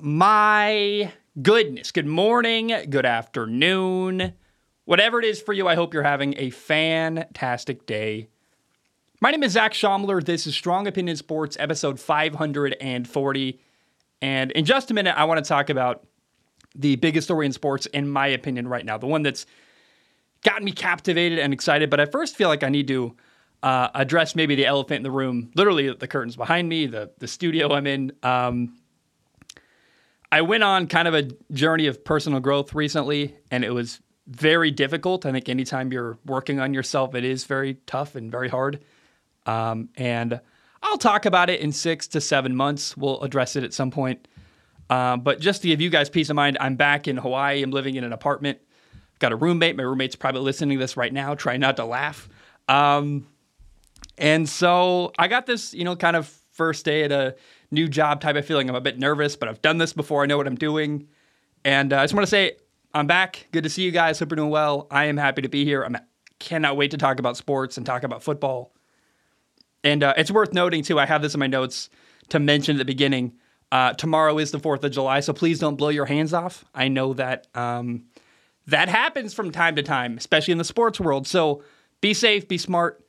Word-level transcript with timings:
My 0.00 1.12
goodness. 1.40 1.92
Good 1.92 2.06
morning, 2.06 2.74
good 2.90 3.06
afternoon. 3.06 4.34
Whatever 4.84 5.18
it 5.18 5.24
is 5.24 5.40
for 5.40 5.52
you, 5.52 5.66
I 5.66 5.74
hope 5.74 5.94
you're 5.94 6.02
having 6.02 6.34
a 6.36 6.50
fantastic 6.50 7.86
day. 7.86 8.28
My 9.20 9.30
name 9.30 9.42
is 9.42 9.52
Zac 9.52 9.72
Shomler. 9.72 10.24
This 10.24 10.46
is 10.46 10.54
Strong 10.54 10.86
Opinion 10.86 11.16
Sports, 11.16 11.56
episode 11.58 11.98
540. 11.98 13.60
And 14.20 14.50
in 14.52 14.64
just 14.64 14.90
a 14.90 14.94
minute, 14.94 15.16
I 15.16 15.24
want 15.24 15.42
to 15.42 15.48
talk 15.48 15.70
about 15.70 16.06
the 16.74 16.96
biggest 16.96 17.26
story 17.26 17.46
in 17.46 17.52
sports, 17.52 17.86
in 17.86 18.08
my 18.08 18.26
opinion, 18.28 18.68
right 18.68 18.84
now. 18.84 18.98
The 18.98 19.06
one 19.06 19.22
that's 19.22 19.46
gotten 20.44 20.64
me 20.64 20.72
captivated 20.72 21.38
and 21.38 21.52
excited. 21.52 21.90
But 21.90 22.00
I 22.00 22.06
first 22.06 22.36
feel 22.36 22.48
like 22.48 22.62
I 22.62 22.68
need 22.68 22.88
to 22.88 23.16
uh, 23.62 23.88
address 23.94 24.36
maybe 24.36 24.54
the 24.54 24.66
elephant 24.66 24.98
in 24.98 25.02
the 25.02 25.10
room, 25.10 25.50
literally 25.54 25.92
the 25.92 26.08
curtains 26.08 26.36
behind 26.36 26.68
me, 26.68 26.86
the, 26.86 27.10
the 27.18 27.26
studio 27.26 27.72
I'm 27.72 27.86
in. 27.86 28.12
Um, 28.22 28.76
I 30.30 30.42
went 30.42 30.62
on 30.62 30.86
kind 30.86 31.08
of 31.08 31.14
a 31.14 31.30
journey 31.52 31.86
of 31.86 32.04
personal 32.04 32.40
growth 32.40 32.74
recently, 32.74 33.34
and 33.50 33.64
it 33.64 33.70
was 33.70 34.00
very 34.26 34.70
difficult. 34.70 35.24
I 35.24 35.32
think 35.32 35.48
anytime 35.48 35.92
you're 35.92 36.18
working 36.26 36.60
on 36.60 36.74
yourself, 36.74 37.14
it 37.14 37.24
is 37.24 37.44
very 37.44 37.74
tough 37.86 38.14
and 38.14 38.30
very 38.30 38.48
hard. 38.48 38.84
Um, 39.46 39.88
and 39.96 40.40
I'll 40.82 40.98
talk 40.98 41.24
about 41.24 41.48
it 41.48 41.60
in 41.60 41.72
six 41.72 42.06
to 42.08 42.20
seven 42.20 42.54
months. 42.54 42.96
We'll 42.96 43.22
address 43.22 43.56
it 43.56 43.64
at 43.64 43.72
some 43.72 43.90
point. 43.90 44.28
Uh, 44.90 45.16
but 45.16 45.40
just 45.40 45.62
to 45.62 45.68
give 45.68 45.80
you 45.80 45.90
guys 45.90 46.10
peace 46.10 46.30
of 46.30 46.36
mind, 46.36 46.58
I'm 46.60 46.76
back 46.76 47.08
in 47.08 47.16
Hawaii. 47.16 47.62
I'm 47.62 47.70
living 47.70 47.96
in 47.96 48.04
an 48.04 48.12
apartment. 48.12 48.58
I've 48.94 49.18
got 49.18 49.32
a 49.32 49.36
roommate. 49.36 49.76
My 49.76 49.82
roommate's 49.82 50.16
probably 50.16 50.42
listening 50.42 50.78
to 50.78 50.82
this 50.82 50.96
right 50.96 51.12
now. 51.12 51.34
Try 51.34 51.56
not 51.56 51.76
to 51.76 51.84
laugh. 51.84 52.28
Um, 52.68 53.26
and 54.18 54.48
so 54.48 55.12
I 55.18 55.28
got 55.28 55.46
this, 55.46 55.72
you 55.72 55.84
know, 55.84 55.96
kind 55.96 56.16
of 56.16 56.28
first 56.52 56.84
day 56.84 57.04
at 57.04 57.12
a 57.12 57.36
new 57.70 57.88
job 57.88 58.20
type 58.20 58.36
of 58.36 58.46
feeling. 58.46 58.68
I'm 58.68 58.76
a 58.76 58.80
bit 58.80 58.98
nervous, 58.98 59.36
but 59.36 59.48
I've 59.48 59.62
done 59.62 59.78
this 59.78 59.92
before. 59.92 60.22
I 60.22 60.26
know 60.26 60.36
what 60.36 60.46
I'm 60.46 60.56
doing. 60.56 61.08
And 61.64 61.92
uh, 61.92 61.98
I 61.98 62.04
just 62.04 62.14
want 62.14 62.26
to 62.26 62.30
say 62.30 62.56
I'm 62.94 63.06
back. 63.06 63.48
Good 63.52 63.64
to 63.64 63.70
see 63.70 63.82
you 63.82 63.90
guys. 63.90 64.18
Hope 64.18 64.30
you're 64.30 64.36
doing 64.36 64.50
well. 64.50 64.86
I 64.90 65.06
am 65.06 65.16
happy 65.16 65.42
to 65.42 65.48
be 65.48 65.64
here. 65.64 65.84
I 65.84 66.00
cannot 66.38 66.76
wait 66.76 66.92
to 66.92 66.98
talk 66.98 67.18
about 67.18 67.36
sports 67.36 67.76
and 67.76 67.84
talk 67.84 68.02
about 68.02 68.22
football. 68.22 68.72
And 69.84 70.02
uh, 70.02 70.14
it's 70.16 70.30
worth 70.30 70.52
noting, 70.52 70.82
too, 70.82 70.98
I 70.98 71.06
have 71.06 71.22
this 71.22 71.34
in 71.34 71.40
my 71.40 71.46
notes 71.46 71.90
to 72.30 72.38
mention 72.38 72.76
at 72.76 72.78
the 72.78 72.84
beginning. 72.84 73.34
Uh, 73.70 73.92
tomorrow 73.92 74.38
is 74.38 74.50
the 74.50 74.58
4th 74.58 74.82
of 74.82 74.92
July, 74.92 75.20
so 75.20 75.32
please 75.32 75.58
don't 75.58 75.76
blow 75.76 75.90
your 75.90 76.06
hands 76.06 76.32
off. 76.32 76.64
I 76.74 76.88
know 76.88 77.12
that 77.14 77.46
um, 77.54 78.04
that 78.66 78.88
happens 78.88 79.34
from 79.34 79.50
time 79.50 79.76
to 79.76 79.82
time, 79.82 80.16
especially 80.16 80.52
in 80.52 80.58
the 80.58 80.64
sports 80.64 80.98
world. 80.98 81.26
So 81.26 81.62
be 82.00 82.14
safe, 82.14 82.48
be 82.48 82.58
smart, 82.58 83.04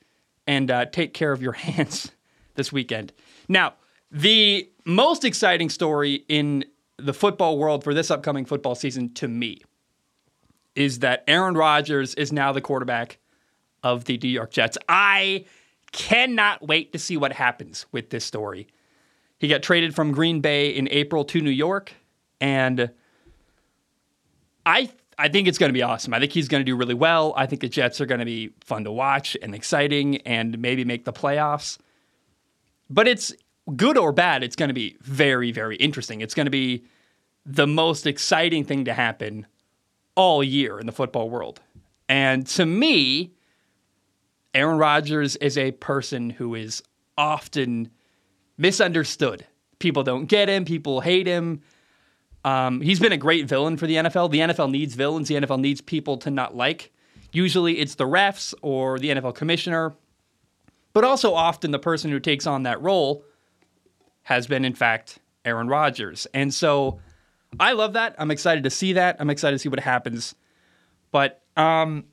and 0.47 0.69
uh, 0.69 0.85
take 0.85 1.13
care 1.13 1.31
of 1.31 1.41
your 1.41 1.53
hands 1.67 2.11
this 2.55 2.71
weekend. 2.71 3.13
Now, 3.47 3.73
the 4.11 4.69
most 4.85 5.23
exciting 5.23 5.69
story 5.69 6.25
in 6.27 6.65
the 6.97 7.13
football 7.13 7.57
world 7.57 7.83
for 7.83 7.93
this 7.93 8.11
upcoming 8.11 8.45
football 8.45 8.75
season 8.75 9.13
to 9.13 9.27
me 9.27 9.61
is 10.75 10.99
that 10.99 11.23
Aaron 11.27 11.55
Rodgers 11.55 12.15
is 12.15 12.31
now 12.31 12.51
the 12.51 12.61
quarterback 12.61 13.19
of 13.83 14.05
the 14.05 14.17
New 14.17 14.29
York 14.29 14.51
Jets. 14.51 14.77
I 14.87 15.45
cannot 15.91 16.67
wait 16.67 16.93
to 16.93 16.99
see 16.99 17.17
what 17.17 17.33
happens 17.33 17.85
with 17.91 18.09
this 18.09 18.25
story. 18.25 18.67
He 19.39 19.47
got 19.47 19.63
traded 19.63 19.95
from 19.95 20.11
Green 20.11 20.41
Bay 20.41 20.69
in 20.69 20.87
April 20.89 21.23
to 21.25 21.41
New 21.41 21.49
York, 21.49 21.93
and 22.41 22.91
I 24.65 24.89
I 25.17 25.27
think 25.29 25.47
it's 25.47 25.57
going 25.57 25.69
to 25.69 25.73
be 25.73 25.81
awesome. 25.81 26.13
I 26.13 26.19
think 26.19 26.31
he's 26.31 26.47
going 26.47 26.61
to 26.61 26.65
do 26.65 26.75
really 26.75 26.93
well. 26.93 27.33
I 27.35 27.45
think 27.45 27.61
the 27.61 27.69
Jets 27.69 27.99
are 27.99 28.05
going 28.05 28.19
to 28.19 28.25
be 28.25 28.51
fun 28.63 28.83
to 28.85 28.91
watch 28.91 29.37
and 29.41 29.55
exciting, 29.55 30.17
and 30.17 30.59
maybe 30.59 30.83
make 30.83 31.05
the 31.05 31.13
playoffs. 31.13 31.77
But 32.89 33.07
it's 33.07 33.33
good 33.69 33.97
or 33.97 34.11
bad. 34.11 34.43
It's 34.43 34.55
going 34.55 34.69
to 34.69 34.73
be 34.73 34.97
very 35.01 35.51
very 35.51 35.75
interesting. 35.77 36.21
It's 36.21 36.33
going 36.33 36.47
to 36.47 36.51
be 36.51 36.85
the 37.45 37.67
most 37.67 38.05
exciting 38.05 38.63
thing 38.63 38.85
to 38.85 38.93
happen 38.93 39.47
all 40.15 40.43
year 40.43 40.79
in 40.79 40.85
the 40.85 40.91
football 40.91 41.29
world. 41.29 41.61
And 42.07 42.45
to 42.47 42.65
me, 42.65 43.33
Aaron 44.53 44.77
Rodgers 44.77 45.35
is 45.37 45.57
a 45.57 45.71
person 45.71 46.31
who 46.31 46.55
is 46.55 46.83
often 47.17 47.91
misunderstood. 48.57 49.45
People 49.79 50.03
don't 50.03 50.25
get 50.25 50.49
him, 50.49 50.65
people 50.65 51.01
hate 51.01 51.27
him. 51.27 51.61
Um, 52.43 52.81
he's 52.81 52.99
been 52.99 53.11
a 53.11 53.17
great 53.17 53.47
villain 53.47 53.77
for 53.77 53.85
the 53.85 53.95
NFL. 53.95 54.31
The 54.31 54.39
NFL 54.39 54.71
needs 54.71 54.95
villains, 54.95 55.27
the 55.27 55.35
NFL 55.35 55.59
needs 55.59 55.81
people 55.81 56.17
to 56.17 56.31
not 56.31 56.55
like. 56.55 56.91
Usually 57.31 57.79
it's 57.79 57.95
the 57.95 58.05
refs 58.05 58.53
or 58.61 58.97
the 58.97 59.09
NFL 59.09 59.35
commissioner, 59.35 59.93
but 60.93 61.03
also 61.03 61.33
often 61.33 61.71
the 61.71 61.79
person 61.79 62.09
who 62.09 62.19
takes 62.19 62.47
on 62.47 62.63
that 62.63 62.81
role 62.81 63.23
has 64.29 64.45
been, 64.45 64.63
in 64.63 64.75
fact, 64.75 65.17
Aaron 65.43 65.67
Rodgers. 65.67 66.27
And 66.35 66.53
so 66.53 66.99
I 67.59 67.71
love 67.71 67.93
that. 67.93 68.13
I'm 68.19 68.29
excited 68.29 68.63
to 68.65 68.69
see 68.69 68.93
that. 68.93 69.15
I'm 69.19 69.31
excited 69.31 69.55
to 69.55 69.59
see 69.59 69.69
what 69.69 69.79
happens. 69.79 70.35
But 71.11 71.41
um, 71.57 72.03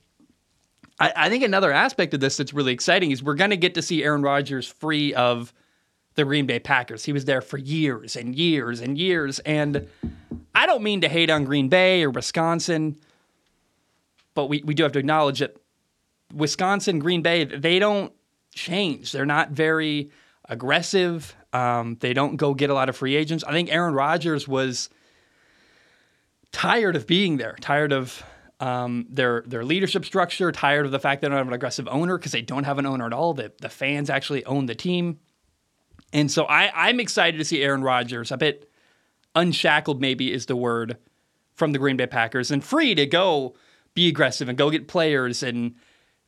I, 0.99 1.13
I 1.15 1.29
think 1.29 1.43
another 1.43 1.71
aspect 1.71 2.15
of 2.15 2.19
this 2.19 2.37
that's 2.37 2.55
really 2.55 2.73
exciting 2.73 3.11
is 3.11 3.21
we're 3.21 3.35
going 3.35 3.51
to 3.51 3.57
get 3.57 3.75
to 3.75 3.83
see 3.83 4.03
Aaron 4.03 4.23
Rodgers 4.23 4.65
free 4.67 5.13
of 5.13 5.53
the 6.15 6.25
Green 6.25 6.47
Bay 6.47 6.57
Packers. 6.57 7.05
He 7.05 7.13
was 7.13 7.25
there 7.25 7.39
for 7.39 7.59
years 7.59 8.15
and 8.15 8.35
years 8.35 8.81
and 8.81 8.97
years. 8.97 9.37
And 9.37 9.87
I 10.55 10.65
don't 10.65 10.81
mean 10.81 11.01
to 11.01 11.07
hate 11.07 11.29
on 11.29 11.45
Green 11.45 11.69
Bay 11.69 12.03
or 12.03 12.09
Wisconsin, 12.09 12.97
but 14.33 14.47
we, 14.47 14.63
we 14.63 14.73
do 14.73 14.81
have 14.81 14.93
to 14.93 14.99
acknowledge 14.99 15.37
that 15.37 15.55
Wisconsin, 16.33 16.97
Green 16.97 17.21
Bay, 17.21 17.43
they 17.43 17.77
don't 17.77 18.11
change. 18.55 19.11
They're 19.11 19.23
not 19.23 19.51
very 19.51 20.09
aggressive. 20.49 21.35
Um, 21.53 21.97
they 21.99 22.13
don't 22.13 22.37
go 22.37 22.53
get 22.53 22.69
a 22.69 22.73
lot 22.73 22.89
of 22.89 22.95
free 22.95 23.15
agents. 23.15 23.43
I 23.43 23.51
think 23.51 23.71
Aaron 23.71 23.93
Rodgers 23.93 24.47
was 24.47 24.89
tired 26.51 26.95
of 26.95 27.07
being 27.07 27.37
there, 27.37 27.55
tired 27.59 27.91
of 27.91 28.23
um, 28.59 29.05
their 29.09 29.43
their 29.45 29.63
leadership 29.63 30.05
structure, 30.05 30.51
tired 30.51 30.85
of 30.85 30.91
the 30.91 30.99
fact 30.99 31.21
they 31.21 31.27
don't 31.27 31.37
have 31.37 31.47
an 31.47 31.53
aggressive 31.53 31.87
owner 31.89 32.17
because 32.17 32.31
they 32.31 32.41
don't 32.41 32.63
have 32.63 32.79
an 32.79 32.85
owner 32.85 33.05
at 33.05 33.13
all. 33.13 33.33
The, 33.33 33.51
the 33.61 33.69
fans 33.69 34.09
actually 34.09 34.43
own 34.45 34.65
the 34.65 34.75
team. 34.75 35.19
And 36.13 36.31
so 36.31 36.45
I, 36.45 36.71
I'm 36.73 36.99
excited 36.99 37.37
to 37.37 37.45
see 37.45 37.61
Aaron 37.61 37.83
Rodgers, 37.83 38.31
a 38.31 38.37
bit 38.37 38.71
unshackled, 39.35 39.99
maybe 39.99 40.31
is 40.31 40.45
the 40.45 40.55
word, 40.55 40.97
from 41.53 41.73
the 41.73 41.79
Green 41.79 41.97
Bay 41.97 42.07
Packers 42.07 42.51
and 42.51 42.63
free 42.63 42.95
to 42.95 43.05
go 43.05 43.55
be 43.93 44.07
aggressive 44.07 44.47
and 44.47 44.57
go 44.57 44.69
get 44.69 44.87
players 44.87 45.41
and 45.41 45.75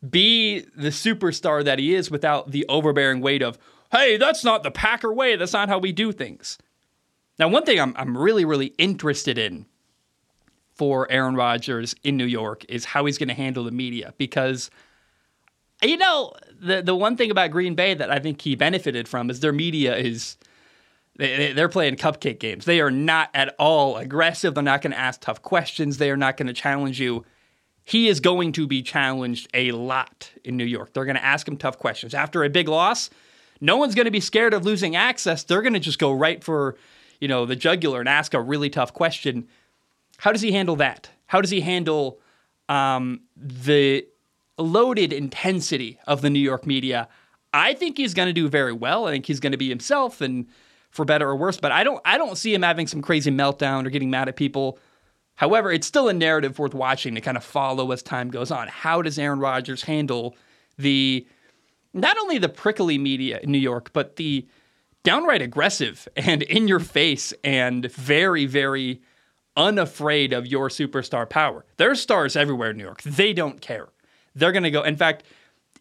be 0.08 0.62
the 0.76 0.90
superstar 0.90 1.64
that 1.64 1.78
he 1.78 1.94
is 1.94 2.10
without 2.10 2.52
the 2.52 2.66
overbearing 2.68 3.22
weight 3.22 3.44
of, 3.44 3.58
hey, 3.92 4.18
that's 4.18 4.44
not 4.44 4.64
the 4.64 4.72
Packer 4.72 5.14
way. 5.14 5.36
That's 5.36 5.54
not 5.54 5.70
how 5.70 5.80
we 5.80 5.92
do 5.92 6.12
things. 6.12 6.58
Now, 7.38 7.48
one 7.48 7.64
thing 7.64 7.80
I'm, 7.80 7.94
I'm 7.98 8.18
really, 8.18 8.46
really 8.46 8.74
interested 8.78 9.38
in 9.38 9.66
for 10.76 11.12
Aaron 11.12 11.36
Rodgers 11.36 11.96
in 12.04 12.18
New 12.18 12.26
York 12.26 12.66
is 12.70 12.86
how 12.86 13.06
he's 13.06 13.18
going 13.18 13.30
to 13.30 13.36
handle 13.36 13.64
the 13.64 13.72
media 13.72 14.14
because 14.18 14.70
you 15.82 15.98
know 15.98 16.34
the 16.60 16.82
the 16.82 16.96
one 16.96 17.18
thing 17.18 17.32
about 17.32 17.52
Green 17.52 17.76
Bay 17.76 17.94
that 17.94 18.10
I 18.10 18.20
think 18.20 18.42
he 18.42 18.56
benefited 18.56 19.08
from 19.08 19.30
is 19.30 19.42
their 19.42 19.52
media 19.52 19.98
is 19.98 20.38
they, 21.18 21.52
they're 21.52 21.70
playing 21.70 21.98
cupcake 21.98 22.40
games. 22.40 22.64
They 22.64 22.80
are 22.80 22.92
not 22.92 23.30
at 23.34 23.56
all 23.60 23.98
aggressive. 23.98 24.56
They're 24.56 24.64
not 24.64 24.82
going 24.82 24.94
to 24.94 25.00
ask 25.00 25.20
tough 25.20 25.42
questions. 25.42 25.98
They 25.98 26.12
are 26.12 26.18
not 26.18 26.38
going 26.38 26.48
to 26.48 26.54
challenge 26.54 27.00
you. 27.00 27.26
He 27.84 28.08
is 28.08 28.22
going 28.22 28.54
to 28.54 28.66
be 28.66 28.82
challenged 28.82 29.50
a 29.54 29.72
lot 29.72 30.32
in 30.46 30.56
New 30.56 30.66
York. 30.66 30.94
They're 30.94 31.06
going 31.06 31.18
to 31.18 31.26
ask 31.26 31.46
him 31.46 31.58
tough 31.58 31.78
questions. 31.78 32.14
After 32.14 32.44
a 32.44 32.50
big 32.50 32.70
loss, 32.70 33.10
no 33.62 33.78
one's 33.78 33.96
going 33.96 34.06
to 34.06 34.12
be 34.12 34.20
scared 34.20 34.54
of 34.54 34.66
losing 34.66 34.96
access. 34.96 35.44
They're 35.44 35.62
going 35.62 35.74
to 35.74 35.80
just 35.80 36.00
go 36.00 36.12
right 36.12 36.44
for, 36.44 36.76
you 37.20 37.28
know, 37.28 37.46
the 37.46 37.56
jugular 37.56 38.00
and 38.00 38.10
ask 38.10 38.34
a 38.34 38.42
really 38.42 38.70
tough 38.70 38.94
question. 38.94 39.48
How 40.18 40.32
does 40.32 40.42
he 40.42 40.52
handle 40.52 40.76
that? 40.78 41.10
How 41.28 41.42
does 41.42 41.52
he 41.52 41.62
handle 41.62 42.20
um, 42.68 43.22
the 43.36 44.06
loaded 44.58 45.14
intensity 45.14 46.00
of 46.08 46.22
the 46.22 46.30
New 46.30 46.40
York 46.40 46.66
media? 46.66 47.08
I 47.54 47.74
think 47.74 47.98
he's 47.98 48.14
going 48.14 48.28
to 48.28 48.34
do 48.34 48.48
very 48.48 48.74
well. 48.74 49.08
I 49.08 49.12
think 49.12 49.26
he's 49.26 49.40
going 49.40 49.52
to 49.52 49.58
be 49.58 49.70
himself, 49.70 50.22
and 50.22 50.48
for 50.92 51.06
better 51.06 51.28
or 51.28 51.36
worse. 51.36 51.58
But 51.60 51.72
I 51.72 51.84
don't, 51.84 52.02
I 52.06 52.18
don't 52.18 52.38
see 52.38 52.54
him 52.54 52.62
having 52.62 52.88
some 52.88 53.02
crazy 53.02 53.32
meltdown 53.32 53.86
or 53.86 53.90
getting 53.90 54.10
mad 54.10 54.28
at 54.28 54.36
people. 54.36 54.80
However, 55.36 55.72
it's 55.72 55.88
still 55.88 56.10
a 56.10 56.14
narrative 56.14 56.60
worth 56.60 56.74
watching 56.74 57.16
to 57.16 57.22
kind 57.22 57.38
of 57.38 57.44
follow 57.44 57.92
as 57.92 58.04
time 58.04 58.30
goes 58.30 58.52
on. 58.52 58.68
How 58.68 59.02
does 59.02 59.18
Aaron 59.18 59.40
Rodgers 59.40 59.84
handle 59.84 60.36
the 60.78 61.26
not 61.94 62.18
only 62.20 62.38
the 62.38 62.50
prickly 62.50 62.98
media 62.98 63.40
in 63.42 63.52
New 63.52 63.60
York, 63.60 63.92
but 63.94 64.16
the 64.16 64.48
downright 65.04 65.42
aggressive 65.42 66.08
and 66.16 66.44
in 66.44 66.68
your 66.68 66.80
face 66.80 67.34
and 67.44 67.92
very, 67.92 68.46
very 68.46 69.02
unafraid 69.58 70.34
of 70.34 70.48
your 70.48 70.70
superstar 70.70 71.30
power. 71.30 71.66
There's 71.78 72.02
stars 72.02 72.36
everywhere 72.36 72.72
in 72.72 72.78
New 72.78 72.84
York. 72.84 73.02
They 73.02 73.34
don't 73.34 73.60
care. 73.62 73.90
They're 74.36 74.52
going 74.52 74.64
to 74.64 74.72
go. 74.72 74.84
In 74.84 74.96
fact, 74.96 75.24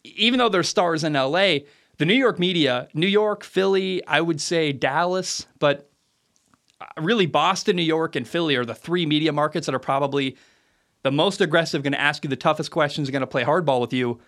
even 0.03 0.39
though 0.39 0.49
there's 0.49 0.67
stars 0.67 1.03
in 1.03 1.13
LA, 1.13 1.59
the 1.97 2.05
New 2.05 2.13
York 2.13 2.39
media, 2.39 2.87
New 2.93 3.07
York, 3.07 3.43
Philly, 3.43 4.05
I 4.05 4.21
would 4.21 4.41
say 4.41 4.71
Dallas, 4.71 5.45
but 5.59 5.89
uh, 6.81 6.85
really 6.97 7.25
Boston, 7.25 7.75
New 7.75 7.83
York, 7.83 8.15
and 8.15 8.27
Philly 8.27 8.55
are 8.55 8.65
the 8.65 8.75
three 8.75 9.05
media 9.05 9.31
markets 9.31 9.65
that 9.65 9.75
are 9.75 9.79
probably 9.79 10.37
the 11.03 11.11
most 11.11 11.39
aggressive, 11.41 11.83
going 11.83 11.93
to 11.93 12.01
ask 12.01 12.23
you 12.23 12.29
the 12.29 12.35
toughest 12.35 12.71
questions, 12.71 13.09
going 13.09 13.21
to 13.21 13.27
play 13.27 13.43
hardball 13.43 13.79
with 13.79 13.93
you. 13.93 14.19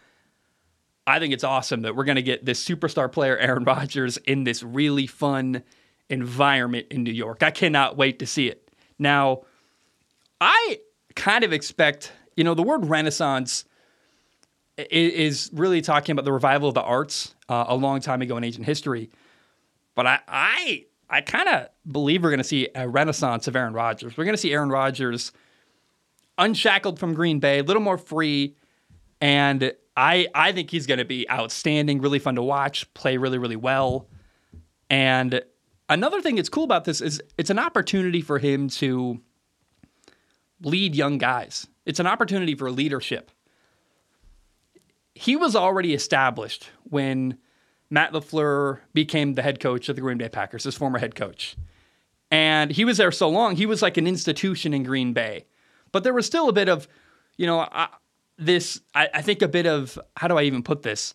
I 1.07 1.19
think 1.19 1.33
it's 1.33 1.44
awesome 1.44 1.81
that 1.81 1.95
we're 1.95 2.03
going 2.03 2.18
to 2.18 2.21
get 2.21 2.45
this 2.45 2.63
superstar 2.63 3.12
player, 3.12 3.38
Aaron 3.38 3.63
Rodgers, 3.63 4.18
in 4.18 4.44
this 4.44 4.62
really 4.63 5.07
fun 5.07 5.63
environment 6.09 6.88
in 6.92 7.03
New 7.03 7.12
York. 7.12 7.42
I 7.42 7.51
cannot 7.51 7.98
wait 7.98 8.19
to 8.19 8.27
see 8.27 8.48
it. 8.48 8.69
Now, 9.00 9.42
I 10.39 10.80
kind 11.15 11.44
of 11.44 11.53
expect, 11.53 12.12
you 12.36 12.44
know, 12.44 12.53
the 12.53 12.63
word 12.63 12.86
renaissance 12.86 13.65
is 14.77 15.50
really 15.53 15.81
talking 15.81 16.13
about 16.13 16.25
the 16.25 16.31
revival 16.31 16.69
of 16.69 16.75
the 16.75 16.81
arts 16.81 17.36
uh, 17.50 17.65
a 17.68 17.75
long 17.75 18.00
time 18.00 18.21
ago 18.21 18.38
in 18.38 18.44
ancient 18.44 18.65
history. 18.65 19.09
But 19.95 20.07
I, 20.07 20.19
I, 20.27 20.86
I 21.09 21.21
kind 21.21 21.50
of 21.50 21.68
believe 21.92 22.24
we're 22.24 22.30
going 22.30 22.38
to 22.38 22.44
see 22.44 22.69
a 22.74 22.88
renaissance 22.88 23.48
of 23.48 23.56
Aaron 23.56 23.74
Rodgers. 23.74 24.18
We're 24.18 24.24
going 24.24 24.36
to 24.36 24.42
see 24.42 24.53
Aaron 24.53 24.69
Rodgers 24.69 25.31
unshackled 26.38 27.00
from 27.00 27.13
Green 27.13 27.39
Bay, 27.39 27.59
a 27.59 27.63
little 27.63 27.81
more 27.81 27.98
free, 27.98 28.56
and 29.19 29.74
I, 29.95 30.27
I 30.33 30.51
think 30.51 30.69
he's 30.69 30.88
going 30.88 30.99
to 30.99 31.05
be 31.05 31.29
outstanding, 31.29 32.01
really 32.01 32.19
fun 32.19 32.35
to 32.35 32.43
watch, 32.43 32.91
play 32.93 33.17
really, 33.17 33.38
really 33.38 33.55
well. 33.55 34.07
And 34.89 35.41
another 35.89 36.21
thing 36.21 36.35
that's 36.35 36.49
cool 36.49 36.63
about 36.63 36.85
this 36.85 37.01
is 37.01 37.21
it's 37.38 37.49
an 37.49 37.59
opportunity 37.59 38.21
for 38.21 38.39
him 38.39 38.69
to 38.69 39.19
lead 40.63 40.95
young 40.95 41.17
guys. 41.17 41.67
It's 41.85 41.99
an 41.99 42.07
opportunity 42.07 42.55
for 42.55 42.71
leadership. 42.71 43.31
He 45.13 45.35
was 45.35 45.55
already 45.55 45.93
established 45.93 46.69
when 46.83 47.38
Matt 47.89 48.13
LaFleur 48.13 48.79
became 48.93 49.33
the 49.33 49.41
head 49.41 49.59
coach 49.59 49.89
of 49.89 49.95
the 49.95 50.01
Green 50.01 50.17
Bay 50.17 50.29
Packers, 50.29 50.63
his 50.63 50.75
former 50.75 50.99
head 50.99 51.15
coach. 51.15 51.57
And 52.31 52.71
he 52.71 52.85
was 52.85 52.97
there 52.97 53.11
so 53.11 53.27
long, 53.27 53.57
he 53.57 53.65
was 53.65 53.81
like 53.81 53.97
an 53.97 54.07
institution 54.07 54.73
in 54.73 54.83
Green 54.83 55.11
Bay. 55.11 55.45
But 55.91 56.03
there 56.03 56.13
was 56.13 56.25
still 56.25 56.47
a 56.47 56.53
bit 56.53 56.69
of, 56.69 56.88
you 57.38 57.45
know, 57.45 57.59
I, 57.59 57.89
this, 58.37 58.81
I, 58.95 59.09
I 59.13 59.21
think 59.21 59.41
a 59.41 59.47
bit 59.47 59.65
of, 59.65 59.99
how 60.17 60.27
do 60.27 60.37
I 60.37 60.43
even 60.43 60.63
put 60.63 60.81
this? 60.81 61.13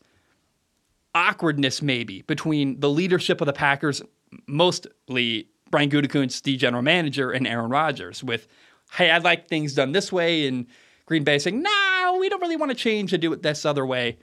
Awkwardness 1.14 1.82
maybe 1.82 2.22
between 2.22 2.80
the 2.80 2.90
leadership 2.90 3.40
of 3.40 3.46
the 3.46 3.52
Packers, 3.52 4.02
mostly 4.46 5.48
Brian 5.70 5.90
Gutekunst, 5.90 6.42
the 6.42 6.56
general 6.56 6.82
manager, 6.82 7.30
and 7.30 7.46
Aaron 7.46 7.70
Rodgers, 7.70 8.22
with 8.22 8.46
hey, 8.92 9.10
I'd 9.10 9.24
like 9.24 9.48
things 9.48 9.74
done 9.74 9.92
this 9.92 10.12
way, 10.12 10.46
and 10.46 10.66
Green 11.06 11.24
Bay 11.24 11.38
saying, 11.38 11.60
no, 11.60 12.16
we 12.20 12.28
don't 12.28 12.40
really 12.40 12.56
want 12.56 12.70
to 12.70 12.76
change 12.76 13.12
and 13.12 13.20
do 13.20 13.32
it 13.32 13.42
this 13.42 13.64
other 13.64 13.84
way. 13.84 14.18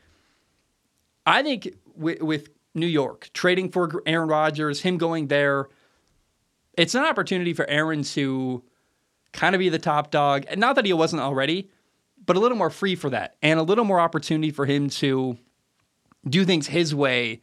I 1.26 1.44
think 1.44 1.76
with, 1.96 2.22
with 2.22 2.50
New 2.74 2.88
York 2.88 3.30
trading 3.34 3.70
for 3.72 4.02
Aaron 4.06 4.30
Rodgers, 4.30 4.82
him 4.82 4.98
going 4.98 5.28
there, 5.28 5.68
it's 6.78 6.96
an 6.96 7.04
opportunity 7.04 7.54
for 7.54 7.70
Aaron 7.70 8.04
to 8.04 8.64
kind 9.32 9.56
of 9.56 9.60
be 9.60 9.70
the 9.70 9.80
top 9.80 10.12
dog. 10.12 10.46
And 10.48 10.60
not 10.60 10.76
that 10.76 10.86
he 10.86 10.94
wasn't 10.94 11.22
already, 11.22 11.70
but 12.26 12.36
a 12.36 12.40
little 12.40 12.58
more 12.58 12.70
free 12.70 12.96
for 12.96 13.10
that 13.10 13.36
and 13.42 13.60
a 13.60 13.64
little 13.64 13.86
more 13.86 14.00
opportunity 14.00 14.52
for 14.52 14.66
him 14.66 14.90
to 14.90 15.38
do 16.28 16.46
things 16.46 16.68
his 16.68 16.94
way 16.96 17.42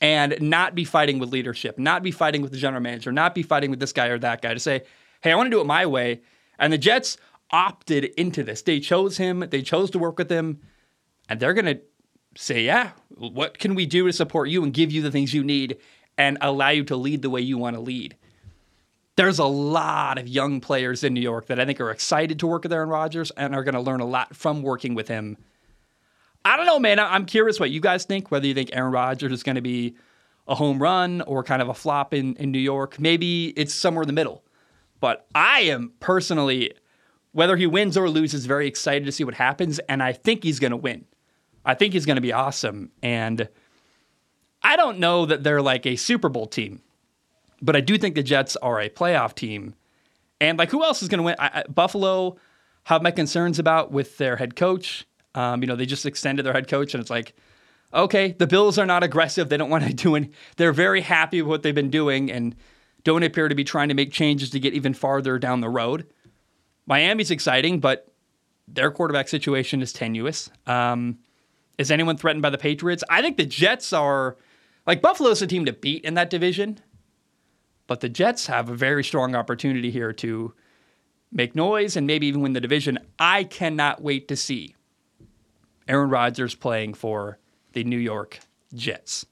and 0.00 0.36
not 0.40 0.74
be 0.74 0.84
fighting 0.84 1.18
with 1.18 1.32
leadership, 1.32 1.78
not 1.78 2.02
be 2.02 2.10
fighting 2.10 2.42
with 2.42 2.50
the 2.50 2.58
general 2.58 2.82
manager, 2.82 3.12
not 3.12 3.34
be 3.34 3.42
fighting 3.42 3.70
with 3.70 3.80
this 3.80 3.92
guy 3.92 4.06
or 4.06 4.18
that 4.18 4.42
guy 4.42 4.54
to 4.54 4.60
say, 4.60 4.82
hey, 5.20 5.32
I 5.32 5.36
want 5.36 5.46
to 5.46 5.50
do 5.50 5.60
it 5.60 5.66
my 5.66 5.86
way. 5.86 6.22
And 6.58 6.72
the 6.72 6.78
Jets 6.78 7.16
opted 7.50 8.04
into 8.16 8.42
this. 8.42 8.62
They 8.62 8.80
chose 8.80 9.16
him, 9.16 9.40
they 9.50 9.62
chose 9.62 9.90
to 9.90 9.98
work 9.98 10.18
with 10.18 10.30
him, 10.30 10.60
and 11.28 11.38
they're 11.38 11.54
going 11.54 11.66
to 11.66 11.80
say, 12.34 12.62
yeah, 12.62 12.92
what 13.16 13.58
can 13.58 13.74
we 13.74 13.86
do 13.86 14.06
to 14.06 14.12
support 14.12 14.48
you 14.48 14.64
and 14.64 14.72
give 14.72 14.90
you 14.90 15.02
the 15.02 15.10
things 15.10 15.34
you 15.34 15.44
need 15.44 15.78
and 16.16 16.38
allow 16.40 16.70
you 16.70 16.84
to 16.84 16.96
lead 16.96 17.22
the 17.22 17.30
way 17.30 17.40
you 17.40 17.58
want 17.58 17.76
to 17.76 17.80
lead? 17.80 18.16
There's 19.16 19.38
a 19.38 19.44
lot 19.44 20.18
of 20.18 20.26
young 20.26 20.60
players 20.60 21.04
in 21.04 21.12
New 21.12 21.20
York 21.20 21.46
that 21.46 21.60
I 21.60 21.66
think 21.66 21.80
are 21.80 21.90
excited 21.90 22.38
to 22.38 22.46
work 22.46 22.62
with 22.62 22.72
Aaron 22.72 22.88
Rodgers 22.88 23.30
and 23.36 23.54
are 23.54 23.64
going 23.64 23.74
to 23.74 23.80
learn 23.80 24.00
a 24.00 24.06
lot 24.06 24.34
from 24.34 24.62
working 24.62 24.94
with 24.94 25.08
him. 25.08 25.36
I 26.44 26.56
don't 26.56 26.66
know, 26.66 26.78
man. 26.78 26.98
I'm 26.98 27.26
curious 27.26 27.60
what 27.60 27.70
you 27.70 27.80
guys 27.80 28.04
think, 28.04 28.30
whether 28.30 28.46
you 28.46 28.54
think 28.54 28.70
Aaron 28.72 28.92
Rodgers 28.92 29.32
is 29.32 29.42
going 29.42 29.56
to 29.56 29.62
be 29.62 29.94
a 30.48 30.54
home 30.54 30.82
run 30.82 31.20
or 31.22 31.44
kind 31.44 31.62
of 31.62 31.68
a 31.68 31.74
flop 31.74 32.14
in, 32.14 32.34
in 32.36 32.50
New 32.50 32.58
York. 32.58 32.98
Maybe 32.98 33.48
it's 33.48 33.74
somewhere 33.74 34.02
in 34.02 34.08
the 34.08 34.12
middle. 34.12 34.42
But 34.98 35.26
I 35.34 35.60
am 35.62 35.92
personally, 36.00 36.72
whether 37.32 37.56
he 37.56 37.66
wins 37.66 37.96
or 37.96 38.08
loses, 38.08 38.46
very 38.46 38.66
excited 38.66 39.04
to 39.04 39.12
see 39.12 39.24
what 39.24 39.34
happens. 39.34 39.78
And 39.80 40.02
I 40.02 40.12
think 40.12 40.42
he's 40.42 40.58
going 40.58 40.70
to 40.70 40.76
win. 40.76 41.04
I 41.64 41.74
think 41.74 41.92
he's 41.92 42.06
going 42.06 42.16
to 42.16 42.22
be 42.22 42.32
awesome. 42.32 42.90
And 43.02 43.48
I 44.62 44.76
don't 44.76 44.98
know 44.98 45.26
that 45.26 45.44
they're 45.44 45.62
like 45.62 45.86
a 45.86 45.96
Super 45.96 46.28
Bowl 46.28 46.46
team, 46.46 46.80
but 47.62 47.76
I 47.76 47.80
do 47.80 47.96
think 47.96 48.14
the 48.16 48.22
Jets 48.22 48.56
are 48.56 48.80
a 48.80 48.90
playoff 48.90 49.34
team. 49.34 49.74
And 50.40 50.58
like, 50.58 50.70
who 50.70 50.82
else 50.82 51.02
is 51.02 51.08
going 51.08 51.18
to 51.18 51.24
win? 51.24 51.36
I, 51.38 51.60
I, 51.60 51.62
Buffalo 51.68 52.36
have 52.84 53.02
my 53.02 53.12
concerns 53.12 53.60
about 53.60 53.92
with 53.92 54.18
their 54.18 54.36
head 54.36 54.56
coach. 54.56 55.06
Um, 55.34 55.62
you 55.62 55.68
know, 55.68 55.76
they 55.76 55.86
just 55.86 56.04
extended 56.04 56.44
their 56.44 56.52
head 56.52 56.68
coach, 56.68 56.92
and 56.92 57.00
it's 57.00 57.10
like, 57.10 57.34
okay, 57.94 58.32
the 58.32 58.46
Bills 58.46 58.76
are 58.76 58.84
not 58.84 59.02
aggressive. 59.04 59.48
They 59.48 59.56
don't 59.56 59.70
want 59.70 59.84
to 59.84 59.94
do 59.94 60.16
any. 60.16 60.30
They're 60.56 60.72
very 60.72 61.00
happy 61.00 61.40
with 61.40 61.48
what 61.48 61.62
they've 61.62 61.74
been 61.74 61.90
doing, 61.90 62.30
and 62.30 62.56
don't 63.04 63.22
appear 63.22 63.48
to 63.48 63.54
be 63.54 63.64
trying 63.64 63.88
to 63.88 63.94
make 63.94 64.12
changes 64.12 64.50
to 64.50 64.60
get 64.60 64.74
even 64.74 64.94
farther 64.94 65.38
down 65.38 65.60
the 65.60 65.68
road. 65.68 66.06
Miami's 66.86 67.30
exciting, 67.30 67.78
but 67.78 68.12
their 68.66 68.90
quarterback 68.90 69.28
situation 69.28 69.82
is 69.82 69.92
tenuous. 69.92 70.50
Um, 70.66 71.18
is 71.78 71.90
anyone 71.90 72.16
threatened 72.16 72.42
by 72.42 72.50
the 72.50 72.58
Patriots? 72.58 73.04
I 73.08 73.22
think 73.22 73.36
the 73.36 73.46
Jets 73.46 73.92
are 73.92 74.36
like 74.86 75.00
Buffalo's 75.00 75.42
a 75.42 75.46
team 75.46 75.64
to 75.66 75.72
beat 75.72 76.04
in 76.04 76.14
that 76.14 76.30
division, 76.30 76.78
but 77.86 78.00
the 78.00 78.08
Jets 78.08 78.46
have 78.46 78.68
a 78.68 78.74
very 78.74 79.04
strong 79.04 79.34
opportunity 79.34 79.90
here 79.90 80.12
to 80.14 80.54
make 81.30 81.54
noise 81.54 81.96
and 81.96 82.06
maybe 82.06 82.26
even 82.26 82.42
win 82.42 82.52
the 82.52 82.60
division. 82.60 82.98
I 83.18 83.44
cannot 83.44 84.02
wait 84.02 84.28
to 84.28 84.36
see 84.36 84.74
Aaron 85.88 86.10
Rodgers 86.10 86.54
playing 86.54 86.94
for 86.94 87.38
the 87.72 87.84
New 87.84 87.98
York 87.98 88.40
Jets. 88.74 89.26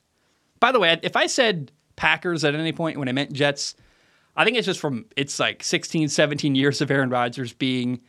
By 0.59 0.73
the 0.73 0.81
way, 0.81 0.99
if 1.03 1.17
I 1.17 1.27
said 1.27 1.73
Packers 2.01 2.45
at 2.45 2.55
any 2.55 2.73
point 2.73 2.99
when 2.99 3.11
I 3.11 3.13
meant 3.13 3.31
Jets. 3.31 3.75
I 4.35 4.47
think 4.47 4.57
it's 4.57 4.65
just 4.65 4.81
from 4.81 5.05
it's 5.19 5.39
like 5.39 5.63
16, 5.63 6.09
17 6.09 6.55
years 6.55 6.81
of 6.81 6.91
Aaron 6.91 7.11
Rodgers 7.11 7.53
being 7.53 8.01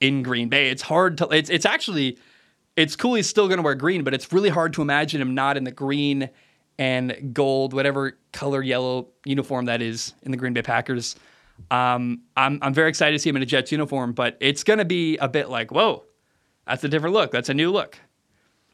in 0.00 0.22
Green 0.22 0.50
Bay. 0.50 0.68
It's 0.68 0.82
hard 0.82 1.16
to 1.18 1.28
it's 1.30 1.48
it's 1.48 1.64
actually 1.64 2.18
it's 2.76 2.94
cool 2.94 3.14
he's 3.14 3.26
still 3.26 3.48
going 3.48 3.56
to 3.56 3.62
wear 3.62 3.74
green, 3.74 4.04
but 4.04 4.12
it's 4.12 4.34
really 4.34 4.50
hard 4.50 4.74
to 4.74 4.82
imagine 4.82 5.22
him 5.22 5.34
not 5.34 5.56
in 5.56 5.64
the 5.64 5.70
green 5.70 6.28
and 6.78 7.32
gold, 7.32 7.72
whatever 7.72 8.18
color 8.32 8.62
yellow 8.62 9.08
uniform 9.24 9.66
that 9.66 9.80
is 9.82 10.14
in 10.22 10.30
the 10.30 10.36
Green 10.36 10.52
Bay 10.52 10.62
Packers. 10.62 11.16
Um, 11.70 12.22
I'm 12.36 12.58
I'm 12.62 12.74
very 12.74 12.88
excited 12.88 13.12
to 13.12 13.18
see 13.18 13.30
him 13.30 13.36
in 13.36 13.42
a 13.42 13.46
Jets 13.46 13.72
uniform, 13.72 14.12
but 14.12 14.36
it's 14.40 14.62
going 14.62 14.78
to 14.78 14.84
be 14.84 15.16
a 15.18 15.28
bit 15.28 15.48
like, 15.48 15.70
whoa, 15.70 16.04
that's 16.66 16.84
a 16.84 16.88
different 16.88 17.14
look. 17.14 17.30
That's 17.30 17.48
a 17.48 17.54
new 17.54 17.72
look. 17.72 17.98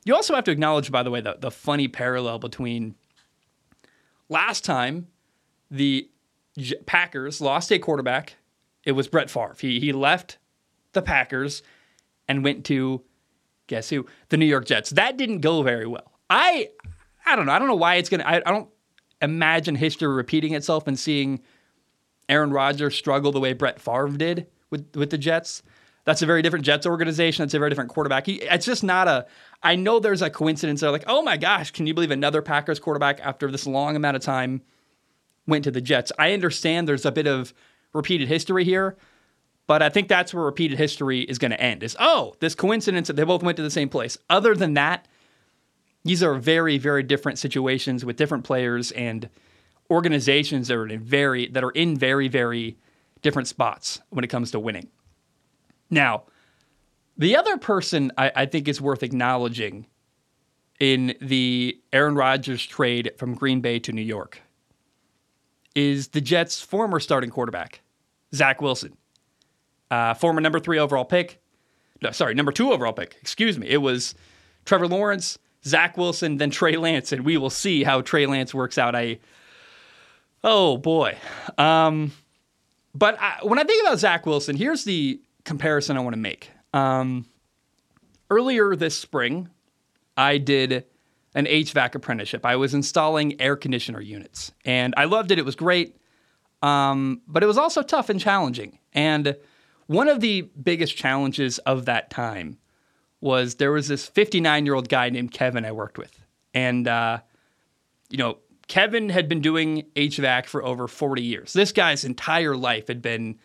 You 0.05 0.17
also 0.17 0.35
have 0.35 0.45
to 0.45 0.51
acknowledge, 0.51 0.91
by 0.91 1.05
the 1.05 1.11
way, 1.11 1.21
the, 1.21 1.37
the 1.39 1.51
funny 1.53 1.87
parallel 1.87 2.41
between 2.41 2.97
Last 4.33 4.65
time, 4.65 5.09
the 5.71 6.09
J- 6.57 6.77
Packers 6.87 7.43
lost 7.43 7.71
a 7.71 7.79
quarterback. 7.79 8.37
It 8.83 8.93
was 8.93 9.07
Brett 9.07 9.29
Favre. 9.29 9.55
He, 9.61 9.79
he 9.79 9.93
left 9.93 10.39
the 10.95 11.03
Packers 11.03 11.63
and 12.27 12.43
went 12.43 12.65
to, 12.65 13.03
guess 13.67 13.91
who? 13.91 14.07
The 14.31 14.39
New 14.39 14.47
York 14.47 14.65
Jets. 14.65 14.89
That 14.89 15.19
didn't 15.19 15.41
go 15.41 15.63
very 15.63 15.87
well. 15.87 16.13
I 16.31 16.71
I 17.25 17.37
don't 17.37 17.47
know. 17.47 17.53
I 17.53 17.59
don't 17.59 17.69
know 17.69 17.75
why 17.75 17.97
it's 17.97 18.09
going 18.09 18.21
to, 18.21 18.29
I 18.29 18.41
don't 18.41 18.69
imagine 19.21 19.77
history 19.77 20.09
repeating 20.09 20.55
itself 20.55 20.87
and 20.87 20.99
seeing 20.99 21.41
Aaron 22.29 22.51
Rodgers 22.51 22.97
struggle 22.97 23.33
the 23.33 23.41
way 23.41 23.53
Brett 23.53 23.81
Favre 23.81 24.09
did 24.09 24.47
with, 24.71 24.97
with 24.97 25.11
the 25.11 25.19
Jets. 25.19 25.63
That's 26.05 26.23
a 26.23 26.27
very 26.27 26.43
different 26.43 26.65
Jets 26.65 26.87
organization. 26.87 27.45
That's 27.45 27.55
a 27.55 27.59
very 27.59 27.71
different 27.71 27.91
quarterback. 27.91 28.29
It's 28.29 28.67
just 28.67 28.83
not 28.83 29.07
a. 29.07 29.27
I 29.63 29.77
know 29.77 30.01
there's 30.01 30.23
a 30.23 30.31
coincidence 30.31 30.81
there. 30.81 30.91
Like, 30.91 31.05
oh 31.07 31.23
my 31.23 31.37
gosh, 31.37 31.71
can 31.71 31.87
you 31.87 31.95
believe 31.95 32.11
another 32.11 32.43
Packers 32.43 32.81
quarterback 32.81 33.21
after 33.21 33.51
this 33.51 33.67
long 33.69 33.95
amount 33.95 34.17
of 34.17 34.23
time 34.23 34.63
went 35.47 35.63
to 35.65 35.71
the 35.71 35.81
Jets? 35.81 36.11
I 36.19 36.33
understand 36.33 36.89
there's 36.89 37.07
a 37.07 37.13
bit 37.13 37.29
of 37.29 37.55
repeated 37.93 38.27
history 38.27 38.65
here, 38.65 38.97
but 39.69 39.81
I 39.81 39.91
think 39.91 40.09
that's 40.09 40.35
where 40.35 40.43
repeated 40.43 40.77
history 40.77 41.21
is 41.21 41.39
going 41.39 41.53
to 41.53 41.61
end. 41.61 41.85
Is 41.85 41.97
oh, 42.01 42.35
this 42.41 42.57
coincidence 42.57 43.07
that 43.07 43.15
they 43.15 43.23
both 43.23 43.45
went 43.45 43.57
to 43.59 43.63
the 43.63 43.71
same 43.71 43.89
place. 43.89 44.19
Other 44.29 44.57
than 44.57 44.75
that, 44.75 45.07
these 46.05 46.23
are 46.23 46.35
very, 46.35 46.79
very 46.79 47.03
different 47.03 47.39
situations 47.39 48.05
with 48.05 48.17
different 48.17 48.45
players 48.45 48.91
and 48.93 49.29
organizations 49.91 50.69
that 50.69 50.77
are 50.77 50.87
in 50.87 51.01
very 51.01 51.49
that 51.49 51.63
are 51.63 51.71
in 51.71 51.97
very, 51.97 52.29
very 52.29 52.77
different 53.21 53.49
spots 53.49 54.01
when 54.11 54.25
it 54.25 54.29
comes 54.29 54.51
to 54.51 54.61
winning. 54.61 54.89
Now, 55.91 56.25
the 57.17 57.37
other 57.37 57.57
person 57.59 58.11
I, 58.17 58.33
I 58.35 58.47
think 58.47 58.69
is 58.69 58.81
worth 58.81 59.03
acknowledging 59.03 59.87
in 60.81 61.15
the 61.21 61.79
Aaron 61.93 62.15
Rodgers 62.15 62.65
trade 62.67 63.13
from 63.19 63.35
Green 63.35 63.61
Bay 63.61 63.79
to 63.81 63.93
New 63.93 64.03
York 64.03 64.43
is 65.75 66.09
the 66.09 66.21
Jets' 66.21 66.61
former 66.61 66.99
starting 66.99 67.31
quarterback, 67.31 67.83
Zach 68.35 68.61
Wilson, 68.61 68.97
uh, 69.91 70.15
former 70.15 70.41
number 70.41 70.59
three 70.59 70.79
overall 70.79 71.05
pick. 71.05 71.41
No, 72.03 72.11
sorry, 72.11 72.35
number 72.35 72.51
two 72.51 72.73
overall 72.73 72.93
pick. 72.93 73.17
Excuse 73.21 73.59
me. 73.59 73.69
It 73.69 73.77
was 73.77 74.15
Trevor 74.65 74.89
Lawrence, 74.89 75.39
Zach 75.65 75.97
Wilson, 75.97 76.39
then 76.39 76.51
Trey 76.51 76.77
Lance, 76.77 77.13
and 77.13 77.25
we 77.25 77.37
will 77.37 77.51
see 77.51 77.85
how 77.85 78.01
Trey 78.01 78.27
Lance 78.27 78.53
works 78.53 78.79
out. 78.79 78.95
I, 78.95 79.19
oh 80.43 80.77
boy. 80.77 81.17
Um, 81.57 82.13
but 82.95 83.19
I, 83.21 83.39
when 83.43 83.59
I 83.59 83.65
think 83.65 83.87
about 83.87 83.99
Zach 83.99 84.27
Wilson, 84.27 84.57
here's 84.57 84.85
the 84.85 85.21
comparison 85.45 85.97
I 85.97 86.01
want 86.01 86.15
to 86.15 86.21
make. 86.21 86.51
Um, 86.75 87.27
earlier 88.31 88.75
this 88.75 88.97
spring, 88.97 89.49
I 90.17 90.39
did 90.39 90.85
an 91.35 91.47
HVAC 91.47 91.95
apprenticeship. 91.95 92.45
I 92.45 92.57
was 92.57 92.75
installing 92.75 93.41
air 93.41 93.57
conditioner 93.57 94.01
units, 94.01 94.53
and 94.65 94.95
I 94.97 95.05
loved 95.05 95.31
it. 95.31 95.39
It 95.39 95.45
was 95.45 95.57
great, 95.57 95.97
um, 96.61 97.23
but 97.27 97.43
it 97.43 97.47
was 97.47 97.59
also 97.59 97.83
tough 97.83 98.11
and 98.11 98.21
challenging. 98.21 98.79
And 98.93 99.37
one 99.87 100.09
of 100.09 100.21
the 100.21 100.43
biggest 100.63 100.97
challenges 100.97 101.59
of 101.61 101.87
that 101.87 102.11
time 102.11 102.59
was 103.23 103.55
there 103.55 103.73
was 103.73 103.89
this 103.89 104.07
59 104.07 104.67
year 104.67 104.75
old 104.75 104.91
guy 104.91 105.09
named 105.09 105.33
Kevin 105.33 105.65
I 105.65 105.73
worked 105.73 105.97
with, 105.97 106.19
and 106.53 106.87
uh, 106.87 107.21
you 108.11 108.19
know 108.19 108.37
Kevin 108.69 109.09
had 109.09 109.29
been 109.29 109.41
doing 109.41 109.85
HVAC 109.97 110.47
for 110.47 110.65
over 110.65 110.87
40 110.89 111.23
years. 111.23 111.53
This 111.53 111.73
guy's 111.73 112.05
entire 112.05 112.57
life 112.57 112.89
had 112.89 113.01
been 113.01 113.39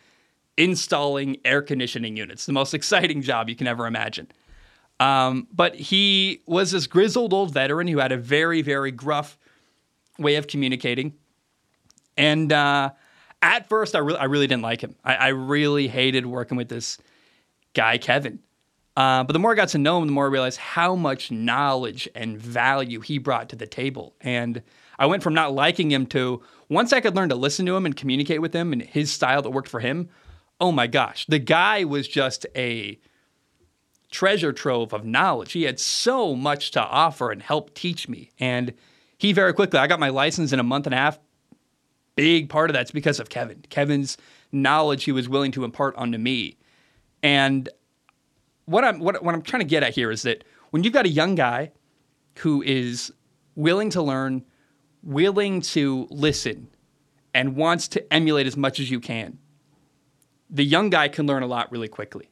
installing 0.57 1.37
air 1.45 1.61
conditioning 1.61 2.17
units, 2.17 2.45
the 2.45 2.53
most 2.53 2.73
exciting 2.73 3.21
job 3.21 3.47
you 3.47 3.55
can 3.55 3.67
ever 3.67 3.87
imagine. 3.87 4.27
Um, 4.99 5.47
but 5.53 5.75
he 5.75 6.41
was 6.47 6.71
this 6.71 6.87
grizzled 6.87 7.31
old 7.31 7.53
veteran 7.53 7.87
who 7.87 7.99
had 7.99 8.11
a 8.11 8.17
very, 8.17 8.61
very 8.61 8.91
gruff 8.91 9.37
way 10.17 10.35
of 10.35 10.47
communicating. 10.47 11.13
And 12.17 12.51
uh, 12.51 12.91
at 13.41 13.69
first, 13.69 13.95
I, 13.95 13.99
re- 13.99 14.15
I 14.15 14.25
really 14.25 14.47
didn't 14.47 14.63
like 14.63 14.81
him. 14.81 14.95
I-, 15.03 15.15
I 15.15 15.27
really 15.29 15.87
hated 15.87 16.25
working 16.25 16.57
with 16.57 16.69
this 16.69 16.97
guy, 17.73 17.99
Kevin. 17.99 18.39
Uh, 18.97 19.23
but 19.23 19.33
the 19.33 19.39
more 19.39 19.51
I 19.51 19.55
got 19.55 19.67
to 19.69 19.77
know 19.77 20.01
him, 20.01 20.07
the 20.07 20.11
more 20.11 20.25
I 20.25 20.29
realized 20.29 20.57
how 20.57 20.95
much 20.95 21.29
knowledge 21.29 22.09
and 22.15 22.35
value 22.35 22.99
he 22.99 23.19
brought 23.19 23.47
to 23.49 23.55
the 23.55 23.67
table. 23.67 24.15
And 24.21 24.63
I 24.97 25.05
went 25.05 25.21
from 25.21 25.35
not 25.35 25.53
liking 25.53 25.91
him 25.91 26.07
to 26.07 26.41
once 26.67 26.91
I 26.91 26.99
could 26.99 27.15
learn 27.15 27.29
to 27.29 27.35
listen 27.35 27.67
to 27.67 27.75
him 27.75 27.85
and 27.85 27.95
communicate 27.95 28.41
with 28.41 28.53
him 28.53 28.73
and 28.73 28.81
his 28.81 29.13
style 29.13 29.43
that 29.43 29.51
worked 29.51 29.69
for 29.69 29.81
him. 29.81 30.09
Oh 30.59 30.71
my 30.71 30.87
gosh, 30.87 31.27
the 31.27 31.37
guy 31.37 31.83
was 31.83 32.07
just 32.07 32.47
a 32.55 32.99
treasure 34.09 34.51
trove 34.51 34.93
of 34.93 35.05
knowledge. 35.05 35.51
He 35.51 35.63
had 35.63 35.79
so 35.79 36.35
much 36.35 36.71
to 36.71 36.81
offer 36.81 37.29
and 37.29 37.43
help 37.43 37.75
teach 37.75 38.09
me. 38.09 38.31
And 38.39 38.73
he 39.19 39.31
very 39.31 39.53
quickly, 39.53 39.77
I 39.79 39.85
got 39.85 39.99
my 39.99 40.09
license 40.09 40.51
in 40.53 40.59
a 40.59 40.63
month 40.63 40.87
and 40.87 40.95
a 40.95 40.97
half. 40.97 41.19
Big 42.15 42.49
part 42.49 42.71
of 42.71 42.73
that's 42.73 42.89
because 42.89 43.19
of 43.19 43.29
Kevin. 43.29 43.63
Kevin's 43.69 44.17
knowledge 44.51 45.03
he 45.03 45.11
was 45.11 45.29
willing 45.29 45.51
to 45.51 45.65
impart 45.65 45.95
onto 45.97 46.17
me. 46.17 46.57
And 47.21 47.69
what 48.67 48.83
I'm 48.83 48.99
what, 48.99 49.23
what 49.23 49.33
I'm 49.33 49.41
trying 49.41 49.61
to 49.61 49.67
get 49.67 49.81
at 49.81 49.95
here 49.95 50.11
is 50.11 50.21
that 50.21 50.43
when 50.69 50.83
you've 50.83 50.93
got 50.93 51.05
a 51.05 51.09
young 51.09 51.33
guy 51.33 51.71
who 52.39 52.61
is 52.61 53.11
willing 53.55 53.89
to 53.89 54.01
learn, 54.01 54.45
willing 55.01 55.61
to 55.61 56.07
listen, 56.11 56.67
and 57.33 57.55
wants 57.55 57.87
to 57.87 58.13
emulate 58.13 58.45
as 58.45 58.55
much 58.55 58.79
as 58.79 58.91
you 58.91 58.99
can, 58.99 59.39
the 60.49 60.63
young 60.63 60.89
guy 60.89 61.07
can 61.07 61.25
learn 61.25 61.43
a 61.43 61.47
lot 61.47 61.71
really 61.71 61.87
quickly. 61.87 62.29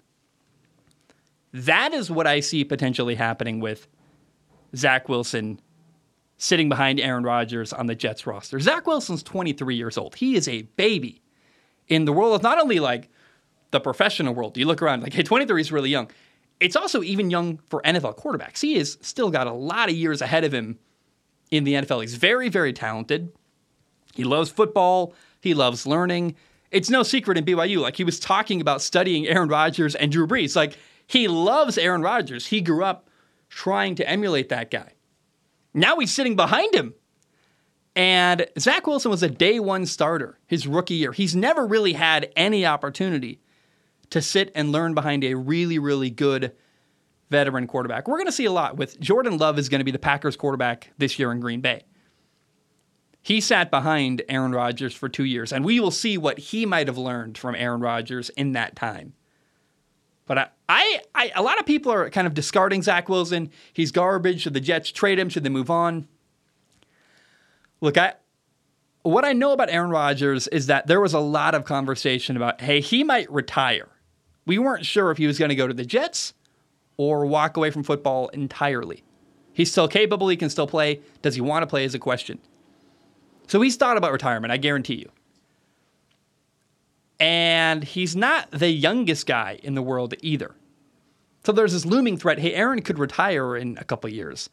That 1.54 1.94
is 1.94 2.12
what 2.12 2.28
I 2.28 2.42
see 2.42 2.66
potentially 2.66 3.16
happening 3.16 3.62
with 3.62 3.88
Zach 4.76 5.08
Wilson 5.08 5.60
sitting 6.38 6.68
behind 6.68 7.00
Aaron 7.00 7.24
Rodgers 7.24 7.72
on 7.72 7.86
the 7.86 7.96
Jets 7.96 8.28
roster. 8.28 8.60
Zach 8.60 8.86
Wilson's 8.86 9.24
23 9.24 9.76
years 9.76 9.98
old. 9.98 10.16
He 10.16 10.36
is 10.36 10.50
a 10.50 10.64
baby 10.64 11.22
in 11.88 12.04
the 12.04 12.12
world 12.12 12.36
of 12.36 12.44
not 12.44 12.60
only 12.60 12.82
like 12.82 13.10
the 13.72 13.80
professional 13.80 14.34
world. 14.34 14.58
You 14.58 14.66
look 14.66 14.82
around, 14.82 15.04
like, 15.04 15.14
hey, 15.14 15.24
23 15.24 15.62
is 15.62 15.72
really 15.72 15.90
young. 15.90 16.10
It's 16.60 16.76
also 16.76 17.04
even 17.04 17.30
young 17.30 17.60
for 17.70 17.82
NFL 17.82 18.18
quarterbacks. 18.18 18.62
He 18.62 18.78
has 18.78 18.98
still 19.02 19.30
got 19.30 19.48
a 19.48 19.52
lot 19.52 19.90
of 19.90 19.96
years 19.96 20.22
ahead 20.22 20.44
of 20.44 20.54
him 20.54 20.80
in 21.52 21.64
the 21.64 21.74
NFL. 21.74 22.02
He's 22.02 22.16
very, 22.16 22.50
very 22.50 22.74
talented. 22.74 23.32
He 24.14 24.24
loves 24.24 24.50
football. 24.50 25.14
He 25.42 25.54
loves 25.54 25.86
learning. 25.86 26.36
It's 26.72 26.90
no 26.90 27.04
secret 27.04 27.38
in 27.38 27.46
BYU. 27.46 27.80
Like 27.82 27.98
he 27.98 28.04
was 28.04 28.20
talking 28.20 28.62
about 28.62 28.82
studying 28.82 29.28
Aaron 29.28 29.50
Rodgers 29.50 29.96
and 29.96 30.12
Drew 30.12 30.28
Brees. 30.28 30.56
Like 30.56 30.78
he 31.08 31.28
loves 31.28 31.78
Aaron 31.78 32.02
Rodgers. 32.02 32.48
He 32.48 32.62
grew 32.62 32.84
up 32.84 33.10
trying 33.50 33.96
to 33.96 34.10
emulate 34.10 34.50
that 34.50 34.72
guy. 34.72 34.94
Now 35.74 36.00
he's 36.00 36.14
sitting 36.14 36.36
behind 36.36 36.74
him. 36.74 36.94
And 37.96 38.48
Zach 38.60 38.88
Wilson 38.88 39.12
was 39.12 39.24
a 39.24 39.30
day 39.30 39.60
one 39.60 39.86
starter 39.86 40.38
his 40.48 40.68
rookie 40.68 40.96
year. 40.96 41.12
He's 41.12 41.36
never 41.36 41.66
really 41.66 41.94
had 41.94 42.32
any 42.36 42.66
opportunity 42.66 43.40
to 44.16 44.22
sit 44.22 44.50
and 44.56 44.72
learn 44.72 44.94
behind 44.94 45.26
a 45.26 45.34
really, 45.34 45.78
really 45.78 46.10
good 46.10 46.54
veteran 47.30 47.68
quarterback. 47.68 48.08
We're 48.08 48.16
going 48.16 48.28
to 48.28 48.32
see 48.32 48.46
a 48.46 48.52
lot 48.52 48.78
with 48.78 48.98
Jordan 48.98 49.38
Love 49.38 49.60
is 49.60 49.68
going 49.68 49.80
to 49.80 49.86
be 49.86 49.92
the 49.92 50.00
Packers 50.00 50.38
quarterback 50.38 50.94
this 50.98 51.20
year 51.20 51.34
in 51.34 51.42
Green 51.42 51.60
Bay. 51.60 51.84
He 53.22 53.42
sat 53.42 53.70
behind 53.70 54.22
Aaron 54.30 54.54
Rodgers 54.54 54.96
for 54.96 55.10
two 55.10 55.26
years, 55.26 55.52
and 55.52 55.66
we 55.66 55.82
will 55.82 55.92
see 55.92 56.18
what 56.18 56.40
he 56.40 56.66
might 56.66 56.88
have 56.88 56.98
learned 56.98 57.38
from 57.38 57.56
Aaron 57.56 57.82
Rodgers 57.82 58.30
in 58.30 58.54
that 58.54 58.74
time. 58.78 59.16
But 60.28 60.38
I, 60.38 60.48
I, 60.70 61.02
I, 61.14 61.32
a 61.36 61.44
lot 61.44 61.60
of 61.60 61.66
people 61.66 61.92
are 61.92 62.10
kind 62.10 62.26
of 62.26 62.34
discarding 62.34 62.84
Zach 62.84 63.10
Wilson. 63.10 63.52
He's 63.74 63.92
garbage. 63.92 64.44
Should 64.44 64.54
the 64.54 64.62
Jets 64.62 64.92
trade 64.92 65.20
him? 65.20 65.28
Should 65.28 65.44
they 65.44 65.50
move 65.50 65.70
on? 65.70 66.08
Look, 67.82 67.98
I, 67.98 68.14
what 69.02 69.26
I 69.26 69.34
know 69.34 69.52
about 69.52 69.70
Aaron 69.70 69.90
Rodgers 69.90 70.48
is 70.48 70.68
that 70.68 70.88
there 70.88 71.02
was 71.02 71.14
a 71.14 71.20
lot 71.20 71.54
of 71.54 71.66
conversation 71.66 72.38
about, 72.38 72.62
hey, 72.62 72.80
he 72.80 73.04
might 73.04 73.30
retire. 73.30 73.90
We 74.46 74.60
weren't 74.60 74.86
sure 74.86 75.12
if 75.12 75.18
he 75.18 75.28
was 75.28 75.40
going 75.40 75.50
to 75.50 75.56
go 75.56 75.68
to 75.68 75.74
the 75.74 75.86
Jets 75.86 76.34
or 76.98 77.26
walk 77.26 77.58
away 77.58 77.72
from 77.72 77.84
football 77.84 78.30
entirely. 78.30 79.04
He's 79.54 79.72
still 79.72 79.88
capable. 79.88 80.28
He 80.28 80.38
can 80.38 80.50
still 80.50 80.68
play. 80.68 81.02
Does 81.22 81.36
he 81.36 81.42
want 81.42 81.64
to 81.64 81.68
play? 81.68 81.86
Is 81.86 81.96
a 81.96 82.00
question. 82.00 82.40
So 83.48 83.62
he's 83.62 83.76
thought 83.76 83.98
about 83.98 84.12
retirement. 84.12 84.52
I 84.52 84.58
guarantee 84.58 84.96
you 84.96 85.12
and 87.20 87.84
he's 87.84 88.16
not 88.16 88.52
the 88.52 88.70
youngest 88.70 89.26
guy 89.26 89.60
in 89.64 89.76
the 89.76 89.82
world 89.82 90.14
either. 90.22 90.56
So 91.46 91.52
there's 91.52 91.74
this 91.74 91.86
looming 91.86 92.18
threat. 92.18 92.40
Hey, 92.40 92.54
Aaron 92.54 92.82
could 92.82 93.00
retire 93.00 93.56
in 93.56 93.78
a 93.78 93.84
couple 93.84 94.10
years. 94.10 94.50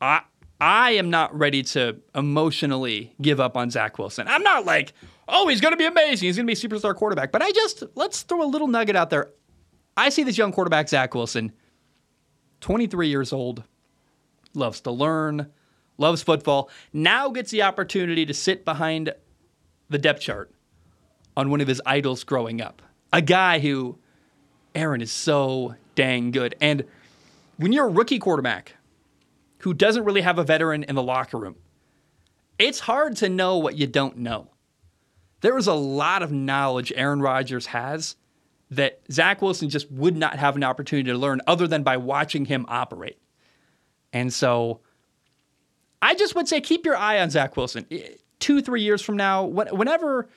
I 0.00 0.22
I 0.60 0.92
am 0.92 1.10
not 1.10 1.36
ready 1.36 1.62
to 1.64 1.96
emotionally 2.14 3.14
give 3.20 3.40
up 3.40 3.56
on 3.56 3.70
Zach 3.70 3.98
Wilson. 3.98 4.26
I'm 4.26 4.42
not 4.42 4.64
like, 4.64 4.94
oh, 5.28 5.48
he's 5.48 5.60
going 5.60 5.72
to 5.72 5.78
be 5.78 5.86
amazing. 5.86 6.26
He's 6.26 6.36
going 6.36 6.46
to 6.46 6.54
be 6.54 6.58
a 6.58 6.68
superstar 6.68 6.94
quarterback. 6.94 7.32
But 7.32 7.42
I 7.42 7.50
just 7.52 7.84
let's 7.94 8.22
throw 8.22 8.42
a 8.42 8.46
little 8.46 8.68
nugget 8.68 8.96
out 8.96 9.10
there. 9.10 9.30
I 9.96 10.10
see 10.10 10.22
this 10.22 10.36
young 10.36 10.52
quarterback, 10.52 10.88
Zach 10.88 11.14
Wilson, 11.14 11.52
23 12.60 13.08
years 13.08 13.32
old, 13.32 13.62
loves 14.54 14.80
to 14.82 14.90
learn, 14.90 15.50
loves 15.98 16.22
football. 16.22 16.70
Now 16.92 17.30
gets 17.30 17.50
the 17.50 17.62
opportunity 17.62 18.26
to 18.26 18.34
sit 18.34 18.64
behind 18.64 19.12
the 19.88 19.98
depth 19.98 20.20
chart 20.20 20.52
on 21.36 21.50
one 21.50 21.60
of 21.60 21.68
his 21.68 21.80
idols 21.86 22.24
growing 22.24 22.60
up. 22.60 22.82
A 23.12 23.22
guy 23.22 23.58
who, 23.58 23.98
Aaron, 24.74 25.00
is 25.00 25.12
so 25.12 25.74
dang 25.94 26.30
good. 26.30 26.54
And 26.60 26.84
when 27.56 27.72
you're 27.72 27.86
a 27.86 27.90
rookie 27.90 28.18
quarterback 28.18 28.74
who 29.58 29.72
doesn't 29.72 30.04
really 30.04 30.20
have 30.20 30.38
a 30.38 30.44
veteran 30.44 30.84
in 30.84 30.94
the 30.94 31.02
locker 31.02 31.38
room, 31.38 31.56
it's 32.58 32.80
hard 32.80 33.16
to 33.16 33.28
know 33.28 33.56
what 33.58 33.76
you 33.76 33.86
don't 33.86 34.18
know. 34.18 34.48
There 35.40 35.56
is 35.58 35.66
a 35.66 35.74
lot 35.74 36.22
of 36.22 36.32
knowledge 36.32 36.92
Aaron 36.96 37.20
Rodgers 37.20 37.66
has 37.66 38.16
that 38.70 39.00
Zach 39.10 39.42
Wilson 39.42 39.68
just 39.68 39.90
would 39.90 40.16
not 40.16 40.36
have 40.38 40.56
an 40.56 40.64
opportunity 40.64 41.10
to 41.10 41.18
learn 41.18 41.40
other 41.46 41.66
than 41.66 41.82
by 41.82 41.96
watching 41.96 42.44
him 42.44 42.66
operate. 42.68 43.18
And 44.12 44.32
so 44.32 44.80
I 46.02 46.14
just 46.14 46.34
would 46.34 46.48
say 46.48 46.60
keep 46.60 46.84
your 46.84 46.96
eye 46.96 47.20
on 47.20 47.30
Zach 47.30 47.56
Wilson. 47.56 47.86
Two, 48.38 48.60
three 48.60 48.82
years 48.82 49.02
from 49.02 49.16
now, 49.16 49.44
whenever 49.44 50.28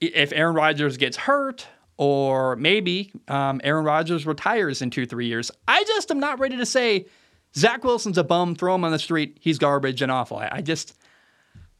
if 0.00 0.32
Aaron 0.32 0.54
Rodgers 0.54 0.96
gets 0.96 1.16
hurt 1.16 1.66
or 1.96 2.56
maybe 2.56 3.12
um, 3.28 3.60
Aaron 3.62 3.84
Rodgers 3.84 4.26
retires 4.26 4.82
in 4.82 4.90
two, 4.90 5.06
three 5.06 5.26
years, 5.26 5.50
I 5.68 5.84
just 5.84 6.10
am 6.10 6.18
not 6.18 6.40
ready 6.40 6.56
to 6.56 6.66
say 6.66 7.06
Zach 7.54 7.84
Wilson's 7.84 8.18
a 8.18 8.24
bum, 8.24 8.54
throw 8.54 8.74
him 8.74 8.84
on 8.84 8.92
the 8.92 8.98
street, 8.98 9.38
he's 9.40 9.58
garbage 9.58 10.02
and 10.02 10.10
awful. 10.10 10.38
I, 10.38 10.48
I 10.52 10.60
just, 10.62 10.96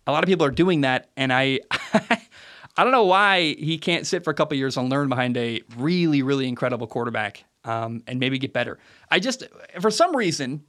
a 0.06 0.12
lot 0.12 0.23
of 0.23 0.28
people 0.28 0.47
are 0.47 0.50
doing 0.50 0.82
that, 0.82 1.11
and 1.16 1.32
I, 1.32 1.61
I 2.76 2.85
don't 2.85 2.93
know 2.93 3.05
why 3.05 3.55
he 3.55 3.79
can't 3.79 4.07
sit 4.07 4.25
for 4.25 4.31
a 4.31 4.35
couple 4.35 4.57
years 4.57 4.76
and 4.76 4.88
learn 4.88 5.09
behind 5.09 5.37
a 5.37 5.62
really, 5.76 6.23
really 6.23 6.49
incredible 6.49 6.87
quarterback 6.87 7.45
um, 7.64 8.02
and 8.07 8.19
maybe 8.19 8.38
get 8.38 8.52
better. 8.52 8.79
I 9.11 9.21
just, 9.21 9.45
for 9.81 9.91
some 9.91 10.17
reason, 10.17 10.64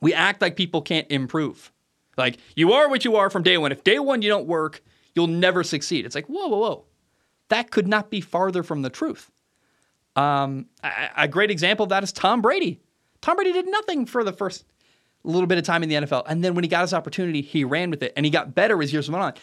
we 0.00 0.14
act 0.14 0.40
like 0.40 0.56
people 0.56 0.82
can't 0.82 1.10
improve. 1.10 1.72
Like 2.16 2.38
you 2.54 2.72
are 2.72 2.88
what 2.88 3.04
you 3.04 3.16
are 3.16 3.28
from 3.28 3.42
day 3.42 3.58
one. 3.58 3.72
If 3.72 3.84
day 3.84 3.98
one 3.98 4.22
you 4.22 4.28
don't 4.28 4.46
work, 4.46 4.82
you'll 5.14 5.26
never 5.26 5.64
succeed. 5.64 6.06
It's 6.06 6.14
like, 6.14 6.26
whoa, 6.26 6.48
whoa, 6.48 6.58
whoa. 6.58 6.84
That 7.48 7.70
could 7.70 7.88
not 7.88 8.10
be 8.10 8.20
farther 8.20 8.62
from 8.62 8.82
the 8.82 8.90
truth. 8.90 9.30
Um, 10.14 10.66
a, 10.82 10.90
a 11.18 11.28
great 11.28 11.50
example 11.50 11.84
of 11.84 11.90
that 11.90 12.02
is 12.02 12.12
Tom 12.12 12.40
Brady. 12.40 12.80
Tom 13.20 13.36
Brady 13.36 13.52
did 13.52 13.68
nothing 13.68 14.06
for 14.06 14.24
the 14.24 14.32
first 14.32 14.64
little 15.24 15.46
bit 15.46 15.58
of 15.58 15.64
time 15.64 15.82
in 15.82 15.88
the 15.88 15.96
NFL. 15.96 16.24
And 16.26 16.42
then 16.42 16.54
when 16.54 16.64
he 16.64 16.68
got 16.68 16.82
his 16.82 16.94
opportunity, 16.94 17.42
he 17.42 17.64
ran 17.64 17.90
with 17.90 18.02
it 18.02 18.12
and 18.16 18.24
he 18.24 18.30
got 18.30 18.54
better 18.54 18.80
as 18.82 18.92
years 18.92 19.10
went 19.10 19.22
on. 19.22 19.34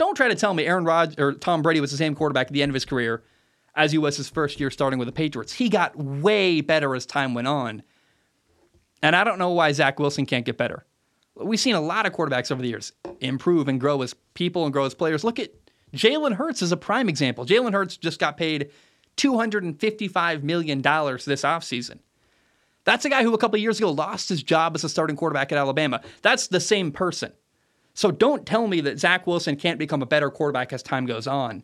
Don't 0.00 0.16
try 0.16 0.28
to 0.28 0.34
tell 0.34 0.54
me 0.54 0.64
Aaron 0.64 0.84
Rodgers 0.84 1.14
or 1.18 1.34
Tom 1.34 1.62
Brady 1.62 1.80
was 1.80 1.90
the 1.90 1.96
same 1.96 2.14
quarterback 2.14 2.48
at 2.48 2.52
the 2.52 2.62
end 2.62 2.70
of 2.70 2.74
his 2.74 2.84
career 2.84 3.22
as 3.76 3.92
he 3.92 3.98
was 3.98 4.16
his 4.16 4.28
first 4.28 4.58
year 4.58 4.70
starting 4.70 4.98
with 4.98 5.06
the 5.06 5.12
Patriots. 5.12 5.52
He 5.52 5.68
got 5.68 5.94
way 5.96 6.60
better 6.60 6.94
as 6.96 7.06
time 7.06 7.34
went 7.34 7.46
on. 7.46 7.82
And 9.02 9.14
I 9.14 9.24
don't 9.24 9.38
know 9.38 9.50
why 9.50 9.70
Zach 9.72 10.00
Wilson 10.00 10.26
can't 10.26 10.44
get 10.44 10.56
better 10.56 10.84
we've 11.42 11.60
seen 11.60 11.74
a 11.74 11.80
lot 11.80 12.06
of 12.06 12.12
quarterbacks 12.12 12.50
over 12.50 12.62
the 12.62 12.68
years 12.68 12.92
improve 13.20 13.68
and 13.68 13.80
grow 13.80 14.02
as 14.02 14.14
people 14.34 14.64
and 14.64 14.72
grow 14.72 14.84
as 14.84 14.94
players. 14.94 15.24
Look 15.24 15.38
at 15.38 15.52
Jalen 15.94 16.34
Hurts 16.34 16.62
as 16.62 16.72
a 16.72 16.76
prime 16.76 17.08
example. 17.08 17.44
Jalen 17.44 17.72
Hurts 17.72 17.96
just 17.96 18.18
got 18.18 18.36
paid 18.36 18.70
$255 19.16 20.42
million 20.42 20.80
this 20.80 21.42
offseason. 21.42 21.98
That's 22.84 23.04
a 23.04 23.10
guy 23.10 23.22
who 23.22 23.34
a 23.34 23.38
couple 23.38 23.58
years 23.58 23.78
ago 23.78 23.90
lost 23.90 24.28
his 24.28 24.42
job 24.42 24.74
as 24.74 24.84
a 24.84 24.88
starting 24.88 25.16
quarterback 25.16 25.52
at 25.52 25.58
Alabama. 25.58 26.00
That's 26.22 26.48
the 26.48 26.60
same 26.60 26.92
person. 26.92 27.32
So 28.00 28.10
don't 28.10 28.46
tell 28.46 28.66
me 28.66 28.80
that 28.80 28.98
Zach 28.98 29.26
Wilson 29.26 29.56
can't 29.56 29.78
become 29.78 30.00
a 30.00 30.06
better 30.06 30.30
quarterback 30.30 30.72
as 30.72 30.82
time 30.82 31.04
goes 31.04 31.26
on. 31.26 31.62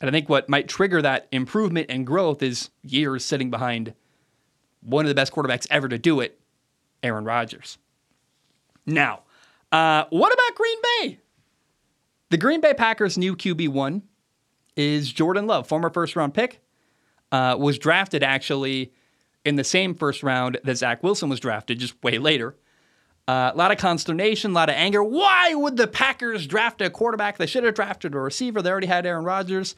And 0.00 0.08
I 0.08 0.12
think 0.12 0.28
what 0.28 0.48
might 0.48 0.68
trigger 0.68 1.02
that 1.02 1.26
improvement 1.32 1.86
and 1.88 2.06
growth 2.06 2.44
is 2.44 2.70
years 2.84 3.24
sitting 3.24 3.50
behind 3.50 3.92
one 4.82 5.04
of 5.04 5.08
the 5.08 5.16
best 5.16 5.32
quarterbacks 5.32 5.66
ever 5.68 5.88
to 5.88 5.98
do 5.98 6.20
it, 6.20 6.38
Aaron 7.02 7.24
Rodgers. 7.24 7.78
Now, 8.86 9.22
uh, 9.72 10.04
what 10.10 10.32
about 10.32 10.54
Green 10.54 10.78
Bay? 10.80 11.18
The 12.30 12.38
Green 12.38 12.60
Bay 12.60 12.72
Packers' 12.72 13.18
new 13.18 13.34
QB1 13.34 14.02
is 14.76 15.12
Jordan 15.12 15.48
Love, 15.48 15.66
former 15.66 15.90
first 15.90 16.14
round 16.14 16.34
pick, 16.34 16.60
uh, 17.32 17.56
was 17.58 17.80
drafted 17.80 18.22
actually 18.22 18.92
in 19.44 19.56
the 19.56 19.64
same 19.64 19.96
first 19.96 20.22
round 20.22 20.60
that 20.62 20.76
Zach 20.76 21.02
Wilson 21.02 21.28
was 21.28 21.40
drafted, 21.40 21.80
just 21.80 22.00
way 22.04 22.18
later. 22.18 22.54
Uh, 23.28 23.52
a 23.54 23.56
lot 23.56 23.70
of 23.70 23.78
consternation, 23.78 24.50
a 24.50 24.54
lot 24.54 24.68
of 24.68 24.74
anger. 24.74 25.02
Why 25.02 25.54
would 25.54 25.76
the 25.76 25.86
Packers 25.86 26.46
draft 26.46 26.80
a 26.80 26.90
quarterback? 26.90 27.38
They 27.38 27.46
should 27.46 27.64
have 27.64 27.74
drafted 27.74 28.14
a 28.14 28.18
receiver. 28.18 28.62
They 28.62 28.70
already 28.70 28.88
had 28.88 29.06
Aaron 29.06 29.24
Rodgers. 29.24 29.76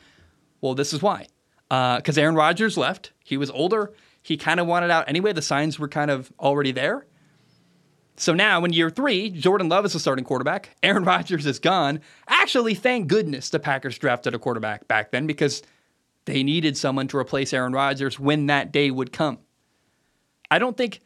Well, 0.60 0.74
this 0.74 0.92
is 0.94 1.02
why. 1.02 1.26
Because 1.68 2.16
uh, 2.16 2.20
Aaron 2.20 2.34
Rodgers 2.34 2.78
left. 2.78 3.12
He 3.22 3.36
was 3.36 3.50
older. 3.50 3.92
He 4.22 4.38
kind 4.38 4.60
of 4.60 4.66
wanted 4.66 4.90
out 4.90 5.08
anyway. 5.08 5.34
The 5.34 5.42
signs 5.42 5.78
were 5.78 5.88
kind 5.88 6.10
of 6.10 6.32
already 6.40 6.72
there. 6.72 7.06
So 8.16 8.32
now 8.32 8.64
in 8.64 8.72
year 8.72 8.90
three, 8.90 9.28
Jordan 9.28 9.68
Love 9.68 9.84
is 9.84 9.92
the 9.92 10.00
starting 10.00 10.24
quarterback. 10.24 10.76
Aaron 10.82 11.04
Rodgers 11.04 11.44
is 11.46 11.58
gone. 11.58 12.00
Actually, 12.28 12.74
thank 12.74 13.08
goodness 13.08 13.50
the 13.50 13.58
Packers 13.58 13.98
drafted 13.98 14.34
a 14.34 14.38
quarterback 14.38 14.88
back 14.88 15.10
then 15.10 15.26
because 15.26 15.62
they 16.24 16.42
needed 16.42 16.76
someone 16.76 17.08
to 17.08 17.18
replace 17.18 17.52
Aaron 17.52 17.72
Rodgers 17.72 18.18
when 18.18 18.46
that 18.46 18.72
day 18.72 18.90
would 18.90 19.12
come. 19.12 19.38
I 20.50 20.58
don't 20.58 20.76
think 20.76 21.00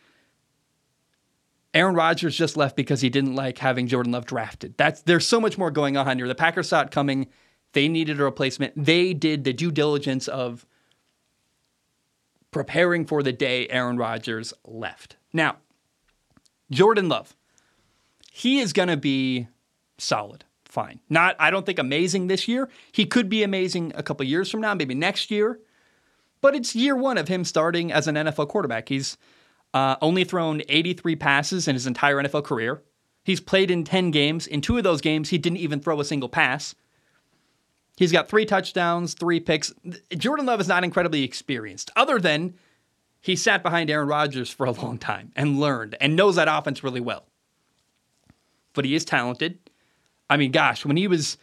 Aaron 1.74 1.94
Rodgers 1.94 2.36
just 2.36 2.56
left 2.56 2.76
because 2.76 3.00
he 3.00 3.10
didn't 3.10 3.34
like 3.34 3.58
having 3.58 3.86
Jordan 3.86 4.12
Love 4.12 4.24
drafted. 4.24 4.74
That's 4.76 5.02
there's 5.02 5.26
so 5.26 5.40
much 5.40 5.58
more 5.58 5.70
going 5.70 5.96
on 5.96 6.16
here. 6.16 6.28
The 6.28 6.34
Packers 6.34 6.68
saw 6.68 6.82
it 6.82 6.90
coming. 6.90 7.28
They 7.72 7.88
needed 7.88 8.20
a 8.20 8.24
replacement. 8.24 8.72
They 8.76 9.12
did 9.12 9.44
the 9.44 9.52
due 9.52 9.70
diligence 9.70 10.28
of 10.28 10.66
preparing 12.50 13.04
for 13.04 13.22
the 13.22 13.32
day 13.32 13.68
Aaron 13.68 13.98
Rodgers 13.98 14.54
left. 14.64 15.16
Now, 15.32 15.56
Jordan 16.70 17.08
Love, 17.08 17.36
he 18.32 18.60
is 18.60 18.72
going 18.72 18.88
to 18.88 18.96
be 18.96 19.48
solid. 19.98 20.44
Fine. 20.64 21.00
Not, 21.08 21.34
I 21.38 21.50
don't 21.50 21.64
think 21.64 21.78
amazing 21.78 22.26
this 22.26 22.46
year. 22.46 22.68
He 22.92 23.06
could 23.06 23.28
be 23.28 23.42
amazing 23.42 23.92
a 23.94 24.02
couple 24.02 24.24
years 24.26 24.50
from 24.50 24.60
now, 24.60 24.74
maybe 24.74 24.94
next 24.94 25.30
year. 25.30 25.60
But 26.40 26.54
it's 26.54 26.76
year 26.76 26.94
one 26.94 27.18
of 27.18 27.28
him 27.28 27.44
starting 27.44 27.90
as 27.90 28.06
an 28.06 28.14
NFL 28.14 28.48
quarterback. 28.48 28.88
He's 28.88 29.16
uh, 29.74 29.96
only 30.00 30.24
thrown 30.24 30.62
83 30.68 31.16
passes 31.16 31.68
in 31.68 31.74
his 31.74 31.86
entire 31.86 32.16
NFL 32.16 32.44
career. 32.44 32.82
He's 33.24 33.40
played 33.40 33.70
in 33.70 33.84
10 33.84 34.10
games. 34.10 34.46
In 34.46 34.60
two 34.60 34.78
of 34.78 34.84
those 34.84 35.00
games, 35.00 35.28
he 35.28 35.38
didn't 35.38 35.58
even 35.58 35.80
throw 35.80 36.00
a 36.00 36.04
single 36.04 36.28
pass. 36.28 36.74
He's 37.96 38.12
got 38.12 38.28
three 38.28 38.46
touchdowns, 38.46 39.14
three 39.14 39.40
picks. 39.40 39.72
Jordan 40.16 40.46
Love 40.46 40.60
is 40.60 40.68
not 40.68 40.84
incredibly 40.84 41.24
experienced, 41.24 41.90
other 41.96 42.18
than 42.18 42.54
he 43.20 43.34
sat 43.34 43.62
behind 43.62 43.90
Aaron 43.90 44.08
Rodgers 44.08 44.50
for 44.50 44.66
a 44.66 44.70
long 44.70 44.98
time 44.98 45.32
and 45.34 45.58
learned 45.58 45.96
and 46.00 46.14
knows 46.14 46.36
that 46.36 46.48
offense 46.48 46.84
really 46.84 47.00
well. 47.00 47.26
But 48.72 48.84
he 48.84 48.94
is 48.94 49.04
talented. 49.04 49.58
I 50.30 50.36
mean, 50.36 50.52
gosh, 50.52 50.86
when 50.86 50.96
he 50.96 51.08
was 51.08 51.36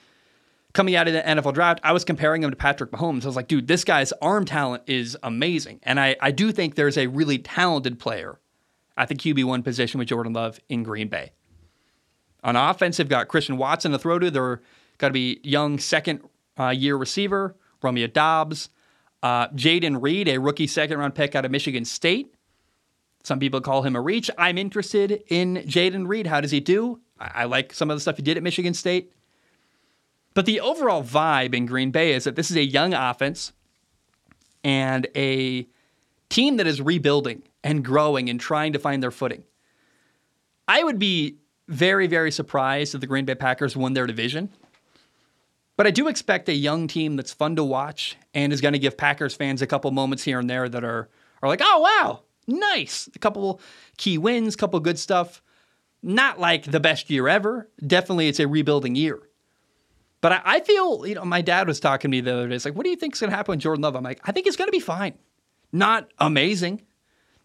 coming 0.75 0.95
out 0.95 1.07
of 1.07 1.13
the 1.13 1.21
NFL 1.21 1.53
draft, 1.55 1.79
I 1.83 1.91
was 1.91 2.05
comparing 2.05 2.43
him 2.43 2.51
to 2.51 2.55
Patrick 2.55 2.91
Mahomes. 2.91 3.23
I 3.23 3.27
was 3.27 3.35
like, 3.35 3.47
dude, 3.47 3.67
this 3.67 3.83
guy's 3.83 4.11
arm 4.21 4.45
talent 4.45 4.83
is 4.85 5.17
amazing. 5.23 5.79
And 5.81 5.99
I, 5.99 6.15
I 6.21 6.29
do 6.29 6.51
think 6.51 6.75
there's 6.75 6.97
a 6.97 7.07
really 7.07 7.39
talented 7.39 7.97
player 7.97 8.39
at 8.97 9.07
the 9.07 9.15
QB1 9.15 9.63
position 9.63 9.97
with 9.97 10.07
Jordan 10.09 10.33
Love 10.33 10.59
in 10.69 10.83
Green 10.83 11.07
Bay. 11.07 11.31
On 12.43 12.55
offense, 12.55 12.97
they've 12.97 13.09
got 13.09 13.27
Christian 13.27 13.57
Watson 13.57 13.91
to 13.91 13.97
throw 13.97 14.19
to. 14.19 14.29
They're 14.29 14.61
got 14.99 15.07
to 15.07 15.13
be 15.13 15.39
young 15.43 15.79
second 15.79 16.21
uh, 16.59 16.69
year 16.69 16.95
receiver, 16.95 17.55
Romeo 17.81 18.07
Doubs, 18.07 18.69
Uh, 19.23 19.47
Jayden 19.49 20.01
Reed, 20.01 20.27
a 20.27 20.37
rookie 20.37 20.67
second 20.67 20.99
round 20.99 21.15
pick 21.15 21.33
out 21.35 21.45
of 21.45 21.51
Michigan 21.51 21.83
State. 21.85 22.35
Some 23.23 23.39
people 23.39 23.59
call 23.59 23.81
him 23.81 23.95
a 23.95 24.01
reach. 24.01 24.29
I'm 24.37 24.57
interested 24.59 25.23
in 25.29 25.63
Jayden 25.65 26.07
Reed. 26.07 26.27
How 26.27 26.41
does 26.41 26.51
he 26.51 26.59
do? 26.59 26.99
I, 27.19 27.31
I 27.35 27.45
like 27.45 27.73
some 27.73 27.89
of 27.89 27.97
the 27.97 28.01
stuff 28.01 28.17
he 28.17 28.21
did 28.23 28.37
at 28.37 28.43
Michigan 28.43 28.75
State. 28.75 29.11
But 30.35 30.45
the 30.45 30.59
overall 30.59 31.01
vibe 31.01 31.55
in 31.55 31.65
Green 31.65 31.89
Bay 31.89 32.13
is 32.13 32.25
that 32.25 32.35
this 32.35 32.51
is 32.51 32.57
a 32.57 32.63
young 32.63 32.93
offense 32.93 33.53
and 34.63 35.07
a 35.15 35.67
team 36.29 36.57
that 36.57 36.67
is 36.67 36.81
rebuilding 36.81 37.43
and 37.63 37.83
growing 37.83 38.29
and 38.29 38.39
trying 38.39 38.73
to 38.73 38.79
find 38.79 39.01
their 39.01 39.11
footing. 39.11 39.43
I 40.67 40.83
would 40.83 40.99
be 40.99 41.37
very, 41.67 42.05
very 42.05 42.31
surprised 42.31 42.93
if 42.93 43.01
the 43.01 43.07
Green 43.07 43.25
Bay 43.25 43.35
Packers 43.35 43.77
won 43.77 43.93
their 43.93 44.05
division. 44.05 44.49
But 45.77 45.87
I 45.87 45.91
do 45.91 46.07
expect 46.07 46.49
a 46.49 46.53
young 46.53 46.87
team 46.87 47.15
that's 47.15 47.33
fun 47.33 47.55
to 47.55 47.63
watch 47.63 48.17
and 48.33 48.53
is 48.53 48.61
going 48.61 48.73
to 48.73 48.79
give 48.79 48.97
Packers 48.97 49.35
fans 49.35 49.61
a 49.61 49.67
couple 49.67 49.89
moments 49.91 50.23
here 50.23 50.39
and 50.39 50.49
there 50.49 50.69
that 50.69 50.83
are 50.83 51.09
are 51.41 51.49
like, 51.49 51.61
oh 51.63 51.79
wow, 51.79 52.21
nice. 52.47 53.09
A 53.15 53.19
couple 53.19 53.61
key 53.97 54.17
wins, 54.17 54.55
couple 54.55 54.79
good 54.79 54.99
stuff. 54.99 55.41
Not 56.01 56.39
like 56.39 56.63
the 56.63 56.79
best 56.79 57.09
year 57.09 57.27
ever. 57.27 57.69
Definitely, 57.85 58.27
it's 58.27 58.39
a 58.39 58.47
rebuilding 58.47 58.95
year. 58.95 59.21
But 60.25 60.31
I, 60.31 60.41
I 60.43 60.59
feel, 60.61 61.05
you 61.05 61.13
know, 61.13 61.23
my 61.23 61.43
dad 61.43 61.67
was 61.67 61.79
talking 61.79 62.09
to 62.09 62.11
me 62.11 62.19
the 62.19 62.33
other 62.33 62.49
day. 62.49 62.55
It's 62.55 62.65
like, 62.65 62.73
what 62.73 62.83
do 62.83 62.89
you 62.89 62.95
think 62.95 63.13
is 63.13 63.19
going 63.19 63.29
to 63.29 63.37
happen 63.37 63.51
with 63.51 63.59
Jordan 63.59 63.83
Love? 63.83 63.95
I'm 63.95 64.01
like, 64.01 64.21
I 64.23 64.31
think 64.31 64.47
he's 64.47 64.55
going 64.55 64.67
to 64.67 64.71
be 64.71 64.79
fine. 64.79 65.13
Not 65.71 66.09
amazing, 66.17 66.81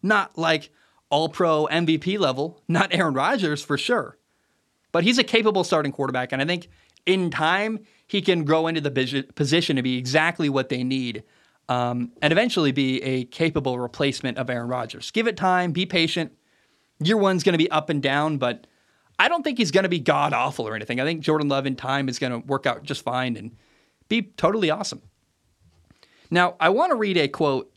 not 0.02 0.38
like 0.38 0.70
all 1.10 1.28
pro 1.28 1.66
MVP 1.66 2.18
level, 2.18 2.62
not 2.68 2.94
Aaron 2.94 3.12
Rodgers 3.12 3.62
for 3.62 3.76
sure. 3.76 4.16
But 4.92 5.04
he's 5.04 5.18
a 5.18 5.22
capable 5.22 5.62
starting 5.62 5.92
quarterback. 5.92 6.32
And 6.32 6.40
I 6.40 6.46
think 6.46 6.70
in 7.04 7.30
time, 7.30 7.80
he 8.06 8.22
can 8.22 8.44
grow 8.44 8.66
into 8.66 8.80
the 8.80 9.26
position 9.34 9.76
to 9.76 9.82
be 9.82 9.98
exactly 9.98 10.48
what 10.48 10.70
they 10.70 10.82
need 10.82 11.22
um, 11.68 12.12
and 12.22 12.32
eventually 12.32 12.72
be 12.72 13.02
a 13.02 13.24
capable 13.24 13.78
replacement 13.78 14.38
of 14.38 14.48
Aaron 14.48 14.68
Rodgers. 14.68 15.10
Give 15.10 15.26
it 15.26 15.36
time, 15.36 15.72
be 15.72 15.84
patient. 15.84 16.32
Year 16.98 17.18
one's 17.18 17.42
going 17.42 17.52
to 17.52 17.58
be 17.58 17.70
up 17.70 17.90
and 17.90 18.02
down, 18.02 18.38
but 18.38 18.66
I 19.20 19.28
don't 19.28 19.42
think 19.42 19.58
he's 19.58 19.70
going 19.70 19.82
to 19.82 19.90
be 19.90 19.98
god 19.98 20.32
awful 20.32 20.66
or 20.66 20.74
anything. 20.74 20.98
I 20.98 21.04
think 21.04 21.20
Jordan 21.20 21.48
Love 21.48 21.66
in 21.66 21.76
time 21.76 22.08
is 22.08 22.18
going 22.18 22.32
to 22.32 22.38
work 22.38 22.64
out 22.64 22.82
just 22.82 23.02
fine 23.02 23.36
and 23.36 23.54
be 24.08 24.22
totally 24.22 24.70
awesome. 24.70 25.02
Now, 26.30 26.56
I 26.58 26.70
want 26.70 26.90
to 26.90 26.96
read 26.96 27.18
a 27.18 27.28
quote. 27.28 27.70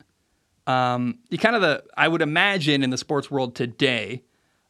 Um, 0.68 1.20
kind 1.40 1.58
of 1.58 1.62
the 1.62 1.84
I 1.98 2.08
would 2.08 2.22
imagine 2.22 2.82
in 2.82 2.92
the 2.92 2.98
sports 2.98 3.30
world 3.30 3.56
today, 3.56 4.24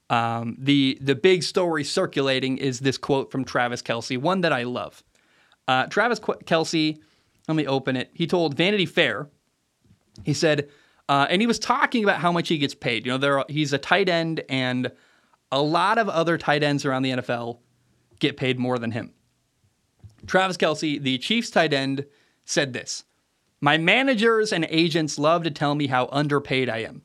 um, 0.10 0.58
the 0.58 0.98
the 1.00 1.14
big 1.14 1.44
story 1.44 1.84
circulating 1.84 2.58
is 2.58 2.80
this 2.80 2.98
quote 2.98 3.32
from 3.32 3.46
Travis 3.46 3.84
Kelce, 3.84 4.18
one 4.18 4.42
that 4.42 4.52
I 4.52 4.64
love. 4.64 5.04
Uh, 5.68 5.86
Travis 5.86 6.20
Kelce, 6.20 6.98
let 7.48 7.56
me 7.56 7.68
open 7.68 7.96
it. 7.96 8.10
He 8.16 8.26
told 8.26 8.56
Vanity 8.56 8.88
Fair, 8.88 9.30
he 10.24 10.34
said, 10.34 10.70
uh, 11.08 11.28
and 11.30 11.40
he 11.40 11.46
was 11.46 11.60
talking 11.60 12.04
about 12.04 12.18
how 12.18 12.32
much 12.32 12.48
he 12.48 12.58
gets 12.58 12.74
paid. 12.74 13.06
You 13.06 13.12
know, 13.12 13.20
there 13.20 13.38
are, 13.38 13.46
he's 13.48 13.74
a 13.74 13.78
tight 13.78 14.10
end, 14.10 14.42
and 14.50 14.92
a 15.54 15.62
lot 15.62 16.00
of 16.00 16.10
other 16.10 16.38
tight 16.38 16.64
ends 16.64 16.84
around 16.84 17.04
the 17.04 17.12
NFL 17.12 17.60
get 18.20 18.38
paid 18.38 18.58
more 18.58 18.80
than 18.80 18.92
him. 18.92 19.14
Travis 20.26 20.58
Kelce, 20.58 21.00
the 21.00 21.20
Chiefs 21.20 21.52
tight 21.52 21.74
end, 21.74 22.06
said 22.44 22.74
this 22.74 23.04
My 23.62 23.78
managers 23.78 24.52
and 24.52 24.66
agents 24.70 25.20
love 25.20 25.44
to 25.44 25.52
tell 25.52 25.76
me 25.76 25.88
how 25.88 26.10
underpaid 26.12 26.70
I 26.70 26.80
am. 26.80 27.04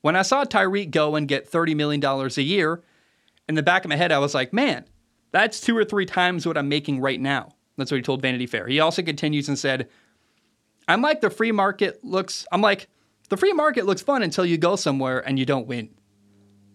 When 0.00 0.16
I 0.16 0.22
saw 0.22 0.44
Tyreek 0.44 0.90
go 0.90 1.14
and 1.14 1.28
get 1.28 1.50
$30 1.50 1.76
million 1.76 2.04
a 2.04 2.42
year, 2.42 2.82
in 3.48 3.54
the 3.54 3.62
back 3.62 3.84
of 3.84 3.88
my 3.88 3.96
head, 3.96 4.10
I 4.10 4.18
was 4.18 4.34
like, 4.34 4.52
man, 4.52 4.84
that's 5.30 5.60
two 5.60 5.76
or 5.76 5.84
three 5.84 6.06
times 6.06 6.44
what 6.44 6.58
I'm 6.58 6.68
making 6.68 7.00
right 7.00 7.20
now. 7.20 7.54
That's 7.76 7.90
what 7.92 7.98
he 7.98 8.02
told 8.02 8.20
Vanity 8.20 8.46
Fair. 8.46 8.66
He 8.66 8.80
also 8.80 9.02
continues 9.02 9.48
and 9.48 9.58
said, 9.58 9.88
I'm 10.88 11.02
like 11.02 11.20
the 11.20 11.30
free 11.30 11.52
market 11.52 12.02
looks, 12.02 12.46
I'm 12.50 12.62
like, 12.62 12.88
the 13.28 13.36
free 13.36 13.52
market 13.52 13.86
looks 13.86 14.02
fun 14.02 14.22
until 14.22 14.44
you 14.44 14.58
go 14.58 14.74
somewhere 14.74 15.20
and 15.20 15.38
you 15.38 15.46
don't 15.46 15.68
win. 15.68 15.90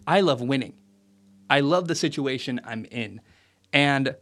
I 0.08 0.22
love 0.22 0.42
winning. 0.42 0.74
I 1.50 1.60
love 1.60 1.88
the 1.88 1.96
situation 1.96 2.62
I'm 2.64 2.86
in. 2.86 3.22
And 3.72 4.16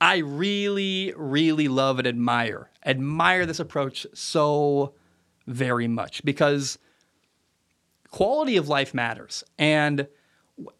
I 0.00 0.18
really, 0.18 1.14
really 1.16 1.68
love 1.68 1.98
and 1.98 2.06
admire, 2.06 2.70
admire 2.84 3.46
this 3.46 3.60
approach 3.60 4.06
so 4.14 4.94
very 5.46 5.88
much 5.88 6.24
because 6.24 6.78
quality 8.10 8.56
of 8.56 8.68
life 8.68 8.94
matters. 8.94 9.44
And 9.58 10.06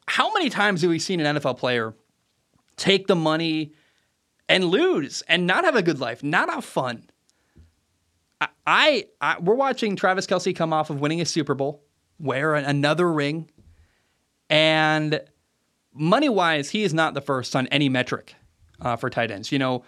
how 0.07 0.33
many 0.33 0.51
times 0.51 0.83
have 0.83 0.91
we 0.91 0.99
seen 0.99 1.21
an 1.21 1.37
NFL 1.37 1.59
player 1.59 1.95
take 2.77 3.07
the 3.07 3.17
money 3.17 3.73
and 4.49 4.65
lose 4.65 5.23
and 5.29 5.47
not 5.47 5.65
have 5.65 5.77
a 5.77 5.83
good 5.83 5.99
life, 5.99 6.23
not 6.23 6.51
have 6.51 6.65
fun. 6.65 7.09
I, 8.67 9.07
I, 9.21 9.39
we're 9.39 9.55
watching 9.55 9.97
Travis 9.97 10.27
Kelce 10.27 10.55
come 10.55 10.73
off 10.73 10.91
of 10.91 11.01
winning 11.01 11.21
a 11.21 11.25
Super 11.25 11.55
Bowl, 11.55 11.83
wear 12.19 12.55
another 12.55 13.11
ring, 13.11 13.51
and 14.49 15.21
money 15.93 16.29
wise, 16.29 16.71
he 16.71 16.83
is 16.83 16.95
not 16.95 17.15
the 17.15 17.21
first 17.21 17.57
on 17.57 17.67
any 17.69 17.89
metric 17.89 18.35
uh, 18.81 18.97
for 18.97 19.11
tight 19.11 19.31
ends. 19.31 19.51
You 19.53 19.59
know, 19.59 19.85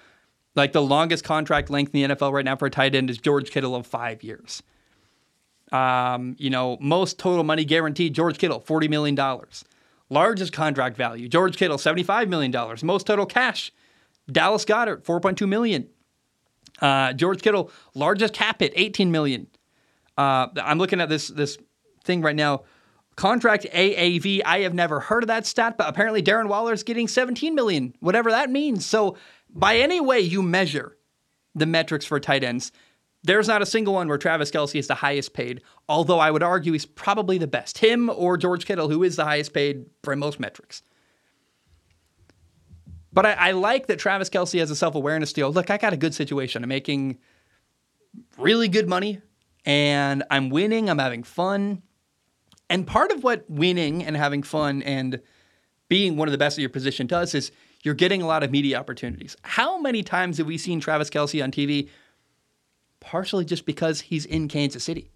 like 0.55 0.73
the 0.73 0.83
longest 0.83 1.25
contract 1.25 1.71
length 1.71 1.95
in 1.95 2.09
the 2.09 2.15
NFL 2.15 2.33
right 2.33 2.45
now 2.45 2.57
for 2.57 2.67
a 2.67 2.71
tight 2.71 2.95
end 2.95 3.11
is 3.11 3.19
George 3.19 3.51
Kittle 3.51 3.75
of 3.75 3.87
five 3.87 4.23
years. 4.23 4.63
Um, 5.73 6.35
you 6.39 6.51
know, 6.51 6.79
most 6.81 7.19
total 7.19 7.45
money 7.45 7.65
guaranteed, 7.65 8.15
George 8.15 8.39
Kittle, 8.39 8.61
$40 8.61 8.89
million. 8.89 9.19
Largest 10.11 10.53
contract 10.53 10.97
value, 10.97 11.29
George 11.29 11.57
Kittle, 11.57 11.77
$75 11.77 12.29
million. 12.29 12.55
Most 12.83 13.07
total 13.07 13.27
cash, 13.27 13.73
Dallas 14.31 14.65
Goedert, 14.65 15.05
4.2 15.05 15.47
million. 15.47 15.89
Uh, 16.81 17.13
George 17.13 17.43
Kittle, 17.43 17.71
largest 17.95 18.33
cap 18.33 18.61
hit, 18.61 18.73
18 18.75 19.11
million. 19.11 19.49
Uh, 20.17 20.49
I'm 20.63 20.79
looking 20.79 21.01
at 21.01 21.09
this 21.09 21.29
this 21.29 21.59
thing 22.05 22.23
right 22.23 22.37
now. 22.37 22.63
Contract 23.19 23.67
AAV, 23.73 24.43
I 24.47 24.61
have 24.61 24.75
never 24.75 25.01
heard 25.01 25.25
of 25.25 25.27
that 25.27 25.45
stat, 25.45 25.77
but 25.77 25.89
apparently 25.89 26.23
Darren 26.23 26.47
Waller 26.47 26.73
is 26.73 26.85
getting 26.85 27.09
17 27.09 27.53
million, 27.53 27.93
whatever 27.99 28.31
that 28.31 28.49
means. 28.49 28.87
So 28.87 29.17
by 29.51 29.79
any 29.79 30.01
way 30.01 30.21
you 30.21 30.41
measure 30.41 30.97
the 31.53 31.67
metrics 31.67 32.07
for 32.07 32.21
tight 32.21 32.45
ends, 32.45 32.71
there's 33.25 33.49
not 33.49 33.61
a 33.61 33.67
single 33.67 33.95
one 33.95 34.07
where 34.07 34.19
Travis 34.19 34.53
Kelce 34.53 34.79
is 34.79 34.87
the 34.87 34.95
highest 34.95 35.35
paid, 35.35 35.63
although 35.89 36.21
I 36.21 36.31
would 36.31 36.45
argue 36.45 36.75
he's 36.75 36.87
probably 36.87 37.39
the 37.39 37.49
best. 37.49 37.79
Him 37.79 38.09
or 38.09 38.37
George 38.37 38.65
Kittle, 38.67 38.89
who 38.89 39.03
is 39.03 39.17
the 39.17 39.25
highest 39.25 39.53
paid 39.53 39.87
for 40.05 40.15
most 40.15 40.39
metrics. 40.39 40.85
But 43.13 43.27
I, 43.27 43.33
I 43.33 43.51
like 43.51 43.89
that 43.89 43.99
Travis 43.99 44.31
Kelce 44.31 44.61
has 44.61 44.71
a 44.71 44.77
self 44.77 44.95
awareness 44.95 45.33
deal. 45.33 45.51
Look, 45.51 45.71
I 45.71 45.77
got 45.79 45.93
a 45.93 45.97
good 45.97 46.15
situation. 46.15 46.63
I'm 46.63 46.69
making 46.69 47.19
really 48.37 48.69
good 48.69 48.89
money 48.89 49.21
and 49.65 50.23
I'm 50.31 50.51
winning. 50.51 50.89
I'm 50.89 51.01
having 51.01 51.25
fun. 51.25 51.83
And 52.71 52.87
part 52.87 53.11
of 53.11 53.25
what 53.25 53.49
winning 53.49 54.05
and 54.05 54.17
having 54.17 54.43
fun 54.43 54.83
and 54.83 55.21
being 55.89 56.17
one 56.17 56.29
of 56.29 56.33
the 56.33 56.39
best 56.39 56.59
at 56.59 56.61
your 56.61 56.71
position 56.71 57.07
does 57.07 57.35
is 57.35 57.51
you're 57.83 57.95
getting 57.95 58.23
a 58.23 58.27
lot 58.27 58.43
of 58.43 58.51
media 58.51 58.79
opportunities. 58.79 59.37
How 59.43 59.81
many 59.81 60.03
times 60.03 60.39
have 60.39 60.47
we 60.47 60.59
seen 60.59 60.81
Travis 60.81 61.11
Kelce 61.11 61.43
on 61.43 61.51
TV? 61.51 61.89
Partially 63.01 63.45
just 63.45 63.65
because 63.65 64.01
he's 64.01 64.27
in 64.27 64.49
Kansas 64.49 64.85
City. 64.85 65.11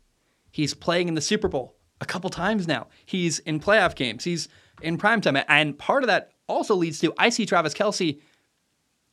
He's 0.50 0.74
playing 0.74 1.08
in 1.08 1.14
the 1.14 1.20
Super 1.20 1.48
Bowl 1.48 1.74
a 2.00 2.06
couple 2.06 2.30
times 2.30 2.66
now. 2.66 2.88
He's 3.04 3.38
in 3.40 3.60
playoff 3.60 3.94
games. 3.94 4.24
He's 4.24 4.48
in 4.80 4.98
primetime. 4.98 5.44
And 5.48 5.78
part 5.78 6.02
of 6.02 6.06
that 6.08 6.32
also 6.46 6.74
leads 6.74 7.00
to 7.00 7.12
I 7.18 7.28
see 7.30 7.46
Travis 7.46 7.74
Kelce 7.74 8.20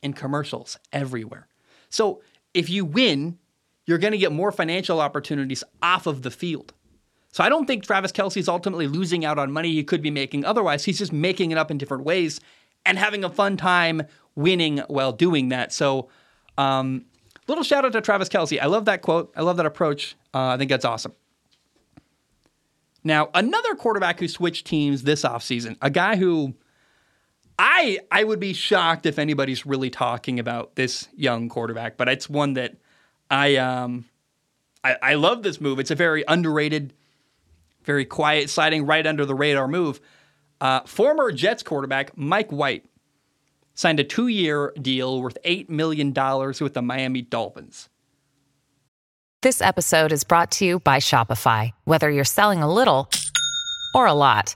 in 0.02 0.12
commercials 0.12 0.78
everywhere. 0.92 1.48
So 1.88 2.22
if 2.54 2.70
you 2.70 2.84
win, 2.84 3.38
you're 3.86 3.98
going 3.98 4.12
to 4.12 4.18
get 4.18 4.32
more 4.32 4.52
financial 4.52 5.00
opportunities 5.00 5.64
off 5.82 6.06
of 6.06 6.22
the 6.22 6.30
field. 6.30 6.72
So 7.32 7.44
I 7.44 7.48
don't 7.48 7.66
think 7.66 7.84
Travis 7.84 8.12
Kelce 8.12 8.38
is 8.38 8.48
ultimately 8.48 8.86
losing 8.88 9.24
out 9.24 9.38
on 9.38 9.52
money 9.52 9.72
he 9.72 9.84
could 9.84 10.02
be 10.02 10.10
making 10.10 10.44
otherwise. 10.44 10.84
He's 10.84 10.98
just 10.98 11.12
making 11.12 11.52
it 11.52 11.58
up 11.58 11.70
in 11.70 11.78
different 11.78 12.04
ways 12.04 12.40
and 12.84 12.98
having 12.98 13.24
a 13.24 13.30
fun 13.30 13.56
time 13.56 14.02
winning 14.34 14.78
while 14.88 15.12
doing 15.12 15.50
that. 15.50 15.72
So, 15.72 16.08
um, 16.58 17.04
little 17.46 17.64
shout 17.64 17.84
out 17.84 17.92
to 17.92 18.00
Travis 18.00 18.28
Kelce. 18.28 18.60
I 18.60 18.66
love 18.66 18.86
that 18.86 19.02
quote. 19.02 19.32
I 19.36 19.42
love 19.42 19.56
that 19.58 19.66
approach. 19.66 20.16
Uh, 20.34 20.48
I 20.48 20.56
think 20.56 20.70
that's 20.70 20.84
awesome. 20.84 21.12
Now, 23.02 23.30
another 23.32 23.74
quarterback 23.74 24.20
who 24.20 24.28
switched 24.28 24.66
teams 24.66 25.04
this 25.04 25.22
offseason, 25.22 25.76
a 25.80 25.90
guy 25.90 26.16
who 26.16 26.54
I 27.58 28.00
I 28.10 28.24
would 28.24 28.40
be 28.40 28.52
shocked 28.52 29.06
if 29.06 29.18
anybody's 29.18 29.64
really 29.64 29.90
talking 29.90 30.38
about 30.38 30.76
this 30.76 31.08
young 31.14 31.48
quarterback, 31.48 31.96
but 31.96 32.08
it's 32.08 32.28
one 32.28 32.54
that 32.54 32.76
I 33.30 33.56
um 33.56 34.06
I, 34.82 34.96
I 35.02 35.14
love 35.14 35.42
this 35.42 35.60
move. 35.60 35.78
It's 35.78 35.90
a 35.90 35.94
very 35.94 36.24
underrated 36.26 36.94
very 37.90 38.04
quiet, 38.04 38.48
sliding 38.48 38.86
right 38.86 39.04
under 39.04 39.26
the 39.26 39.34
radar 39.34 39.66
move. 39.66 40.00
Uh, 40.60 40.78
former 40.82 41.32
Jets 41.32 41.64
quarterback 41.64 42.16
Mike 42.16 42.52
White 42.52 42.84
signed 43.74 43.98
a 43.98 44.04
two 44.04 44.28
year 44.28 44.72
deal 44.80 45.20
worth 45.20 45.36
$8 45.44 45.68
million 45.68 46.14
with 46.60 46.74
the 46.74 46.82
Miami 46.82 47.22
Dolphins. 47.22 47.88
This 49.42 49.60
episode 49.60 50.12
is 50.12 50.22
brought 50.22 50.52
to 50.52 50.64
you 50.64 50.78
by 50.78 50.98
Shopify. 50.98 51.72
Whether 51.84 52.10
you're 52.10 52.36
selling 52.38 52.62
a 52.62 52.72
little 52.72 53.10
or 53.92 54.06
a 54.06 54.12
lot, 54.12 54.54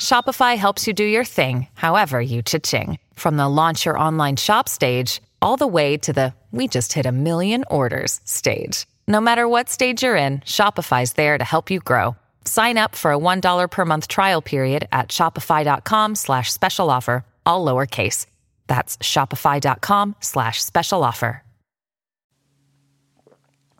Shopify 0.00 0.56
helps 0.56 0.86
you 0.86 0.92
do 0.92 1.04
your 1.04 1.24
thing, 1.24 1.66
however 1.74 2.20
you 2.22 2.40
cha-ching. 2.42 3.00
From 3.14 3.36
the 3.36 3.48
launch 3.48 3.84
your 3.84 3.98
online 3.98 4.36
shop 4.36 4.68
stage, 4.68 5.20
all 5.40 5.56
the 5.56 5.66
way 5.66 5.96
to 5.96 6.12
the 6.12 6.34
we 6.52 6.68
just 6.68 6.92
hit 6.92 7.04
a 7.04 7.12
million 7.12 7.64
orders 7.68 8.20
stage. 8.24 8.86
No 9.06 9.20
matter 9.20 9.48
what 9.48 9.68
stage 9.68 10.02
you're 10.02 10.16
in, 10.16 10.40
Shopify's 10.40 11.14
there 11.14 11.38
to 11.38 11.44
help 11.44 11.70
you 11.70 11.80
grow. 11.80 12.16
Sign 12.44 12.76
up 12.76 12.94
for 12.94 13.12
a 13.12 13.18
$1 13.18 13.70
per 13.70 13.84
month 13.84 14.08
trial 14.08 14.42
period 14.42 14.86
at 14.92 15.08
shopify.com 15.08 16.14
slash 16.14 16.52
special 16.52 16.90
offer, 16.90 17.24
all 17.46 17.64
lowercase. 17.64 18.26
That's 18.66 18.96
shopify.com 18.98 20.16
slash 20.20 20.62
special 20.62 21.02
offer. 21.02 21.42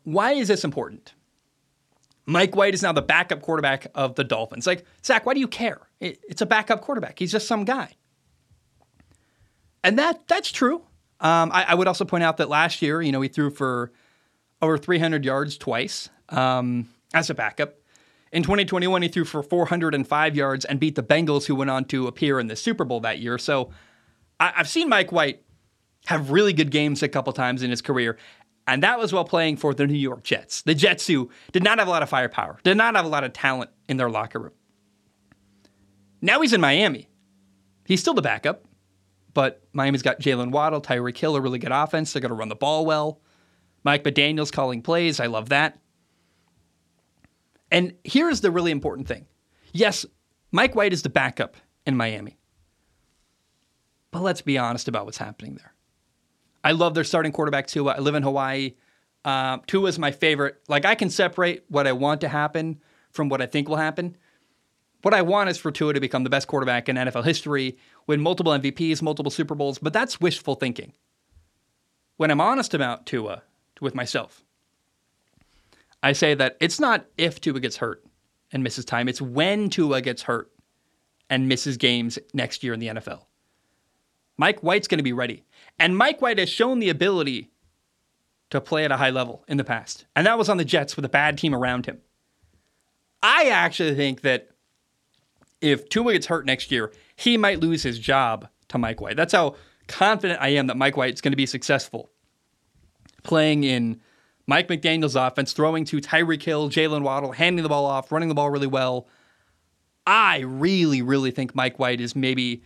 Why 0.04 0.32
is 0.32 0.48
this 0.48 0.64
important? 0.64 1.12
Mike 2.26 2.56
White 2.56 2.74
is 2.74 2.82
now 2.82 2.92
the 2.92 3.02
backup 3.02 3.42
quarterback 3.42 3.86
of 3.94 4.14
the 4.14 4.24
Dolphins. 4.24 4.66
Like, 4.66 4.84
Zac, 5.04 5.26
why 5.26 5.34
do 5.34 5.40
you 5.40 5.48
care? 5.48 5.80
It's 6.00 6.42
a 6.42 6.46
backup 6.46 6.80
quarterback. 6.80 7.18
He's 7.18 7.30
just 7.30 7.46
some 7.46 7.64
guy. 7.64 7.90
And 9.84 9.98
that 9.98 10.26
that's 10.28 10.50
true. 10.50 10.82
Um, 11.20 11.50
I, 11.52 11.64
I 11.68 11.74
would 11.74 11.86
also 11.86 12.04
point 12.04 12.24
out 12.24 12.38
that 12.38 12.48
last 12.48 12.82
year, 12.82 13.00
you 13.00 13.12
know, 13.12 13.20
he 13.20 13.28
threw 13.28 13.50
for 13.50 13.92
over 14.62 14.78
300 14.78 15.24
yards 15.24 15.58
twice 15.58 16.08
um, 16.30 16.88
as 17.12 17.28
a 17.28 17.34
backup. 17.34 17.74
In 18.32 18.42
2021, 18.42 19.02
he 19.02 19.08
threw 19.08 19.24
for 19.24 19.42
405 19.42 20.36
yards 20.36 20.64
and 20.64 20.80
beat 20.80 20.94
the 20.94 21.02
Bengals, 21.02 21.44
who 21.44 21.54
went 21.54 21.68
on 21.70 21.84
to 21.86 22.06
appear 22.06 22.40
in 22.40 22.46
the 22.46 22.56
Super 22.56 22.84
Bowl 22.84 23.00
that 23.00 23.18
year. 23.18 23.36
So 23.36 23.70
I- 24.40 24.52
have 24.54 24.68
seen 24.68 24.88
Mike 24.88 25.12
White 25.12 25.42
have 26.06 26.30
really 26.30 26.52
good 26.54 26.70
games 26.70 27.02
a 27.02 27.08
couple 27.08 27.32
times 27.34 27.62
in 27.62 27.68
his 27.70 27.82
career. 27.82 28.16
And 28.66 28.82
that 28.84 28.98
was 28.98 29.12
while 29.12 29.24
playing 29.24 29.56
for 29.56 29.74
the 29.74 29.86
New 29.86 29.94
York 29.94 30.22
Jets. 30.22 30.62
The 30.62 30.74
Jets, 30.74 31.06
who 31.06 31.30
did 31.50 31.62
not 31.64 31.78
have 31.78 31.88
a 31.88 31.90
lot 31.90 32.02
of 32.02 32.08
firepower, 32.08 32.58
did 32.62 32.76
not 32.76 32.94
have 32.94 33.04
a 33.04 33.08
lot 33.08 33.24
of 33.24 33.32
talent 33.32 33.70
in 33.88 33.96
their 33.96 34.08
locker 34.08 34.38
room. 34.38 34.52
Now 36.20 36.40
he's 36.40 36.52
in 36.52 36.60
Miami. 36.60 37.08
He's 37.84 38.00
still 38.00 38.14
the 38.14 38.22
backup, 38.22 38.64
but 39.34 39.62
Miami's 39.72 40.02
got 40.02 40.20
Jaylen 40.20 40.52
Waddle, 40.52 40.80
Tyreek 40.80 41.18
Hill, 41.18 41.34
a 41.34 41.40
really 41.40 41.58
good 41.58 41.72
offense. 41.72 42.12
They're 42.12 42.22
going 42.22 42.30
to 42.30 42.36
run 42.36 42.48
the 42.48 42.54
ball 42.54 42.86
well. 42.86 43.20
Mike 43.84 44.04
McDaniel's 44.04 44.50
calling 44.50 44.82
plays. 44.82 45.20
I 45.20 45.26
love 45.26 45.48
that. 45.50 45.78
And 47.70 47.94
here's 48.04 48.40
the 48.40 48.50
really 48.50 48.70
important 48.70 49.08
thing. 49.08 49.26
Yes, 49.72 50.04
Mike 50.50 50.74
White 50.74 50.92
is 50.92 51.02
the 51.02 51.08
backup 51.08 51.56
in 51.86 51.96
Miami. 51.96 52.36
But 54.10 54.22
let's 54.22 54.42
be 54.42 54.58
honest 54.58 54.88
about 54.88 55.06
what's 55.06 55.18
happening 55.18 55.54
there. 55.54 55.72
I 56.62 56.72
love 56.72 56.94
their 56.94 57.04
starting 57.04 57.32
quarterback, 57.32 57.66
Tua. 57.66 57.94
I 57.94 57.98
live 57.98 58.14
in 58.14 58.22
Hawaii. 58.22 58.74
Uh, 59.24 59.58
Tua 59.66 59.88
is 59.88 59.98
my 59.98 60.10
favorite. 60.10 60.60
Like, 60.68 60.84
I 60.84 60.94
can 60.94 61.10
separate 61.10 61.64
what 61.68 61.86
I 61.86 61.92
want 61.92 62.20
to 62.20 62.28
happen 62.28 62.80
from 63.10 63.28
what 63.28 63.40
I 63.40 63.46
think 63.46 63.68
will 63.68 63.76
happen. 63.76 64.16
What 65.02 65.14
I 65.14 65.22
want 65.22 65.50
is 65.50 65.58
for 65.58 65.72
Tua 65.72 65.94
to 65.94 66.00
become 66.00 66.24
the 66.24 66.30
best 66.30 66.46
quarterback 66.46 66.88
in 66.88 66.96
NFL 66.96 67.24
history, 67.24 67.76
win 68.06 68.20
multiple 68.20 68.52
MVPs, 68.52 69.02
multiple 69.02 69.30
Super 69.30 69.54
Bowls, 69.54 69.78
but 69.78 69.92
that's 69.92 70.20
wishful 70.20 70.54
thinking. 70.54 70.92
When 72.18 72.30
I'm 72.30 72.40
honest 72.40 72.74
about 72.74 73.06
Tua, 73.06 73.42
with 73.82 73.94
myself. 73.94 74.44
I 76.02 76.12
say 76.12 76.34
that 76.34 76.56
it's 76.60 76.80
not 76.80 77.06
if 77.18 77.40
Tua 77.40 77.60
gets 77.60 77.76
hurt 77.76 78.04
and 78.50 78.62
misses 78.62 78.84
time, 78.84 79.08
it's 79.08 79.20
when 79.20 79.70
Tua 79.70 80.00
gets 80.00 80.22
hurt 80.22 80.50
and 81.28 81.48
misses 81.48 81.76
games 81.76 82.18
next 82.34 82.62
year 82.62 82.74
in 82.74 82.80
the 82.80 82.88
NFL. 82.88 83.24
Mike 84.36 84.60
White's 84.60 84.88
going 84.88 84.98
to 84.98 85.04
be 85.04 85.12
ready. 85.12 85.44
And 85.78 85.96
Mike 85.96 86.20
White 86.20 86.38
has 86.38 86.48
shown 86.48 86.78
the 86.78 86.88
ability 86.88 87.50
to 88.50 88.60
play 88.60 88.84
at 88.84 88.92
a 88.92 88.96
high 88.96 89.10
level 89.10 89.44
in 89.48 89.56
the 89.56 89.64
past. 89.64 90.06
And 90.16 90.26
that 90.26 90.38
was 90.38 90.48
on 90.48 90.56
the 90.56 90.64
Jets 90.64 90.96
with 90.96 91.04
a 91.04 91.08
bad 91.08 91.38
team 91.38 91.54
around 91.54 91.86
him. 91.86 92.00
I 93.22 93.48
actually 93.50 93.94
think 93.94 94.22
that 94.22 94.48
if 95.60 95.88
Tua 95.88 96.12
gets 96.12 96.26
hurt 96.26 96.44
next 96.44 96.70
year, 96.70 96.92
he 97.16 97.36
might 97.36 97.60
lose 97.60 97.82
his 97.82 97.98
job 97.98 98.48
to 98.68 98.78
Mike 98.78 99.00
White. 99.00 99.16
That's 99.16 99.32
how 99.32 99.54
confident 99.86 100.40
I 100.42 100.48
am 100.48 100.66
that 100.66 100.76
Mike 100.76 100.96
White 100.96 101.14
is 101.14 101.20
going 101.20 101.32
to 101.32 101.36
be 101.36 101.46
successful 101.46 102.10
playing 103.22 103.64
in 103.64 104.00
Mike 104.46 104.68
McDaniel's 104.68 105.16
offense, 105.16 105.52
throwing 105.52 105.84
to 105.86 106.00
Tyreek 106.00 106.42
Hill, 106.42 106.68
Jaylen 106.68 107.02
Waddle, 107.02 107.32
handing 107.32 107.62
the 107.62 107.68
ball 107.68 107.86
off, 107.86 108.10
running 108.10 108.28
the 108.28 108.34
ball 108.34 108.50
really 108.50 108.66
well. 108.66 109.08
I 110.06 110.40
really, 110.40 111.00
really 111.02 111.30
think 111.30 111.54
Mike 111.54 111.78
White 111.78 112.00
is 112.00 112.16
maybe 112.16 112.62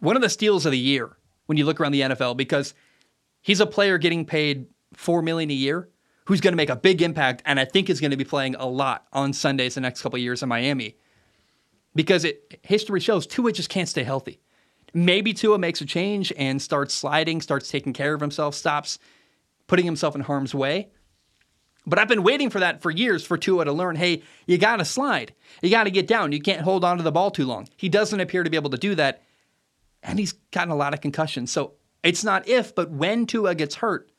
one 0.00 0.16
of 0.16 0.22
the 0.22 0.28
steals 0.28 0.64
of 0.64 0.72
the 0.72 0.78
year 0.78 1.16
when 1.46 1.58
you 1.58 1.64
look 1.64 1.80
around 1.80 1.92
the 1.92 2.02
NFL 2.02 2.36
because 2.36 2.74
he's 3.42 3.60
a 3.60 3.66
player 3.66 3.98
getting 3.98 4.24
paid 4.24 4.66
four 4.94 5.22
million 5.22 5.50
a 5.50 5.54
year 5.54 5.88
who's 6.26 6.40
going 6.40 6.52
to 6.52 6.56
make 6.56 6.70
a 6.70 6.76
big 6.76 7.02
impact 7.02 7.42
and 7.46 7.58
I 7.58 7.64
think 7.64 7.88
is 7.88 8.00
going 8.00 8.10
to 8.10 8.16
be 8.16 8.24
playing 8.24 8.54
a 8.56 8.66
lot 8.66 9.06
on 9.12 9.32
Sundays 9.32 9.74
the 9.74 9.80
next 9.80 10.02
couple 10.02 10.18
years 10.18 10.42
in 10.42 10.48
Miami. 10.48 10.96
Because 11.94 12.24
it 12.24 12.60
history 12.62 13.00
shows 13.00 13.26
Tua 13.26 13.52
just 13.52 13.70
can't 13.70 13.88
stay 13.88 14.02
healthy. 14.02 14.40
Maybe 14.92 15.32
Tua 15.32 15.58
makes 15.58 15.80
a 15.80 15.86
change 15.86 16.32
and 16.36 16.60
starts 16.60 16.94
sliding, 16.94 17.40
starts 17.40 17.70
taking 17.70 17.92
care 17.92 18.14
of 18.14 18.20
himself, 18.20 18.54
stops 18.54 18.98
putting 19.66 19.84
himself 19.84 20.14
in 20.14 20.22
harm's 20.22 20.54
way. 20.54 20.90
But 21.86 21.98
I've 21.98 22.08
been 22.08 22.24
waiting 22.24 22.50
for 22.50 22.60
that 22.60 22.82
for 22.82 22.90
years 22.90 23.24
for 23.24 23.38
Tua 23.38 23.64
to 23.64 23.72
learn 23.72 23.96
hey, 23.96 24.22
you 24.46 24.58
got 24.58 24.76
to 24.76 24.84
slide. 24.84 25.34
You 25.62 25.70
got 25.70 25.84
to 25.84 25.90
get 25.90 26.08
down. 26.08 26.32
You 26.32 26.40
can't 26.40 26.62
hold 26.62 26.84
on 26.84 26.96
to 26.96 27.02
the 27.02 27.12
ball 27.12 27.30
too 27.30 27.46
long. 27.46 27.68
He 27.76 27.88
doesn't 27.88 28.18
appear 28.18 28.42
to 28.42 28.50
be 28.50 28.56
able 28.56 28.70
to 28.70 28.76
do 28.76 28.94
that. 28.96 29.22
And 30.02 30.18
he's 30.18 30.32
gotten 30.32 30.72
a 30.72 30.76
lot 30.76 30.94
of 30.94 31.00
concussions. 31.00 31.52
So 31.52 31.74
it's 32.02 32.24
not 32.24 32.48
if, 32.48 32.74
but 32.74 32.90
when 32.90 33.26
Tua 33.26 33.54
gets 33.54 33.76
hurt, 33.76 34.10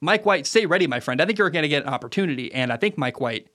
Mike 0.00 0.26
White, 0.26 0.46
stay 0.46 0.66
ready, 0.66 0.86
my 0.86 0.98
friend. 0.98 1.20
I 1.20 1.26
think 1.26 1.38
you're 1.38 1.50
going 1.50 1.62
to 1.62 1.68
get 1.68 1.84
an 1.84 1.88
opportunity, 1.88 2.52
and 2.52 2.72
I 2.72 2.76
think 2.76 2.98
Mike 2.98 3.20
White 3.20 3.48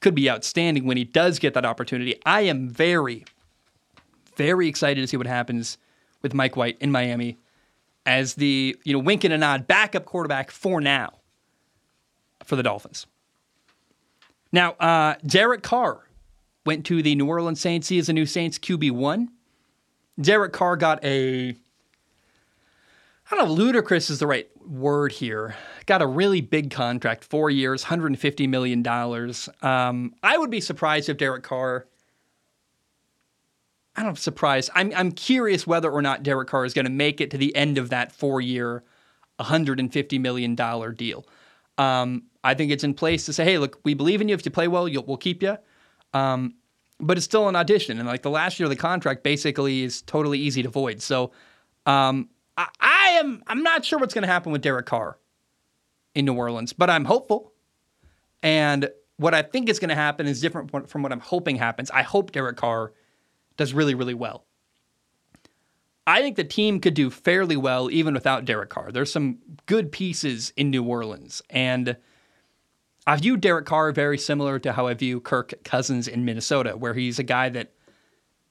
could 0.00 0.14
be 0.14 0.30
outstanding 0.30 0.84
when 0.84 0.96
he 0.96 1.04
does 1.04 1.40
get 1.40 1.54
that 1.54 1.64
opportunity. 1.64 2.20
I 2.24 2.42
am 2.42 2.68
very, 2.68 3.24
very 4.36 4.68
excited 4.68 5.00
to 5.00 5.08
see 5.08 5.16
what 5.16 5.26
happens 5.26 5.76
with 6.22 6.34
Mike 6.34 6.56
White 6.56 6.76
in 6.80 6.92
Miami 6.92 7.36
as 8.08 8.34
the 8.34 8.74
you 8.84 8.94
know 8.94 8.98
wink 8.98 9.22
and 9.22 9.34
a 9.34 9.38
nod 9.38 9.66
backup 9.66 10.06
quarterback 10.06 10.50
for 10.50 10.80
now 10.80 11.12
for 12.42 12.56
the 12.56 12.62
Dolphins. 12.62 13.06
Now, 14.50 14.72
uh, 14.72 15.16
Derek 15.26 15.62
Carr 15.62 16.08
went 16.64 16.86
to 16.86 17.02
the 17.02 17.14
New 17.14 17.26
Orleans 17.26 17.60
Saints. 17.60 17.88
He 17.88 17.98
is 17.98 18.08
a 18.08 18.14
new 18.14 18.24
Saints 18.24 18.58
QB 18.58 18.92
one. 18.92 19.28
Derek 20.18 20.54
Carr 20.54 20.76
got 20.76 21.04
a 21.04 21.50
I 23.30 23.36
don't 23.36 23.46
know, 23.46 23.52
ludicrous 23.52 24.08
is 24.08 24.20
the 24.20 24.26
right 24.26 24.48
word 24.66 25.12
here. 25.12 25.54
Got 25.84 26.00
a 26.00 26.06
really 26.06 26.40
big 26.40 26.70
contract, 26.70 27.24
four 27.24 27.50
years, 27.50 27.84
$150 27.84 28.48
million. 28.48 28.86
Um, 29.60 30.14
I 30.22 30.38
would 30.38 30.50
be 30.50 30.62
surprised 30.62 31.10
if 31.10 31.18
Derek 31.18 31.42
Carr, 31.42 31.86
I 33.98 34.02
don't 34.02 34.10
know, 34.10 34.14
surprised. 34.14 34.70
I'm, 34.76 34.92
I'm 34.94 35.10
curious 35.10 35.66
whether 35.66 35.90
or 35.90 36.00
not 36.00 36.22
Derek 36.22 36.48
Carr 36.48 36.64
is 36.64 36.72
going 36.72 36.84
to 36.84 36.90
make 36.90 37.20
it 37.20 37.32
to 37.32 37.36
the 37.36 37.54
end 37.56 37.78
of 37.78 37.90
that 37.90 38.12
four 38.12 38.40
year, 38.40 38.84
$150 39.40 40.20
million 40.20 40.54
deal. 40.54 41.26
Um, 41.78 42.22
I 42.44 42.54
think 42.54 42.70
it's 42.70 42.84
in 42.84 42.94
place 42.94 43.26
to 43.26 43.32
say, 43.32 43.42
hey, 43.42 43.58
look, 43.58 43.80
we 43.82 43.94
believe 43.94 44.20
in 44.20 44.28
you. 44.28 44.36
If 44.36 44.44
you 44.44 44.52
play 44.52 44.68
well, 44.68 44.88
we'll 45.04 45.16
keep 45.16 45.42
you. 45.42 45.58
Um, 46.14 46.54
but 47.00 47.16
it's 47.16 47.24
still 47.24 47.48
an 47.48 47.56
audition. 47.56 47.98
And 47.98 48.06
like 48.06 48.22
the 48.22 48.30
last 48.30 48.60
year 48.60 48.66
of 48.66 48.70
the 48.70 48.76
contract 48.76 49.24
basically 49.24 49.82
is 49.82 50.02
totally 50.02 50.38
easy 50.38 50.62
to 50.62 50.68
void. 50.68 51.02
So, 51.02 51.32
um, 51.84 52.28
I, 52.56 52.68
I 52.80 53.08
am 53.20 53.42
I'm 53.48 53.64
not 53.64 53.84
sure 53.84 53.98
what's 53.98 54.14
going 54.14 54.22
to 54.22 54.28
happen 54.28 54.52
with 54.52 54.62
Derek 54.62 54.86
Carr 54.86 55.18
in 56.14 56.24
New 56.24 56.34
Orleans, 56.34 56.72
but 56.72 56.88
I'm 56.88 57.04
hopeful. 57.04 57.52
And 58.44 58.90
what 59.16 59.34
I 59.34 59.42
think 59.42 59.68
is 59.68 59.80
going 59.80 59.88
to 59.88 59.96
happen 59.96 60.28
is 60.28 60.40
different 60.40 60.88
from 60.88 61.02
what 61.02 61.10
I'm 61.10 61.18
hoping 61.18 61.56
happens. 61.56 61.90
I 61.90 62.02
hope 62.02 62.30
Derek 62.30 62.56
Carr 62.56 62.92
does 63.58 63.74
really, 63.74 63.94
really 63.94 64.14
well. 64.14 64.46
I 66.06 66.22
think 66.22 66.36
the 66.36 66.44
team 66.44 66.80
could 66.80 66.94
do 66.94 67.10
fairly 67.10 67.56
well 67.56 67.90
even 67.90 68.14
without 68.14 68.46
Derek 68.46 68.70
Carr. 68.70 68.90
There's 68.90 69.12
some 69.12 69.40
good 69.66 69.92
pieces 69.92 70.54
in 70.56 70.70
New 70.70 70.82
Orleans, 70.82 71.42
and 71.50 71.98
I 73.06 73.16
view 73.16 73.36
Derek 73.36 73.66
Carr 73.66 73.92
very 73.92 74.16
similar 74.16 74.58
to 74.60 74.72
how 74.72 74.86
I 74.86 74.94
view 74.94 75.20
Kirk 75.20 75.52
Cousins 75.64 76.08
in 76.08 76.24
Minnesota, 76.24 76.78
where 76.78 76.94
he's 76.94 77.18
a 77.18 77.22
guy 77.24 77.50
that 77.50 77.74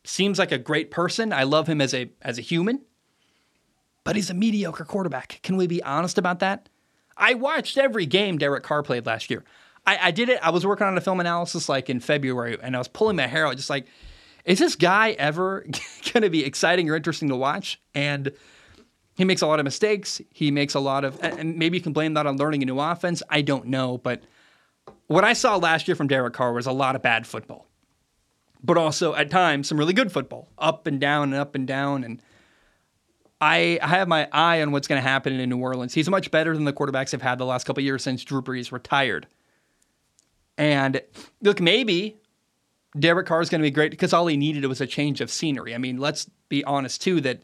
seems 0.03 0.37
like 0.37 0.51
a 0.51 0.59
great 0.59 0.91
person. 0.91 1.33
I 1.33 1.43
love 1.43 1.67
him 1.67 1.81
as 1.81 1.95
a 1.95 2.11
as 2.21 2.37
a 2.37 2.43
human 2.43 2.81
but 4.07 4.15
he's 4.15 4.29
a 4.29 4.33
mediocre 4.33 4.85
quarterback. 4.85 5.41
Can 5.43 5.57
we 5.57 5.67
be 5.67 5.83
honest 5.83 6.17
about 6.17 6.39
that? 6.39 6.69
I 7.17 7.33
watched 7.33 7.77
every 7.77 8.05
game 8.05 8.37
Derek 8.37 8.63
Carr 8.63 8.81
played 8.81 9.05
last 9.05 9.29
year. 9.29 9.43
I, 9.85 9.99
I 10.01 10.11
did 10.11 10.29
it. 10.29 10.39
I 10.41 10.49
was 10.49 10.65
working 10.65 10.87
on 10.87 10.97
a 10.97 11.01
film 11.01 11.19
analysis 11.19 11.67
like 11.67 11.89
in 11.89 11.99
February, 11.99 12.57
and 12.63 12.73
I 12.73 12.79
was 12.79 12.87
pulling 12.87 13.17
my 13.17 13.27
hair 13.27 13.45
out, 13.45 13.57
just 13.57 13.69
like, 13.69 13.85
is 14.47 14.59
this 14.59 14.75
guy 14.75 15.11
ever 15.11 15.61
going 16.13 16.23
to 16.23 16.29
be 16.29 16.43
exciting 16.43 16.89
or 16.89 16.95
interesting 16.95 17.29
to 17.29 17.35
watch? 17.35 17.79
And 17.93 18.31
he 19.15 19.25
makes 19.25 19.41
a 19.41 19.47
lot 19.47 19.59
of 19.59 19.65
mistakes. 19.65 20.21
He 20.31 20.51
makes 20.51 20.73
a 20.73 20.79
lot 20.79 21.03
of, 21.03 21.21
and 21.21 21.57
maybe 21.57 21.77
you 21.77 21.83
can 21.83 21.93
blame 21.93 22.13
that 22.15 22.25
on 22.25 22.37
learning 22.37 22.63
a 22.63 22.65
new 22.65 22.79
offense. 22.79 23.21
I 23.29 23.41
don't 23.41 23.67
know, 23.67 23.97
but 23.97 24.23
what 25.07 25.23
I 25.23 25.33
saw 25.33 25.57
last 25.57 25.87
year 25.87 25.95
from 25.95 26.07
Derek 26.07 26.33
Carr 26.33 26.53
was 26.53 26.65
a 26.65 26.71
lot 26.71 26.95
of 26.95 27.01
bad 27.01 27.27
football, 27.27 27.67
but 28.63 28.77
also 28.77 29.13
at 29.15 29.29
times 29.29 29.67
some 29.67 29.77
really 29.77 29.93
good 29.93 30.11
football, 30.11 30.47
up 30.57 30.87
and 30.87 30.99
down 30.99 31.33
and 31.33 31.35
up 31.35 31.53
and 31.53 31.67
down, 31.67 32.03
and 32.05 32.21
I, 33.41 33.79
I 33.81 33.87
have 33.87 34.07
my 34.07 34.29
eye 34.31 34.61
on 34.61 34.71
what's 34.71 34.87
going 34.87 35.01
to 35.01 35.07
happen 35.07 35.33
in 35.39 35.49
New 35.49 35.59
Orleans. 35.59 35.93
He's 35.93 36.09
much 36.09 36.31
better 36.31 36.55
than 36.55 36.63
the 36.63 36.73
quarterbacks 36.73 37.11
have 37.11 37.21
had 37.21 37.37
the 37.37 37.45
last 37.45 37.65
couple 37.65 37.83
years 37.83 38.01
since 38.01 38.23
Drew 38.23 38.41
Brees 38.41 38.71
retired. 38.71 39.27
And 40.57 41.01
look, 41.41 41.59
maybe 41.59 42.17
Derek 42.99 43.27
Carr 43.27 43.41
is 43.41 43.49
going 43.49 43.61
to 43.61 43.67
be 43.67 43.71
great 43.71 43.91
because 43.91 44.13
all 44.13 44.27
he 44.27 44.37
needed 44.37 44.65
was 44.65 44.81
a 44.81 44.87
change 44.87 45.21
of 45.21 45.29
scenery. 45.29 45.75
I 45.75 45.77
mean, 45.77 45.97
let's 45.97 46.29
be 46.49 46.63
honest 46.63 47.01
too 47.01 47.21
that 47.21 47.41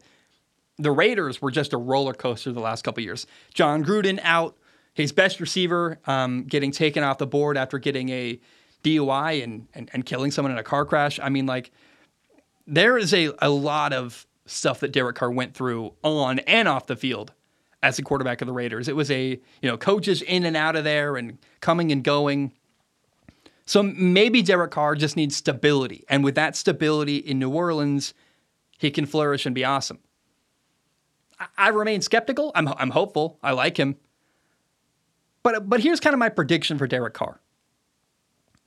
the 0.78 0.90
Raiders 0.90 1.40
were 1.40 1.50
just 1.50 1.72
a 1.72 1.76
roller 1.76 2.14
coaster 2.14 2.52
the 2.52 2.60
last 2.60 2.82
couple 2.82 3.02
years. 3.02 3.26
Jon 3.52 3.84
Gruden 3.84 4.18
out, 4.22 4.56
his 4.94 5.12
best 5.12 5.40
receiver 5.40 5.98
um, 6.06 6.44
getting 6.44 6.70
taken 6.70 7.02
off 7.02 7.18
the 7.18 7.26
board 7.26 7.56
after 7.56 7.78
getting 7.78 8.08
a 8.08 8.40
DUI 8.82 9.42
and, 9.42 9.66
and, 9.74 9.90
and 9.92 10.04
killing 10.04 10.30
someone 10.30 10.52
in 10.52 10.58
a 10.58 10.64
car 10.64 10.84
crash. 10.84 11.18
I 11.20 11.28
mean, 11.28 11.46
like 11.46 11.70
there 12.66 12.98
is 12.98 13.12
a, 13.14 13.32
a 13.38 13.50
lot 13.50 13.92
of 13.92 14.26
stuff 14.46 14.80
that 14.80 14.92
Derek 14.92 15.16
Carr 15.16 15.30
went 15.30 15.54
through 15.54 15.94
on 16.02 16.38
and 16.40 16.68
off 16.68 16.86
the 16.86 16.96
field 16.96 17.32
as 17.82 17.96
the 17.96 18.02
quarterback 18.02 18.40
of 18.40 18.46
the 18.46 18.52
Raiders. 18.52 18.88
It 18.88 18.96
was 18.96 19.10
a, 19.10 19.40
you 19.60 19.68
know, 19.68 19.76
coaches 19.76 20.22
in 20.22 20.44
and 20.44 20.56
out 20.56 20.76
of 20.76 20.84
there 20.84 21.16
and 21.16 21.38
coming 21.60 21.92
and 21.92 22.02
going. 22.02 22.52
So 23.66 23.82
maybe 23.82 24.42
Derek 24.42 24.72
Carr 24.72 24.94
just 24.94 25.16
needs 25.16 25.36
stability. 25.36 26.04
And 26.08 26.22
with 26.22 26.34
that 26.34 26.56
stability 26.56 27.16
in 27.16 27.38
New 27.38 27.50
Orleans, 27.50 28.14
he 28.78 28.90
can 28.90 29.06
flourish 29.06 29.46
and 29.46 29.54
be 29.54 29.64
awesome. 29.64 29.98
I, 31.38 31.46
I 31.56 31.68
remain 31.68 32.02
skeptical. 32.02 32.52
I'm, 32.54 32.68
I'm 32.68 32.90
hopeful. 32.90 33.38
I 33.42 33.52
like 33.52 33.76
him. 33.76 33.96
But, 35.42 35.68
but 35.68 35.80
here's 35.80 36.00
kind 36.00 36.14
of 36.14 36.18
my 36.18 36.28
prediction 36.28 36.78
for 36.78 36.86
Derek 36.86 37.14
Carr. 37.14 37.40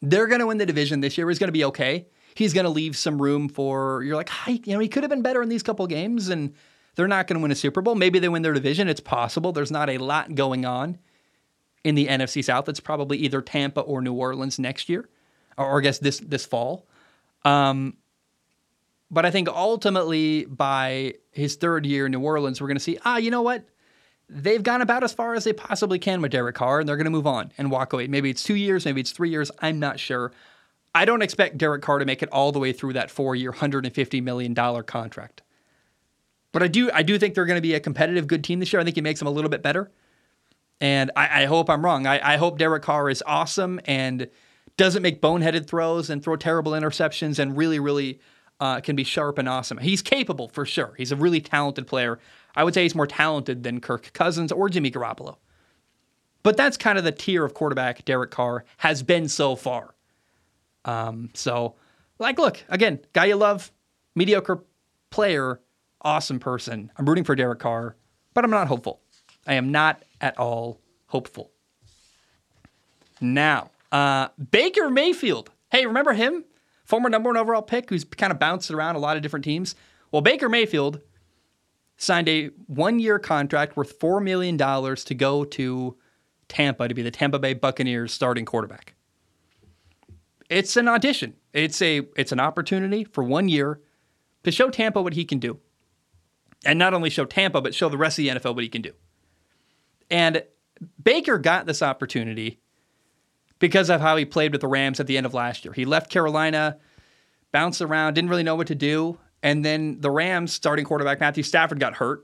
They're 0.02 0.28
going 0.28 0.42
to 0.42 0.48
win 0.48 0.58
the 0.58 0.66
division 0.66 1.02
this 1.02 1.18
year. 1.18 1.28
He's 1.28 1.40
going 1.40 1.48
to 1.48 1.52
be 1.52 1.66
okay 1.66 2.08
he's 2.38 2.54
going 2.54 2.66
to 2.66 2.70
leave 2.70 2.96
some 2.96 3.22
room 3.22 3.50
for 3.50 4.04
you're 4.04 4.16
like, 4.16 4.30
Hi, 4.30 4.52
you 4.64 4.74
know, 4.74 4.80
he 4.80 4.88
could 4.88 5.04
have 5.04 5.10
been 5.10 5.22
better 5.22 5.42
in 5.42 5.50
these 5.50 5.64
couple 5.64 5.86
games, 5.88 6.30
and 6.30 6.54
they're 6.96 7.08
not 7.08 7.28
going 7.28 7.38
to 7.38 7.42
win 7.42 7.52
a 7.52 7.56
Super 7.56 7.82
Bowl. 7.82 7.96
Maybe 7.96 8.20
they 8.20 8.30
win 8.30 8.44
their 8.44 8.54
division. 8.54 8.88
It's 8.88 9.00
possible. 9.00 9.52
There's 9.52 9.72
not 9.72 9.90
a 9.90 9.98
lot 9.98 10.36
going 10.36 10.66
on 10.66 11.00
in 11.84 11.96
the 11.96 12.08
NFC 12.08 12.44
South. 12.44 12.68
It's 12.70 12.80
probably 12.80 13.18
either 13.18 13.42
Tampa 13.42 13.82
or 13.82 14.02
New 14.02 14.14
Orleans 14.14 14.60
next 14.60 14.90
year, 14.90 15.08
or, 15.58 15.66
or 15.66 15.80
I 15.80 15.84
guess 15.84 16.00
this 16.00 16.20
this 16.20 16.46
fall. 16.46 16.86
Um, 17.46 17.98
but 19.10 19.26
I 19.26 19.32
think 19.32 19.48
ultimately 19.48 20.46
by 20.46 21.14
his 21.32 21.56
third 21.56 21.86
year 21.86 22.08
in 22.08 22.12
New 22.12 22.20
Orleans, 22.20 22.60
we're 22.60 22.68
going 22.68 22.78
to 22.78 22.84
see, 22.84 22.98
ah, 23.06 23.18
you 23.18 23.32
know 23.32 23.42
what? 23.42 23.64
They've 24.30 24.62
gone 24.62 24.82
about 24.82 25.04
as 25.04 25.14
far 25.14 25.36
as 25.36 25.46
they 25.46 25.54
possibly 25.54 26.00
can 26.00 26.22
with 26.22 26.32
Derek 26.32 26.56
Carr, 26.56 26.82
and 26.82 26.90
they're 26.90 26.98
going 26.98 27.06
to 27.06 27.12
move 27.12 27.28
on 27.28 27.54
and 27.58 27.72
walk 27.72 27.94
away. 27.94 28.08
Maybe 28.08 28.30
it's 28.30 28.44
two 28.44 28.56
years, 28.56 28.84
maybe 28.84 29.00
it's 29.00 29.12
three 29.12 29.30
years. 29.30 29.50
I'm 29.60 29.80
not 29.80 30.00
sure. 30.00 30.34
I 30.94 31.06
don't 31.06 31.22
expect 31.22 31.58
Derek 31.58 31.82
Carr 31.82 32.00
to 32.00 32.06
make 32.06 32.22
it 32.22 32.30
all 32.30 32.52
the 32.52 32.60
way 32.60 32.74
through 32.74 32.94
that 32.94 33.12
four-year, 33.12 33.54
$150 33.54 34.24
million 34.24 34.56
contract. 34.84 35.44
But 36.52 36.64
I 36.64 36.68
do, 36.68 36.90
I 36.92 37.04
do 37.04 37.20
think 37.20 37.36
they're 37.36 37.46
going 37.46 37.58
to 37.58 37.62
be 37.62 37.76
a 37.76 37.80
competitive, 37.80 38.28
good 38.28 38.44
team 38.44 38.60
this 38.60 38.74
year. 38.74 38.82
I 38.82 38.84
think 38.84 38.96
he 38.96 39.02
makes 39.02 39.20
them 39.20 39.28
a 39.28 39.32
little 39.32 39.50
bit 39.50 39.62
better. 39.62 39.92
And 40.80 41.12
I, 41.16 41.44
I 41.44 41.46
hope 41.46 41.70
I'm 41.70 41.84
wrong. 41.84 42.06
I, 42.06 42.34
I, 42.34 42.38
hope 42.38 42.58
Derek 42.60 42.84
Carr 42.84 43.10
is 43.10 43.24
awesome 43.26 43.80
and 43.86 44.30
doesn't 44.78 45.02
make 45.02 45.22
boneheaded 45.22 45.66
throws 45.66 46.10
and 46.10 46.24
throw 46.24 46.36
terrible 46.36 46.74
interceptions 46.74 47.40
and 47.40 47.58
really, 47.58 47.80
really 47.80 48.20
uh, 48.60 48.80
can 48.82 48.96
be 48.96 49.04
sharp 49.04 49.38
and 49.38 49.50
awesome. 49.50 49.80
He's 49.80 50.02
capable 50.02 50.50
for 50.50 50.66
sure. 50.66 50.94
He's 50.98 51.12
a 51.12 51.16
really 51.16 51.42
talented 51.42 51.88
player. 51.88 52.20
I 52.56 52.64
would 52.64 52.74
say 52.74 52.84
he's 52.84 52.96
more 52.96 53.08
talented 53.08 53.64
than 53.64 53.82
Kirk 53.82 54.14
Cousins 54.14 54.52
or 54.52 54.70
Jimmy 54.70 54.92
Garoppolo. 54.92 55.38
But 56.44 56.58
that's 56.58 56.78
kind 56.78 56.98
of 56.98 57.04
the 57.04 57.12
tier 57.12 57.44
of 57.44 57.54
quarterback 57.54 58.06
Derek 58.06 58.32
Carr 58.32 58.64
has 58.78 59.04
been 59.04 59.28
so 59.28 59.56
far. 59.56 59.96
Um, 60.86 61.30
so, 61.34 61.76
like, 62.20 62.40
look, 62.40 62.64
again, 62.70 63.00
guy 63.14 63.26
you 63.26 63.36
love, 63.36 63.72
mediocre 64.16 64.64
player, 65.10 65.60
awesome 66.02 66.40
person. 66.40 66.92
I'm 66.98 67.08
rooting 67.08 67.26
for 67.26 67.36
Derek 67.36 67.60
Carr, 67.60 67.96
but 68.34 68.46
I'm 68.46 68.52
not 68.52 68.68
hopeful. 68.68 69.02
I 69.46 69.56
am 69.56 69.72
not 69.72 70.04
at 70.22 70.38
all 70.38 70.82
hopeful. 71.08 71.52
Now, 73.20 73.72
uh, 73.92 74.30
Baker 74.52 74.90
Mayfield. 74.90 75.50
Hey, 75.72 75.86
remember 75.86 76.14
him? 76.14 76.46
Former 76.86 77.10
number 77.10 77.30
one 77.30 77.38
overall 77.38 77.62
pick 77.62 77.90
who's 77.90 78.04
kind 78.04 78.32
of 78.32 78.40
bounced 78.40 78.72
around 78.72 78.96
a 78.96 79.00
lot 79.00 79.18
of 79.18 79.24
different 79.24 79.44
teams. 79.44 79.76
Well, 80.12 80.22
Baker 80.22 80.48
Mayfield 80.48 81.02
signed 81.98 82.30
a 82.30 82.48
one 82.68 83.00
year 83.00 83.20
contract 83.20 83.76
worth 83.76 84.00
$4 84.00 84.24
million 84.24 84.58
to 84.58 85.16
go 85.16 85.44
to 85.44 85.98
Tampa 86.48 86.88
to 86.88 86.94
be 86.94 87.02
the 87.02 87.12
Tampa 87.12 87.40
Bay 87.40 87.54
Buccaneers 87.54 88.14
starting 88.14 88.46
quarterback 88.46 88.94
it's 90.50 90.78
an 90.78 90.88
audition. 90.88 91.36
It's 91.54 91.82
a 91.82 92.08
it's 92.16 92.32
an 92.32 92.40
opportunity 92.40 93.04
for 93.04 93.24
one 93.24 93.50
year 93.50 93.82
to 94.44 94.52
show 94.52 94.70
Tampa 94.70 95.02
what 95.02 95.14
he 95.14 95.26
can 95.26 95.40
do. 95.40 95.60
And 96.66 96.80
not 96.80 96.94
only 96.94 97.10
show 97.10 97.26
Tampa, 97.26 97.62
but 97.62 97.76
show 97.76 97.90
the 97.90 97.98
rest 97.98 98.18
of 98.18 98.24
the 98.24 98.30
NFL 98.30 98.56
what 98.56 98.64
he 98.64 98.70
can 98.70 98.82
do. 98.82 98.94
And 100.10 100.44
Baker 101.02 101.38
got 101.38 101.66
this 101.66 101.82
opportunity 101.82 102.60
because 103.60 103.90
of 103.90 104.02
how 104.02 104.16
he 104.16 104.26
played 104.26 104.52
with 104.52 104.62
the 104.62 104.68
Rams 104.68 105.00
at 105.00 105.08
the 105.08 105.18
end 105.18 105.26
of 105.26 105.34
last 105.34 105.66
year. 105.66 105.74
He 105.74 105.86
left 105.86 106.10
Carolina, 106.10 106.78
bounced 107.52 107.82
around, 107.82 108.14
didn't 108.14 108.30
really 108.30 108.44
know 108.44 108.56
what 108.56 108.68
to 108.68 108.76
do. 108.76 109.18
And 109.44 109.64
then 109.64 110.02
the 110.02 110.12
Rams 110.12 110.54
starting 110.54 110.86
quarterback 110.86 111.20
Matthew 111.20 111.44
Stafford 111.44 111.80
got 111.80 111.96
hurt. 111.96 112.24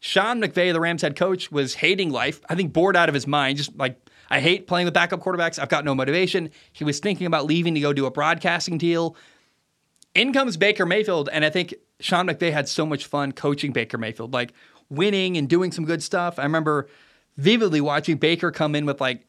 Sean 0.00 0.40
McVay, 0.40 0.72
the 0.72 0.80
Rams 0.80 1.02
head 1.02 1.16
coach, 1.16 1.52
was 1.52 1.74
hating 1.74 2.10
life. 2.10 2.40
I 2.48 2.54
think 2.54 2.72
bored 2.72 2.96
out 2.96 3.08
of 3.08 3.14
his 3.14 3.26
mind, 3.26 3.58
just 3.58 3.76
like 3.76 4.00
I 4.30 4.40
hate 4.40 4.66
playing 4.66 4.86
with 4.86 4.94
backup 4.94 5.20
quarterbacks. 5.20 5.58
I've 5.58 5.68
got 5.68 5.84
no 5.84 5.94
motivation. 5.94 6.50
He 6.72 6.84
was 6.84 7.00
thinking 7.00 7.26
about 7.26 7.44
leaving 7.44 7.74
to 7.74 7.80
go 7.80 7.92
do 7.92 8.06
a 8.06 8.10
broadcasting 8.10 8.78
deal. 8.78 9.16
In 10.14 10.32
comes 10.32 10.56
Baker 10.56 10.86
Mayfield, 10.86 11.28
and 11.30 11.44
I 11.44 11.50
think 11.50 11.74
Sean 12.00 12.26
McVay 12.26 12.52
had 12.52 12.68
so 12.68 12.86
much 12.86 13.06
fun 13.06 13.32
coaching 13.32 13.72
Baker 13.72 13.98
Mayfield, 13.98 14.32
like 14.32 14.52
winning 14.88 15.36
and 15.36 15.48
doing 15.48 15.70
some 15.70 15.84
good 15.84 16.02
stuff. 16.02 16.38
I 16.38 16.44
remember 16.44 16.88
vividly 17.36 17.80
watching 17.80 18.16
Baker 18.16 18.50
come 18.50 18.74
in 18.74 18.86
with 18.86 19.00
like, 19.00 19.26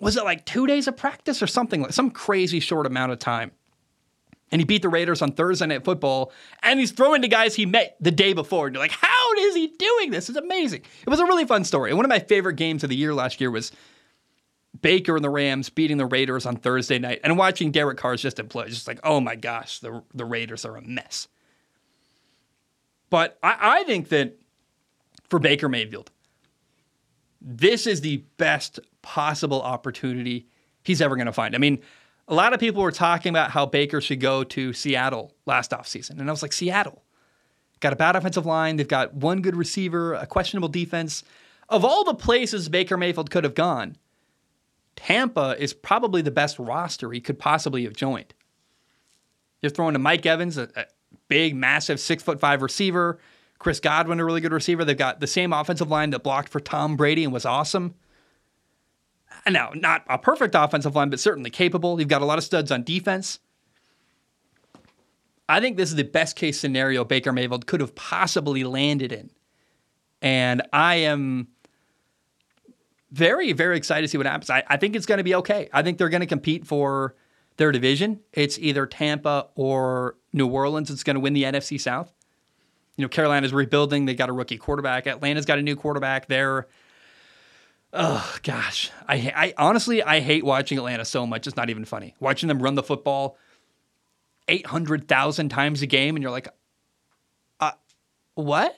was 0.00 0.16
it 0.16 0.24
like 0.24 0.44
two 0.44 0.66
days 0.66 0.88
of 0.88 0.96
practice 0.96 1.42
or 1.42 1.46
something 1.46 1.82
like 1.82 1.92
some 1.92 2.10
crazy 2.10 2.60
short 2.60 2.86
amount 2.86 3.12
of 3.12 3.18
time? 3.18 3.52
And 4.50 4.60
he 4.60 4.64
beat 4.64 4.82
the 4.82 4.88
Raiders 4.88 5.22
on 5.22 5.32
Thursday 5.32 5.66
Night 5.66 5.84
Football, 5.84 6.30
and 6.62 6.78
he's 6.78 6.92
throwing 6.92 7.22
to 7.22 7.28
guys 7.28 7.56
he 7.56 7.66
met 7.66 7.96
the 8.00 8.10
day 8.10 8.34
before. 8.34 8.66
And 8.66 8.74
you're 8.74 8.82
like, 8.82 8.92
how 8.92 9.32
is 9.38 9.54
he 9.56 9.68
doing 9.68 10.10
this? 10.10 10.28
It's 10.28 10.38
amazing. 10.38 10.82
It 11.04 11.10
was 11.10 11.18
a 11.18 11.24
really 11.24 11.44
fun 11.44 11.64
story. 11.64 11.90
And 11.90 11.96
one 11.96 12.04
of 12.04 12.10
my 12.10 12.20
favorite 12.20 12.54
games 12.54 12.84
of 12.84 12.90
the 12.90 12.96
year 12.96 13.14
last 13.14 13.40
year 13.40 13.50
was 13.50 13.72
Baker 14.80 15.16
and 15.16 15.24
the 15.24 15.30
Rams 15.30 15.70
beating 15.70 15.96
the 15.96 16.06
Raiders 16.06 16.46
on 16.46 16.56
Thursday 16.56 16.98
night, 16.98 17.20
and 17.24 17.38
watching 17.38 17.72
Derek 17.72 17.98
Carr's 17.98 18.22
just 18.22 18.36
implode. 18.36 18.68
Just 18.68 18.86
like, 18.86 19.00
oh 19.02 19.18
my 19.18 19.34
gosh, 19.34 19.78
the 19.78 20.02
the 20.12 20.24
Raiders 20.24 20.64
are 20.64 20.76
a 20.76 20.82
mess. 20.82 21.26
But 23.10 23.38
I, 23.42 23.56
I 23.80 23.84
think 23.84 24.10
that 24.10 24.38
for 25.30 25.38
Baker 25.38 25.68
Mayfield, 25.68 26.10
this 27.44 27.86
is 27.86 28.00
the 28.00 28.24
best 28.38 28.80
possible 29.02 29.60
opportunity 29.60 30.48
he's 30.82 31.02
ever 31.02 31.14
going 31.14 31.26
to 31.26 31.32
find. 31.32 31.54
I 31.54 31.58
mean, 31.58 31.80
a 32.26 32.34
lot 32.34 32.54
of 32.54 32.60
people 32.60 32.82
were 32.82 32.90
talking 32.90 33.30
about 33.30 33.50
how 33.50 33.66
Baker 33.66 34.00
should 34.00 34.20
go 34.20 34.44
to 34.44 34.72
Seattle 34.72 35.34
last 35.44 35.70
offseason. 35.72 36.18
And 36.18 36.28
I 36.28 36.32
was 36.32 36.40
like, 36.40 36.54
Seattle 36.54 37.02
got 37.80 37.92
a 37.92 37.96
bad 37.96 38.16
offensive 38.16 38.46
line. 38.46 38.76
They've 38.76 38.88
got 38.88 39.12
one 39.12 39.42
good 39.42 39.56
receiver, 39.56 40.14
a 40.14 40.26
questionable 40.26 40.68
defense. 40.68 41.22
Of 41.68 41.84
all 41.84 42.02
the 42.04 42.14
places 42.14 42.70
Baker 42.70 42.96
Mayfield 42.96 43.30
could 43.30 43.44
have 43.44 43.54
gone, 43.54 43.96
Tampa 44.96 45.54
is 45.58 45.74
probably 45.74 46.22
the 46.22 46.30
best 46.30 46.58
roster 46.58 47.12
he 47.12 47.20
could 47.20 47.38
possibly 47.38 47.84
have 47.84 47.94
joined. 47.94 48.32
You're 49.60 49.70
throwing 49.70 49.92
to 49.92 49.98
Mike 49.98 50.24
Evans, 50.24 50.56
a, 50.56 50.68
a 50.76 50.86
big, 51.28 51.54
massive 51.54 52.00
six 52.00 52.22
foot 52.22 52.40
five 52.40 52.62
receiver. 52.62 53.18
Chris 53.64 53.80
Godwin, 53.80 54.20
a 54.20 54.24
really 54.26 54.42
good 54.42 54.52
receiver. 54.52 54.84
They've 54.84 54.94
got 54.94 55.20
the 55.20 55.26
same 55.26 55.50
offensive 55.54 55.88
line 55.88 56.10
that 56.10 56.22
blocked 56.22 56.50
for 56.50 56.60
Tom 56.60 56.98
Brady 56.98 57.24
and 57.24 57.32
was 57.32 57.46
awesome. 57.46 57.94
Now, 59.48 59.72
not 59.74 60.04
a 60.06 60.18
perfect 60.18 60.54
offensive 60.54 60.94
line, 60.94 61.08
but 61.08 61.18
certainly 61.18 61.48
capable. 61.48 61.98
You've 61.98 62.10
got 62.10 62.20
a 62.20 62.26
lot 62.26 62.36
of 62.36 62.44
studs 62.44 62.70
on 62.70 62.82
defense. 62.82 63.38
I 65.48 65.60
think 65.60 65.78
this 65.78 65.88
is 65.88 65.96
the 65.96 66.04
best 66.04 66.36
case 66.36 66.60
scenario 66.60 67.04
Baker 67.04 67.32
Mayfield 67.32 67.66
could 67.66 67.80
have 67.80 67.94
possibly 67.94 68.64
landed 68.64 69.12
in. 69.12 69.30
And 70.20 70.60
I 70.70 70.96
am 70.96 71.48
very, 73.12 73.54
very 73.54 73.78
excited 73.78 74.02
to 74.02 74.08
see 74.08 74.18
what 74.18 74.26
happens. 74.26 74.50
I, 74.50 74.62
I 74.68 74.76
think 74.76 74.94
it's 74.94 75.06
going 75.06 75.18
to 75.18 75.24
be 75.24 75.36
okay. 75.36 75.70
I 75.72 75.82
think 75.82 75.96
they're 75.96 76.10
going 76.10 76.20
to 76.20 76.26
compete 76.26 76.66
for 76.66 77.14
their 77.56 77.72
division. 77.72 78.20
It's 78.34 78.58
either 78.58 78.84
Tampa 78.84 79.48
or 79.54 80.16
New 80.34 80.48
Orleans 80.48 80.90
that's 80.90 81.02
going 81.02 81.14
to 81.14 81.20
win 81.20 81.32
the 81.32 81.44
NFC 81.44 81.80
South. 81.80 82.12
You 82.96 83.02
know, 83.02 83.08
Carolina's 83.08 83.52
rebuilding. 83.52 84.06
They 84.06 84.14
got 84.14 84.28
a 84.28 84.32
rookie 84.32 84.58
quarterback. 84.58 85.06
Atlanta's 85.06 85.46
got 85.46 85.58
a 85.58 85.62
new 85.62 85.76
quarterback. 85.76 86.26
They're 86.26 86.66
Oh 87.96 88.36
gosh, 88.42 88.90
I, 89.08 89.32
I 89.36 89.54
honestly 89.56 90.02
I 90.02 90.18
hate 90.18 90.44
watching 90.44 90.78
Atlanta 90.78 91.04
so 91.04 91.28
much. 91.28 91.46
It's 91.46 91.56
not 91.56 91.70
even 91.70 91.84
funny. 91.84 92.16
Watching 92.18 92.48
them 92.48 92.60
run 92.60 92.74
the 92.74 92.82
football 92.82 93.38
eight 94.48 94.66
hundred 94.66 95.06
thousand 95.06 95.50
times 95.50 95.80
a 95.80 95.86
game, 95.86 96.16
and 96.16 96.22
you're 96.22 96.32
like, 96.32 96.48
uh, 97.60 97.70
what? 98.34 98.76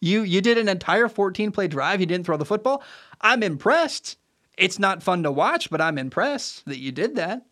You 0.00 0.22
you 0.22 0.40
did 0.40 0.58
an 0.58 0.68
entire 0.68 1.08
fourteen 1.08 1.52
play 1.52 1.68
drive. 1.68 2.00
You 2.00 2.06
didn't 2.06 2.26
throw 2.26 2.36
the 2.36 2.44
football. 2.44 2.82
I'm 3.20 3.44
impressed. 3.44 4.18
It's 4.56 4.80
not 4.80 5.04
fun 5.04 5.22
to 5.22 5.30
watch, 5.30 5.70
but 5.70 5.80
I'm 5.80 5.96
impressed 5.96 6.64
that 6.64 6.78
you 6.78 6.90
did 6.90 7.14
that. 7.14 7.46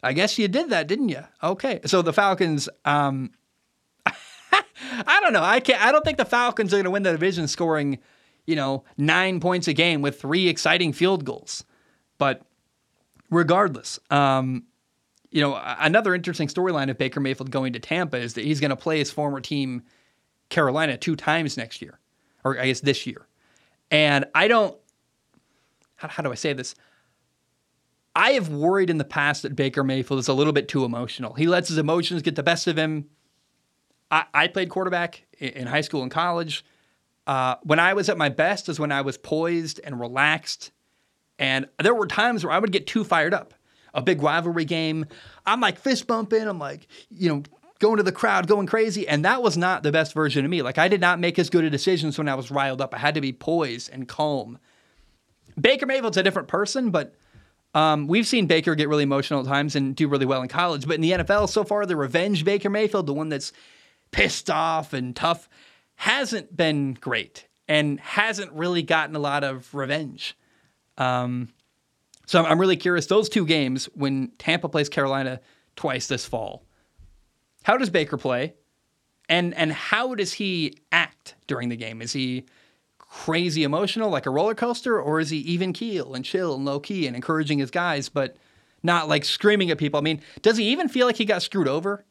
I 0.00 0.12
guess 0.12 0.38
you 0.38 0.46
did 0.46 0.70
that, 0.70 0.86
didn't 0.86 1.08
you? 1.08 1.24
Okay, 1.42 1.80
so 1.86 2.02
the 2.02 2.12
Falcons. 2.12 2.68
Um, 2.84 3.32
I 5.06 5.20
don't 5.20 5.32
know. 5.32 5.42
I 5.42 5.60
can't. 5.60 5.82
I 5.82 5.92
don't 5.92 6.04
think 6.04 6.18
the 6.18 6.24
Falcons 6.24 6.72
are 6.72 6.76
going 6.76 6.84
to 6.84 6.90
win 6.90 7.02
the 7.02 7.12
division 7.12 7.48
scoring 7.48 7.98
you 8.46 8.54
know, 8.54 8.84
nine 8.96 9.40
points 9.40 9.68
a 9.68 9.72
game 9.72 10.02
with 10.02 10.20
three 10.20 10.48
exciting 10.48 10.92
field 10.92 11.24
goals. 11.24 11.64
But 12.18 12.42
regardless, 13.30 13.98
um, 14.10 14.64
you 15.30 15.40
know, 15.42 15.60
another 15.80 16.14
interesting 16.14 16.48
storyline 16.48 16.88
of 16.88 16.96
Baker 16.96 17.20
Mayfield 17.20 17.50
going 17.50 17.72
to 17.74 17.80
Tampa 17.80 18.16
is 18.16 18.34
that 18.34 18.44
he's 18.44 18.60
going 18.60 18.70
to 18.70 18.76
play 18.76 18.98
his 18.98 19.10
former 19.10 19.40
team, 19.40 19.82
Carolina, 20.48 20.96
two 20.96 21.16
times 21.16 21.56
next 21.56 21.82
year, 21.82 21.98
or 22.44 22.58
I 22.58 22.66
guess 22.66 22.80
this 22.80 23.06
year. 23.06 23.26
And 23.90 24.24
I 24.34 24.48
don't, 24.48 24.76
how, 25.96 26.08
how 26.08 26.22
do 26.22 26.30
I 26.30 26.36
say 26.36 26.52
this? 26.52 26.74
I 28.14 28.30
have 28.32 28.48
worried 28.48 28.88
in 28.88 28.96
the 28.96 29.04
past 29.04 29.42
that 29.42 29.54
Baker 29.54 29.84
Mayfield 29.84 30.20
is 30.20 30.28
a 30.28 30.32
little 30.32 30.54
bit 30.54 30.68
too 30.68 30.84
emotional. 30.84 31.34
He 31.34 31.48
lets 31.48 31.68
his 31.68 31.76
emotions 31.76 32.22
get 32.22 32.34
the 32.34 32.42
best 32.42 32.66
of 32.66 32.76
him. 32.78 33.06
I, 34.10 34.24
I 34.32 34.48
played 34.48 34.68
quarterback 34.68 35.24
in 35.38 35.66
high 35.66 35.80
school 35.80 36.02
and 36.02 36.10
college. 36.10 36.64
Uh, 37.26 37.56
when 37.62 37.78
I 37.78 37.94
was 37.94 38.08
at 38.08 38.16
my 38.16 38.28
best 38.28 38.68
is 38.68 38.78
when 38.78 38.92
I 38.92 39.00
was 39.00 39.18
poised 39.18 39.80
and 39.82 39.98
relaxed. 39.98 40.70
And 41.38 41.68
there 41.82 41.94
were 41.94 42.06
times 42.06 42.44
where 42.44 42.52
I 42.52 42.58
would 42.58 42.72
get 42.72 42.86
too 42.86 43.04
fired 43.04 43.34
up. 43.34 43.54
A 43.94 44.02
big 44.02 44.22
rivalry 44.22 44.66
game, 44.66 45.06
I'm 45.46 45.60
like 45.60 45.78
fist 45.78 46.06
bumping, 46.06 46.46
I'm 46.46 46.58
like, 46.58 46.86
you 47.10 47.30
know, 47.30 47.42
going 47.78 47.96
to 47.96 48.02
the 48.02 48.12
crowd, 48.12 48.46
going 48.46 48.66
crazy. 48.66 49.08
And 49.08 49.24
that 49.24 49.42
was 49.42 49.56
not 49.56 49.82
the 49.82 49.92
best 49.92 50.12
version 50.12 50.44
of 50.44 50.50
me. 50.50 50.62
Like, 50.62 50.76
I 50.76 50.88
did 50.88 51.00
not 51.00 51.18
make 51.18 51.38
as 51.38 51.50
good 51.50 51.64
of 51.64 51.72
decisions 51.72 52.18
when 52.18 52.28
I 52.28 52.34
was 52.34 52.50
riled 52.50 52.82
up. 52.82 52.94
I 52.94 52.98
had 52.98 53.14
to 53.14 53.20
be 53.22 53.32
poised 53.32 53.90
and 53.90 54.06
calm. 54.06 54.58
Baker 55.58 55.86
Mayfield's 55.86 56.18
a 56.18 56.22
different 56.22 56.48
person, 56.48 56.90
but 56.90 57.14
um, 57.74 58.06
we've 58.06 58.26
seen 58.26 58.46
Baker 58.46 58.74
get 58.74 58.88
really 58.88 59.02
emotional 59.02 59.40
at 59.40 59.46
times 59.46 59.76
and 59.76 59.96
do 59.96 60.08
really 60.08 60.26
well 60.26 60.42
in 60.42 60.48
college. 60.48 60.86
But 60.86 60.94
in 60.94 61.00
the 61.00 61.12
NFL 61.12 61.48
so 61.48 61.64
far, 61.64 61.86
the 61.86 61.96
revenge 61.96 62.44
Baker 62.44 62.70
Mayfield, 62.70 63.06
the 63.06 63.14
one 63.14 63.30
that's 63.30 63.52
pissed 64.16 64.48
off 64.48 64.94
and 64.94 65.14
tough, 65.14 65.46
hasn't 65.96 66.56
been 66.56 66.94
great 66.94 67.46
and 67.68 68.00
hasn't 68.00 68.50
really 68.52 68.82
gotten 68.82 69.14
a 69.14 69.18
lot 69.18 69.44
of 69.44 69.74
revenge. 69.74 70.34
Um, 70.96 71.50
so 72.24 72.42
I'm 72.42 72.58
really 72.58 72.78
curious. 72.78 73.04
Those 73.06 73.28
two 73.28 73.44
games, 73.44 73.90
when 73.94 74.32
Tampa 74.38 74.70
plays 74.70 74.88
Carolina 74.88 75.40
twice 75.76 76.06
this 76.06 76.24
fall, 76.24 76.64
how 77.62 77.76
does 77.76 77.90
Baker 77.90 78.16
play, 78.16 78.54
and 79.28 79.52
and 79.52 79.70
how 79.70 80.14
does 80.14 80.32
he 80.32 80.78
act 80.90 81.34
during 81.46 81.68
the 81.68 81.76
game? 81.76 82.00
Is 82.00 82.14
he 82.14 82.46
crazy 82.98 83.64
emotional 83.64 84.08
like 84.08 84.24
a 84.24 84.30
roller 84.30 84.54
coaster, 84.54 84.98
or 84.98 85.20
is 85.20 85.28
he 85.28 85.38
even 85.40 85.74
keel 85.74 86.14
and 86.14 86.24
chill 86.24 86.54
and 86.54 86.64
low 86.64 86.80
key 86.80 87.06
and 87.06 87.14
encouraging 87.14 87.58
his 87.58 87.70
guys, 87.70 88.08
but 88.08 88.38
not 88.82 89.10
like 89.10 89.26
screaming 89.26 89.70
at 89.70 89.76
people? 89.76 89.98
I 89.98 90.02
mean, 90.02 90.22
does 90.40 90.56
he 90.56 90.64
even 90.70 90.88
feel 90.88 91.06
like 91.06 91.16
he 91.16 91.26
got 91.26 91.42
screwed 91.42 91.68
over 91.68 92.06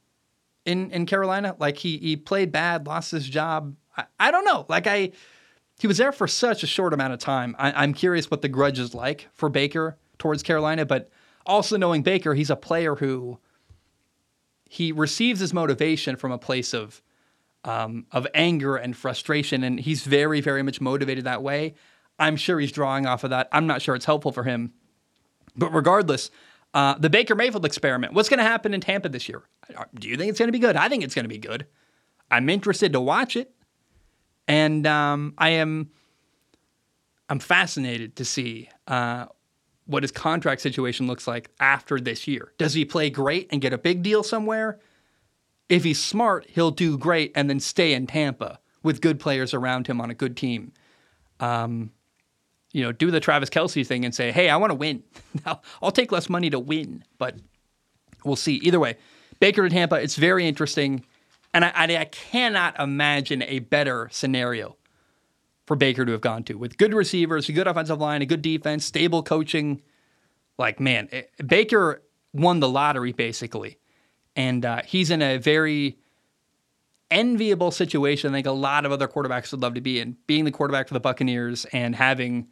in 0.65 0.91
in 0.91 1.06
Carolina. 1.06 1.56
Like 1.60 1.78
he 1.78 1.97
he 1.97 2.15
played 2.17 2.51
bad, 2.51 2.88
lost 2.88 3.12
his 3.12 3.28
job. 3.28 3.75
I, 3.95 4.06
I 4.19 4.32
don't 4.32 4.45
know. 4.45 4.65
Like 4.67 4.88
I 4.88 5.12
he 5.80 5.88
was 5.88 5.97
there 5.97 6.12
for 6.12 6.28
such 6.28 6.63
a 6.63 6.67
short 6.67 6.93
amount 6.93 7.13
of 7.13 7.19
time. 7.19 7.56
I, 7.60 7.71
I'm 7.84 7.93
curious 7.93 8.32
what 8.32 8.41
the 8.41 8.49
grudge 8.49 8.80
is 8.80 8.93
like 8.93 9.28
for 9.34 9.49
Baker 9.49 9.97
towards 10.17 10.41
Carolina, 10.43 10.86
but 10.86 11.10
also 11.45 11.78
knowing 11.78 12.01
Baker, 12.01 12.34
he's 12.34 12.49
a 12.49 12.56
player 12.56 12.95
who 12.95 13.39
he 14.69 14.91
receives 14.91 15.39
his 15.39 15.54
motivation 15.54 16.15
from 16.15 16.32
a 16.32 16.38
place 16.38 16.73
of 16.73 17.01
um, 17.63 18.06
of 18.12 18.28
anger 18.34 18.75
and 18.75 18.95
frustration, 18.95 19.63
and 19.63 19.80
he's 19.80 20.04
very, 20.04 20.39
very 20.39 20.62
much 20.62 20.80
motivated 20.80 21.23
that 21.25 21.41
way. 21.41 21.73
I'm 22.19 22.36
sure 22.36 22.60
he's 22.60 22.71
drawing 22.71 23.08
off 23.08 23.23
of 23.23 23.32
that. 23.32 23.49
I'm 23.51 23.65
not 23.67 23.82
sure 23.82 23.95
it's 23.95 24.06
helpful 24.06 24.32
for 24.32 24.43
him, 24.43 24.73
but 25.56 25.73
regardless, 25.73 26.30
uh, 26.76 26.96
the 27.00 27.10
Baker 27.10 27.36
Mayfield 27.36 27.66
experiment. 27.66 28.14
What's 28.14 28.28
going 28.28 28.40
to 28.40 28.44
happen 28.44 28.74
in 28.74 28.82
Tampa 28.82 29.08
this 29.08 29.30
year? 29.30 29.44
Do 29.96 30.10
you 30.10 30.18
think 30.18 30.30
it's 30.30 30.38
going 30.38 30.50
to 30.50 30.52
be 30.52 30.60
good? 30.60 30.76
I 30.76 30.90
think 30.90 31.06
it's 31.06 31.16
going 31.16 31.24
to 31.24 31.30
be 31.30 31.38
good. 31.38 31.66
I'm 32.30 32.50
interested 32.50 32.92
to 32.94 33.00
watch 33.00 33.38
it, 33.38 33.56
and 34.48 34.86
um, 34.86 35.34
I 35.38 35.52
am. 35.52 35.90
I'm 37.30 37.40
fascinated 37.40 38.18
to 38.18 38.26
see 38.26 38.70
uh, 38.88 39.28
what 39.88 40.04
his 40.04 40.12
contract 40.12 40.62
situation 40.62 41.08
looks 41.08 41.28
like 41.28 41.50
after 41.60 42.00
this 42.00 42.28
year. 42.28 42.52
Does 42.58 42.74
he 42.74 42.86
play 42.86 43.10
great 43.10 43.48
and 43.52 43.62
get 43.62 43.74
a 43.74 43.78
big 43.80 44.04
deal 44.04 44.22
somewhere? 44.22 44.80
If 45.70 45.84
he's 45.84 46.04
smart, 46.04 46.46
he'll 46.50 46.70
do 46.70 46.98
great 47.00 47.32
and 47.34 47.50
then 47.50 47.60
stay 47.60 47.94
in 47.94 48.06
Tampa 48.06 48.60
with 48.84 49.02
good 49.02 49.20
players 49.20 49.56
around 49.56 49.88
him 49.88 50.00
on 50.00 50.12
a 50.12 50.14
good 50.14 50.38
team. 50.38 50.74
Um, 51.40 51.92
you 52.76 52.84
know, 52.84 52.92
do 52.92 53.10
the 53.10 53.22
Travis 53.22 53.50
Kelce 53.50 53.88
thing 53.88 54.04
and 54.04 54.14
say, 54.14 54.34
hey, 54.34 54.50
I 54.50 54.58
want 54.58 54.72
to 54.72 54.76
win. 54.76 55.02
I'll, 55.46 55.64
I'll 55.82 55.92
take 55.94 56.12
less 56.12 56.28
money 56.28 56.50
to 56.50 56.60
win, 56.60 57.06
but 57.18 57.38
we'll 58.26 58.36
see. 58.36 58.56
Either 58.56 58.82
way, 58.82 58.98
Baker 59.40 59.64
to 59.64 59.70
Tampa, 59.74 59.95
it's 59.95 60.18
very 60.18 60.45
interesting. 60.45 61.06
And 61.54 61.64
I, 61.64 61.72
I, 61.74 61.97
I 61.97 62.04
cannot 62.04 62.78
imagine 62.78 63.43
a 63.43 63.60
better 63.60 64.10
scenario 64.12 64.76
for 65.66 65.78
Baker 65.78 66.04
to 66.04 66.12
have 66.12 66.20
gone 66.20 66.43
to 66.43 66.56
with 66.56 66.78
good 66.78 66.93
receivers, 66.93 67.47
a 67.47 67.54
good 67.54 67.66
offensive 67.66 68.02
line, 68.02 68.22
a 68.22 68.26
good 68.26 68.41
defense, 68.41 68.84
stable 68.84 69.24
coaching. 69.24 69.82
Like, 70.58 70.82
man, 70.82 71.08
it, 71.14 71.32
eh, 71.39 71.43
Baker 71.43 72.04
won 72.34 72.60
the 72.60 72.68
lottery 72.68 73.14
basically. 73.14 73.80
And 74.36 74.66
uh, 74.66 74.82
he's 74.86 75.12
in 75.12 75.22
a 75.22 75.38
very 75.38 75.97
enviable 77.10 77.72
situation. 77.72 78.34
I 78.34 78.39
think 78.39 78.47
a 78.47 78.52
lot 78.52 78.86
of 78.86 78.91
other 78.91 79.08
quarterbacks 79.08 79.54
would 79.54 79.62
love 79.62 79.76
to 79.76 79.82
be 79.82 80.02
in, 80.02 80.18
being 80.28 80.43
the 80.43 80.52
quarterback 80.52 80.89
for 80.89 80.93
the 80.93 80.99
Buccaneers 80.99 81.64
and 81.72 81.95
having 81.95 82.49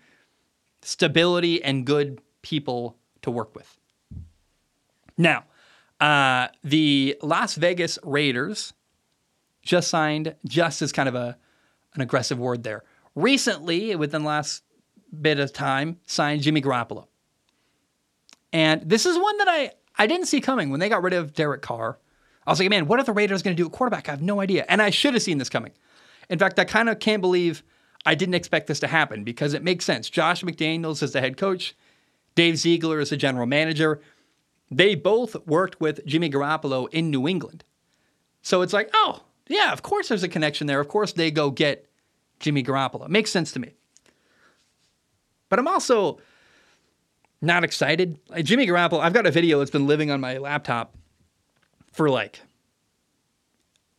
stability 0.83 1.63
and 1.63 1.85
good 1.85 2.21
people 2.41 2.97
to 3.21 3.31
work 3.31 3.55
with. 3.55 3.77
Now, 5.17 5.45
uh, 5.99 6.47
the 6.63 7.17
Las 7.21 7.55
Vegas 7.55 7.97
Raiders 8.03 8.73
just 9.61 9.89
signed, 9.89 10.35
just 10.45 10.81
as 10.81 10.91
kind 10.91 11.07
of 11.07 11.15
a 11.15 11.37
an 11.95 12.01
aggressive 12.01 12.39
word 12.39 12.63
there. 12.63 12.83
Recently, 13.15 13.95
within 13.95 14.23
the 14.23 14.27
last 14.27 14.63
bit 15.21 15.39
of 15.39 15.53
time, 15.53 15.99
signed 16.05 16.41
Jimmy 16.41 16.61
Garoppolo. 16.61 17.07
And 18.51 18.81
this 18.81 19.05
is 19.05 19.17
one 19.17 19.37
that 19.37 19.47
I, 19.47 19.71
I 19.97 20.07
didn't 20.07 20.25
see 20.25 20.41
coming 20.41 20.69
when 20.69 20.79
they 20.79 20.89
got 20.89 21.03
rid 21.03 21.13
of 21.13 21.33
Derek 21.33 21.61
Carr. 21.61 21.99
I 22.45 22.51
was 22.51 22.59
like, 22.59 22.69
man, 22.69 22.87
what 22.87 22.99
are 22.99 23.03
the 23.03 23.13
Raiders 23.13 23.41
going 23.41 23.55
to 23.55 23.61
do 23.61 23.67
at 23.67 23.71
quarterback? 23.71 24.09
I 24.09 24.11
have 24.11 24.21
no 24.21 24.41
idea. 24.41 24.65
And 24.67 24.81
I 24.81 24.89
should 24.89 25.13
have 25.13 25.23
seen 25.23 25.37
this 25.37 25.49
coming. 25.49 25.71
In 26.29 26.39
fact, 26.39 26.59
I 26.59 26.65
kind 26.65 26.89
of 26.89 26.99
can't 26.99 27.21
believe 27.21 27.63
I 28.05 28.15
didn't 28.15 28.35
expect 28.35 28.67
this 28.67 28.79
to 28.81 28.87
happen 28.87 29.23
because 29.23 29.53
it 29.53 29.63
makes 29.63 29.85
sense. 29.85 30.09
Josh 30.09 30.43
McDaniels 30.43 31.01
is 31.01 31.13
the 31.13 31.21
head 31.21 31.37
coach, 31.37 31.75
Dave 32.35 32.57
Ziegler 32.57 32.99
is 32.99 33.09
the 33.09 33.17
general 33.17 33.45
manager. 33.45 34.01
They 34.71 34.95
both 34.95 35.35
worked 35.45 35.79
with 35.79 36.05
Jimmy 36.05 36.29
Garoppolo 36.29 36.91
in 36.91 37.11
New 37.11 37.27
England. 37.27 37.63
So 38.41 38.61
it's 38.61 38.73
like, 38.73 38.89
oh, 38.93 39.21
yeah, 39.47 39.71
of 39.71 39.83
course 39.83 40.07
there's 40.09 40.23
a 40.23 40.27
connection 40.27 40.67
there. 40.67 40.79
Of 40.79 40.87
course 40.87 41.13
they 41.13 41.31
go 41.31 41.51
get 41.51 41.87
Jimmy 42.39 42.63
Garoppolo. 42.63 43.07
Makes 43.07 43.31
sense 43.31 43.51
to 43.51 43.59
me. 43.59 43.73
But 45.49 45.59
I'm 45.59 45.67
also 45.67 46.19
not 47.41 47.63
excited. 47.63 48.19
Like 48.29 48.45
Jimmy 48.45 48.65
Garoppolo, 48.65 48.99
I've 48.99 49.13
got 49.13 49.27
a 49.27 49.31
video 49.31 49.59
that's 49.59 49.71
been 49.71 49.85
living 49.85 50.09
on 50.09 50.19
my 50.19 50.39
laptop 50.39 50.95
for 51.91 52.09
like 52.09 52.41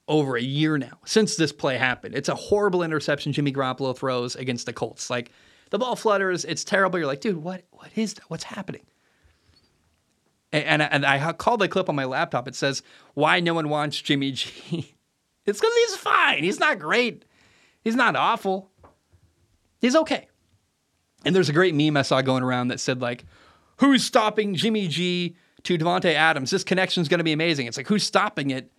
over 0.06 0.36
a 0.36 0.42
year 0.42 0.76
now 0.76 0.98
since 1.04 1.36
this 1.36 1.52
play 1.52 1.76
happened. 1.76 2.14
It's 2.14 2.28
a 2.28 2.34
horrible 2.34 2.82
interception 2.82 3.32
Jimmy 3.32 3.52
Garoppolo 3.52 3.96
throws 3.96 4.36
against 4.36 4.66
the 4.66 4.72
Colts. 4.72 5.08
Like 5.10 5.30
the 5.70 5.78
ball 5.78 5.96
flutters, 5.96 6.44
it's 6.44 6.64
terrible. 6.64 6.98
You're 6.98 7.08
like, 7.08 7.20
dude, 7.20 7.42
what 7.42 7.64
what 7.70 7.90
is 7.94 8.14
that? 8.14 8.24
What's 8.28 8.44
happening? 8.44 8.82
And, 10.52 10.82
and, 10.82 10.82
and 10.82 11.06
I 11.06 11.32
called 11.32 11.60
the 11.60 11.68
clip 11.68 11.88
on 11.88 11.96
my 11.96 12.04
laptop. 12.04 12.46
It 12.46 12.54
says, 12.54 12.82
"Why 13.14 13.40
no 13.40 13.54
one 13.54 13.68
wants 13.68 14.00
Jimmy 14.00 14.30
G." 14.30 14.94
it's 15.46 15.60
because 15.60 15.74
he's 15.74 15.96
fine. 15.96 16.44
He's 16.44 16.60
not 16.60 16.78
great. 16.78 17.24
He's 17.82 17.96
not 17.96 18.14
awful. 18.14 18.70
He's 19.80 19.96
okay. 19.96 20.28
And 21.24 21.34
there's 21.34 21.48
a 21.48 21.52
great 21.52 21.74
meme 21.74 21.96
I 21.96 22.02
saw 22.02 22.22
going 22.22 22.44
around 22.44 22.68
that 22.68 22.78
said 22.78 23.02
like, 23.02 23.24
"Who's 23.78 24.04
stopping 24.04 24.54
Jimmy 24.54 24.86
G 24.86 25.34
to 25.64 25.76
Davante 25.76 26.14
Adams? 26.14 26.50
This 26.50 26.62
connection 26.62 27.00
is 27.00 27.08
going 27.08 27.18
to 27.18 27.24
be 27.24 27.32
amazing." 27.32 27.66
It's 27.66 27.76
like, 27.76 27.88
who's 27.88 28.04
stopping 28.04 28.50
it? 28.50 28.70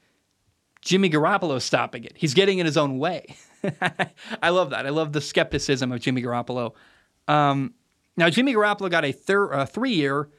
Jimmy 0.86 1.09
Garoppolo 1.09 1.59
stopping 1.59 2.05
it. 2.05 2.13
He's 2.15 2.33
getting 2.33 2.59
in 2.59 2.65
his 2.65 2.77
own 2.77 2.99
way. 2.99 3.36
I 4.41 4.49
love 4.49 4.69
that. 4.69 4.86
I 4.86 4.89
love 4.89 5.11
the 5.11 5.19
skepticism 5.19 5.91
of 5.91 5.99
Jimmy 5.99 6.21
Garoppolo. 6.21 6.73
Um, 7.27 7.73
now, 8.15 8.29
Jimmy 8.29 8.53
Garoppolo 8.53 8.89
got 8.89 9.03
a 9.03 9.11
thir- 9.11 9.51
uh, 9.51 9.65
three-year, 9.65 10.29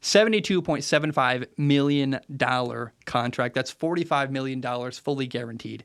$72.75 0.00 1.46
million 1.58 2.20
contract. 3.04 3.54
That's 3.54 3.74
$45 3.74 4.30
million 4.30 4.62
fully 4.92 5.26
guaranteed. 5.26 5.84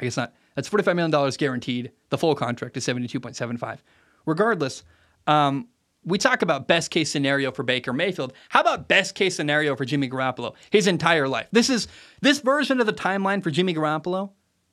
I 0.00 0.04
guess 0.04 0.16
not. 0.16 0.32
That's 0.54 0.68
$45 0.70 0.96
million 0.96 1.32
guaranteed. 1.36 1.92
The 2.08 2.18
full 2.18 2.34
contract 2.34 2.76
is 2.78 2.86
72.75. 2.86 3.78
Regardless, 4.24 4.84
um, 5.26 5.68
we 6.04 6.18
talk 6.18 6.42
about 6.42 6.68
best 6.68 6.90
case 6.90 7.10
scenario 7.10 7.50
for 7.50 7.62
Baker 7.62 7.92
Mayfield. 7.92 8.32
How 8.48 8.60
about 8.60 8.88
best 8.88 9.14
case 9.14 9.36
scenario 9.36 9.76
for 9.76 9.84
Jimmy 9.84 10.08
Garoppolo? 10.08 10.54
His 10.70 10.86
entire 10.86 11.28
life. 11.28 11.48
This 11.52 11.70
is 11.70 11.88
this 12.20 12.40
version 12.40 12.80
of 12.80 12.86
the 12.86 12.92
timeline 12.92 13.42
for 13.42 13.50
Jimmy 13.50 13.74
Garoppolo 13.74 14.30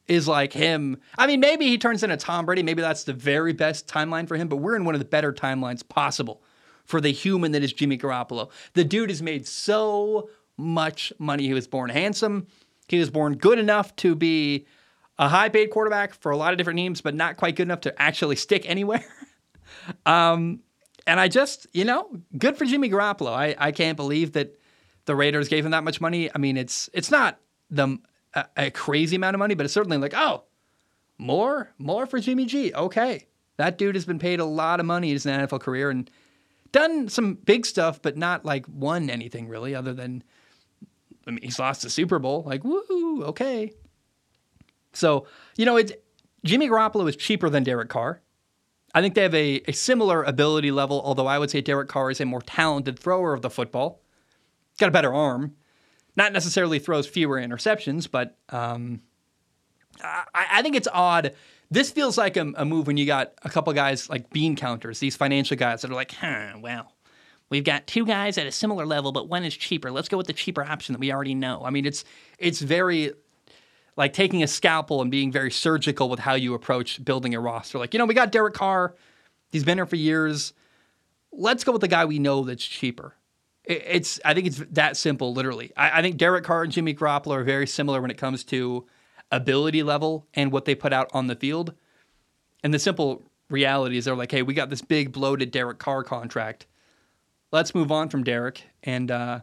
is 0.07 0.27
like 0.27 0.51
him. 0.51 0.97
I 1.17 1.27
mean, 1.27 1.39
maybe 1.39 1.67
he 1.67 1.77
turns 1.77 2.03
into 2.03 2.17
Tom 2.17 2.45
Brady. 2.45 2.63
Maybe 2.63 2.82
that's 2.82 3.05
the 3.05 3.13
very 3.13 3.53
best 3.53 3.88
timeline 3.88 4.27
for 4.27 4.36
him, 4.36 4.47
but 4.47 4.57
we're 4.57 4.75
in 4.75 4.84
one 4.84 4.95
of 4.95 4.99
the 4.99 5.05
better 5.05 5.32
timelines 5.32 5.88
possible 5.88 6.43
for 6.86 6.99
the 6.99 7.11
human 7.11 7.51
that 7.53 7.63
is 7.63 7.71
Jimmy 7.71 7.97
Garoppolo. 7.97 8.49
The 8.73 8.84
dude 8.84 9.09
has 9.09 9.21
made 9.21 9.47
so 9.47 10.29
much 10.57 11.13
money. 11.17 11.47
He 11.47 11.53
was 11.53 11.67
born 11.67 11.89
handsome. 11.89 12.47
He 12.88 12.99
was 12.99 13.09
born 13.09 13.36
good 13.36 13.57
enough 13.57 13.95
to 13.97 14.15
be 14.15 14.65
a 15.17 15.29
high 15.29 15.49
paid 15.49 15.67
quarterback 15.67 16.13
for 16.13 16.32
a 16.32 16.38
lot 16.38 16.51
of 16.51 16.57
different 16.57 16.77
teams, 16.77 16.99
but 16.99 17.15
not 17.15 17.38
quite 17.38 17.55
good 17.55 17.63
enough 17.63 17.82
to 17.82 18.01
actually 18.01 18.36
stick 18.36 18.65
anywhere. 18.67 19.05
um, 20.05 20.59
and 21.07 21.19
I 21.19 21.27
just, 21.27 21.67
you 21.73 21.85
know, 21.85 22.09
good 22.37 22.57
for 22.57 22.65
Jimmy 22.65 22.89
Garoppolo. 22.89 23.31
I, 23.31 23.55
I 23.57 23.71
can't 23.71 23.97
believe 23.97 24.33
that 24.33 24.57
the 25.05 25.15
Raiders 25.15 25.47
gave 25.47 25.65
him 25.65 25.71
that 25.71 25.83
much 25.83 25.99
money. 25.99 26.29
I 26.33 26.37
mean, 26.37 26.57
it's 26.57 26.89
it's 26.93 27.11
not 27.11 27.39
the 27.69 27.97
a, 28.33 28.45
a 28.57 28.71
crazy 28.71 29.15
amount 29.15 29.35
of 29.35 29.39
money, 29.39 29.55
but 29.55 29.65
it's 29.65 29.73
certainly 29.73 29.97
like, 29.97 30.13
oh, 30.15 30.43
more, 31.17 31.71
more 31.77 32.05
for 32.05 32.19
Jimmy 32.19 32.45
G. 32.45 32.73
Okay, 32.73 33.27
that 33.57 33.77
dude 33.77 33.95
has 33.95 34.05
been 34.05 34.19
paid 34.19 34.39
a 34.39 34.45
lot 34.45 34.79
of 34.79 34.85
money 34.85 35.09
in 35.09 35.13
his 35.13 35.25
NFL 35.25 35.61
career 35.61 35.89
and 35.89 36.09
done 36.71 37.09
some 37.09 37.35
big 37.35 37.65
stuff, 37.65 38.01
but 38.01 38.17
not 38.17 38.45
like 38.45 38.65
won 38.67 39.09
anything 39.09 39.47
really, 39.47 39.75
other 39.75 39.93
than 39.93 40.23
I 41.27 41.31
mean, 41.31 41.41
he's 41.43 41.59
lost 41.59 41.81
the 41.81 41.89
Super 41.89 42.19
Bowl. 42.19 42.43
Like, 42.45 42.63
woo, 42.63 43.23
okay. 43.25 43.71
So 44.93 45.27
you 45.57 45.65
know, 45.65 45.77
it's 45.77 45.91
Jimmy 46.43 46.69
Garoppolo 46.69 47.07
is 47.09 47.15
cheaper 47.15 47.49
than 47.49 47.63
Derek 47.63 47.89
Carr. 47.89 48.21
I 48.93 49.01
think 49.01 49.15
they 49.15 49.23
have 49.23 49.35
a, 49.35 49.61
a 49.67 49.71
similar 49.71 50.23
ability 50.23 50.71
level, 50.71 51.01
although 51.03 51.27
I 51.27 51.39
would 51.39 51.49
say 51.49 51.61
Derek 51.61 51.87
Carr 51.87 52.11
is 52.11 52.19
a 52.19 52.25
more 52.25 52.41
talented 52.41 52.99
thrower 52.99 53.33
of 53.33 53.41
the 53.41 53.49
football. 53.49 54.01
Got 54.79 54.89
a 54.89 54.91
better 54.91 55.13
arm. 55.13 55.55
Not 56.15 56.33
necessarily 56.33 56.79
throws 56.79 57.07
fewer 57.07 57.37
interceptions, 57.37 58.09
but 58.09 58.37
um, 58.49 59.01
I, 60.03 60.23
I, 60.35 60.61
think 60.61 60.75
it's 60.75 60.87
odd. 60.91 61.33
This 61.69 61.89
feels 61.89 62.17
like 62.17 62.35
a, 62.35 62.51
a, 62.55 62.65
move 62.65 62.87
when 62.87 62.97
you 62.97 63.05
got 63.05 63.33
a 63.43 63.49
couple 63.49 63.71
guys 63.71 64.09
like 64.09 64.29
bean 64.29 64.57
counters, 64.57 64.99
these 64.99 65.15
financial 65.15 65.55
guys 65.55 65.81
that 65.81 65.91
are 65.91 65.95
like, 65.95 66.11
huh, 66.11 66.57
well, 66.59 66.93
we've 67.49 67.63
got 67.63 67.87
two 67.87 68.05
guys 68.05 68.37
at 68.37 68.45
a 68.45 68.51
similar 68.51 68.85
level, 68.85 69.13
but 69.13 69.29
one 69.29 69.45
is 69.45 69.55
cheaper. 69.55 69.89
Let's 69.89 70.09
go 70.09 70.17
with 70.17 70.27
the 70.27 70.33
cheaper 70.33 70.63
option 70.63 70.93
that 70.93 70.99
we 70.99 71.13
already 71.13 71.35
know. 71.35 71.63
I 71.63 71.69
mean, 71.69 71.85
it's 71.85 72.03
it's 72.37 72.59
very 72.59 73.13
like 73.95 74.13
taking 74.13 74.43
a 74.43 74.47
scalpel 74.47 75.01
and 75.01 75.11
being 75.11 75.31
very 75.31 75.51
surgical 75.51 76.09
with 76.09 76.19
how 76.19 76.33
you 76.33 76.53
approach 76.53 77.03
building 77.03 77.35
a 77.35 77.39
roster. 77.39 77.77
Like, 77.77 77.93
you 77.93 77.97
know, 77.97 78.05
we 78.05 78.13
got 78.13 78.31
Derek 78.31 78.53
Carr, 78.53 78.95
he's 79.51 79.63
been 79.63 79.77
here 79.77 79.85
for 79.85 79.95
years. 79.95 80.53
Let's 81.31 81.63
go 81.63 81.71
with 81.71 81.81
the 81.81 81.87
guy 81.87 82.05
we 82.05 82.19
know 82.19 82.43
that's 82.43 82.63
cheaper. 82.63 83.15
It's 83.63 84.19
I 84.25 84.33
think 84.33 84.47
it's 84.47 84.57
that 84.71 84.97
simple, 84.97 85.33
literally. 85.33 85.71
I, 85.77 85.99
I 85.99 86.01
think 86.01 86.17
Derek 86.17 86.43
Carr 86.43 86.63
and 86.63 86.71
Jimmy 86.71 86.95
Garoppolo 86.95 87.35
are 87.35 87.43
very 87.43 87.67
similar 87.67 88.01
when 88.01 88.11
it 88.11 88.17
comes 88.17 88.43
to 88.45 88.87
ability 89.31 89.83
level 89.83 90.27
and 90.33 90.51
what 90.51 90.65
they 90.65 90.75
put 90.75 90.91
out 90.91 91.09
on 91.13 91.27
the 91.27 91.35
field. 91.35 91.73
And 92.63 92.73
the 92.73 92.79
simple 92.79 93.23
reality 93.49 93.97
is 93.97 94.05
they're 94.05 94.15
like, 94.15 94.31
hey, 94.31 94.41
we 94.41 94.53
got 94.53 94.69
this 94.69 94.81
big 94.81 95.11
bloated 95.11 95.51
Derek 95.51 95.79
Carr 95.79 96.03
contract. 96.03 96.65
Let's 97.51 97.75
move 97.75 97.91
on 97.91 98.09
from 98.09 98.23
Derek 98.23 98.63
and 98.83 99.11
uh, 99.11 99.41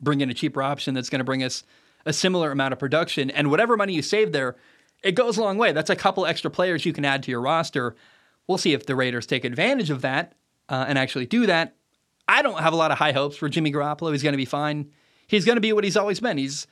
bring 0.00 0.20
in 0.20 0.30
a 0.30 0.34
cheaper 0.34 0.62
option 0.62 0.94
that's 0.94 1.10
going 1.10 1.20
to 1.20 1.24
bring 1.24 1.42
us 1.42 1.64
a 2.06 2.12
similar 2.12 2.50
amount 2.50 2.72
of 2.72 2.78
production. 2.78 3.30
And 3.30 3.50
whatever 3.50 3.76
money 3.76 3.92
you 3.92 4.02
save 4.02 4.32
there, 4.32 4.56
it 5.02 5.12
goes 5.12 5.36
a 5.36 5.42
long 5.42 5.58
way. 5.58 5.72
That's 5.72 5.90
a 5.90 5.96
couple 5.96 6.24
extra 6.24 6.50
players 6.50 6.86
you 6.86 6.92
can 6.92 7.04
add 7.04 7.22
to 7.24 7.30
your 7.30 7.40
roster. 7.40 7.94
We'll 8.46 8.58
see 8.58 8.72
if 8.72 8.86
the 8.86 8.96
Raiders 8.96 9.26
take 9.26 9.44
advantage 9.44 9.90
of 9.90 10.00
that 10.02 10.34
uh, 10.68 10.86
and 10.88 10.98
actually 10.98 11.26
do 11.26 11.46
that. 11.46 11.74
I 12.28 12.42
don't 12.42 12.60
have 12.60 12.72
a 12.72 12.76
lot 12.76 12.90
of 12.90 12.98
high 12.98 13.12
hopes 13.12 13.36
for 13.36 13.48
Jimmy 13.48 13.72
Garoppolo. 13.72 14.12
He's 14.12 14.22
going 14.22 14.32
to 14.32 14.38
be 14.38 14.44
fine. 14.44 14.90
He's 15.26 15.44
going 15.44 15.56
to 15.56 15.60
be 15.60 15.72
what 15.72 15.84
he's 15.84 15.96
always 15.96 16.20
been. 16.20 16.38
He's 16.38 16.66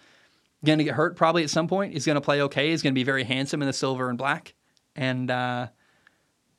going 0.64 0.78
to 0.78 0.85
get 0.85 0.95
hurt 0.95 1.16
probably 1.16 1.43
at 1.43 1.51
some 1.51 1.68
point. 1.68 1.93
He's 1.93 2.07
going 2.07 2.14
to 2.14 2.20
play 2.20 2.41
okay. 2.43 2.70
He's 2.70 2.82
going 2.82 2.95
to 2.95 2.99
be 2.99 3.05
very 3.05 3.24
handsome 3.24 3.61
in 3.61 3.66
the 3.66 3.72
silver 3.72 4.09
and 4.09 4.16
black. 4.16 4.55
And 4.97 5.30
uh, 5.30 5.68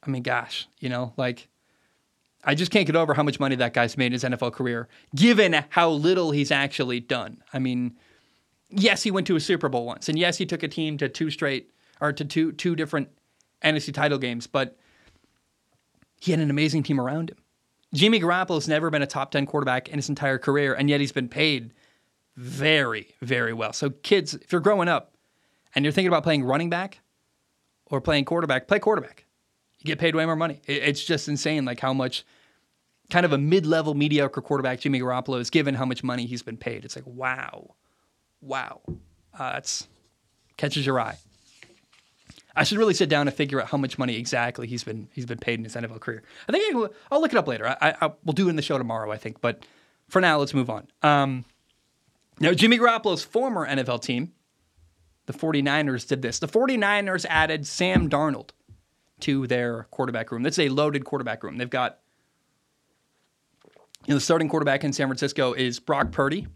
I 0.03 0.09
mean, 0.09 0.23
gosh, 0.23 0.67
you 0.79 0.89
know, 0.89 1.13
like 1.17 1.47
I 2.43 2.55
just 2.55 2.71
can't 2.71 2.85
get 2.85 2.95
over 2.95 3.13
how 3.13 3.23
much 3.23 3.39
money 3.39 3.55
that 3.55 3.73
guy's 3.73 3.97
made 3.97 4.07
in 4.07 4.11
his 4.13 4.23
NFL 4.23 4.53
career, 4.53 4.87
given 5.15 5.65
how 5.69 5.89
little 5.89 6.31
he's 6.31 6.51
actually 6.51 6.99
done. 6.99 7.41
I 7.53 7.59
mean, 7.59 7.97
yes, 8.69 9.03
he 9.03 9.11
went 9.11 9.27
to 9.27 9.35
a 9.35 9.39
Super 9.39 9.69
Bowl 9.69 9.85
once, 9.85 10.09
and 10.09 10.17
yes, 10.17 10.37
he 10.37 10.45
took 10.45 10.63
a 10.63 10.67
team 10.67 10.97
to 10.97 11.09
two 11.09 11.29
straight 11.29 11.71
or 12.01 12.11
to 12.13 12.25
two 12.25 12.51
two 12.51 12.75
different 12.75 13.09
NFC 13.63 13.93
title 13.93 14.17
games, 14.17 14.47
but 14.47 14.77
he 16.19 16.31
had 16.31 16.39
an 16.39 16.49
amazing 16.49 16.83
team 16.83 16.99
around 16.99 17.31
him. 17.31 17.37
Jimmy 17.93 18.19
Garoppolo's 18.19 18.67
never 18.67 18.89
been 18.89 19.01
a 19.01 19.07
top 19.07 19.31
10 19.31 19.45
quarterback 19.45 19.87
in 19.87 19.95
his 19.95 20.09
entire 20.09 20.37
career, 20.37 20.73
and 20.73 20.89
yet 20.89 20.99
he's 20.99 21.11
been 21.11 21.29
paid 21.29 21.73
very, 22.35 23.15
very 23.21 23.53
well. 23.53 23.71
So, 23.71 23.89
kids, 23.89 24.33
if 24.33 24.51
you're 24.51 24.61
growing 24.61 24.89
up 24.89 25.13
and 25.73 25.85
you're 25.85 25.93
thinking 25.93 26.09
about 26.09 26.23
playing 26.23 26.43
running 26.43 26.69
back 26.69 26.99
or 27.85 28.01
playing 28.01 28.25
quarterback, 28.25 28.67
play 28.67 28.79
quarterback. 28.79 29.25
You 29.79 29.85
get 29.85 29.99
paid 29.99 30.15
way 30.15 30.25
more 30.25 30.35
money. 30.35 30.61
It's 30.65 31.03
just 31.03 31.29
insane, 31.29 31.63
like 31.63 31.79
how 31.79 31.93
much 31.93 32.25
kind 33.11 33.25
of 33.25 33.31
a 33.31 33.37
mid 33.37 33.65
level, 33.65 33.93
mediocre 33.93 34.41
quarterback 34.41 34.79
Jimmy 34.79 34.99
Garoppolo 34.99 35.39
is 35.39 35.49
given 35.49 35.75
how 35.75 35.85
much 35.85 36.03
money 36.03 36.25
he's 36.25 36.41
been 36.41 36.57
paid. 36.57 36.83
It's 36.83 36.95
like, 36.95 37.05
wow 37.05 37.75
wow, 38.45 38.81
uh, 39.37 39.53
that's 39.53 39.87
catches 40.57 40.85
your 40.85 40.99
eye. 40.99 41.17
I 42.55 42.63
should 42.63 42.77
really 42.77 42.93
sit 42.93 43.09
down 43.09 43.27
and 43.27 43.35
figure 43.35 43.61
out 43.61 43.67
how 43.67 43.77
much 43.77 43.97
money 43.97 44.15
exactly 44.15 44.67
he's 44.67 44.83
been 44.83 45.09
he's 45.13 45.25
been 45.25 45.37
paid 45.37 45.59
in 45.59 45.63
his 45.63 45.75
NFL 45.75 45.99
career. 45.99 46.23
I 46.47 46.51
think 46.51 46.73
I, 46.73 46.77
will 46.77 47.21
look 47.21 47.33
it 47.33 47.37
up 47.37 47.47
later. 47.47 47.67
I, 47.67 47.95
I, 48.01 48.11
we'll 48.23 48.33
do 48.33 48.47
it 48.47 48.49
in 48.51 48.55
the 48.55 48.61
show 48.61 48.77
tomorrow, 48.77 49.11
I 49.11 49.17
think. 49.17 49.41
But 49.41 49.65
for 50.07 50.21
now, 50.21 50.37
let's 50.37 50.53
move 50.53 50.69
on. 50.69 50.87
Um, 51.01 51.45
now, 52.39 52.53
Jimmy 52.53 52.77
Garoppolo's 52.77 53.23
former 53.23 53.67
NFL 53.67 54.01
team, 54.01 54.33
the 55.25 55.33
49ers, 55.33 56.07
did 56.07 56.21
this. 56.21 56.39
The 56.39 56.47
49ers 56.47 57.25
added 57.29 57.65
Sam 57.65 58.09
Darnold 58.09 58.49
to 59.21 59.47
their 59.47 59.83
quarterback 59.91 60.31
room. 60.31 60.43
That's 60.43 60.59
a 60.59 60.69
loaded 60.69 61.05
quarterback 61.05 61.43
room. 61.43 61.57
They've 61.57 61.69
got 61.69 61.99
you 64.05 64.13
know, 64.13 64.15
the 64.15 64.21
starting 64.21 64.49
quarterback 64.49 64.83
in 64.83 64.93
San 64.93 65.07
Francisco 65.07 65.53
is 65.53 65.79
Brock 65.79 66.11
Purdy, 66.11 66.47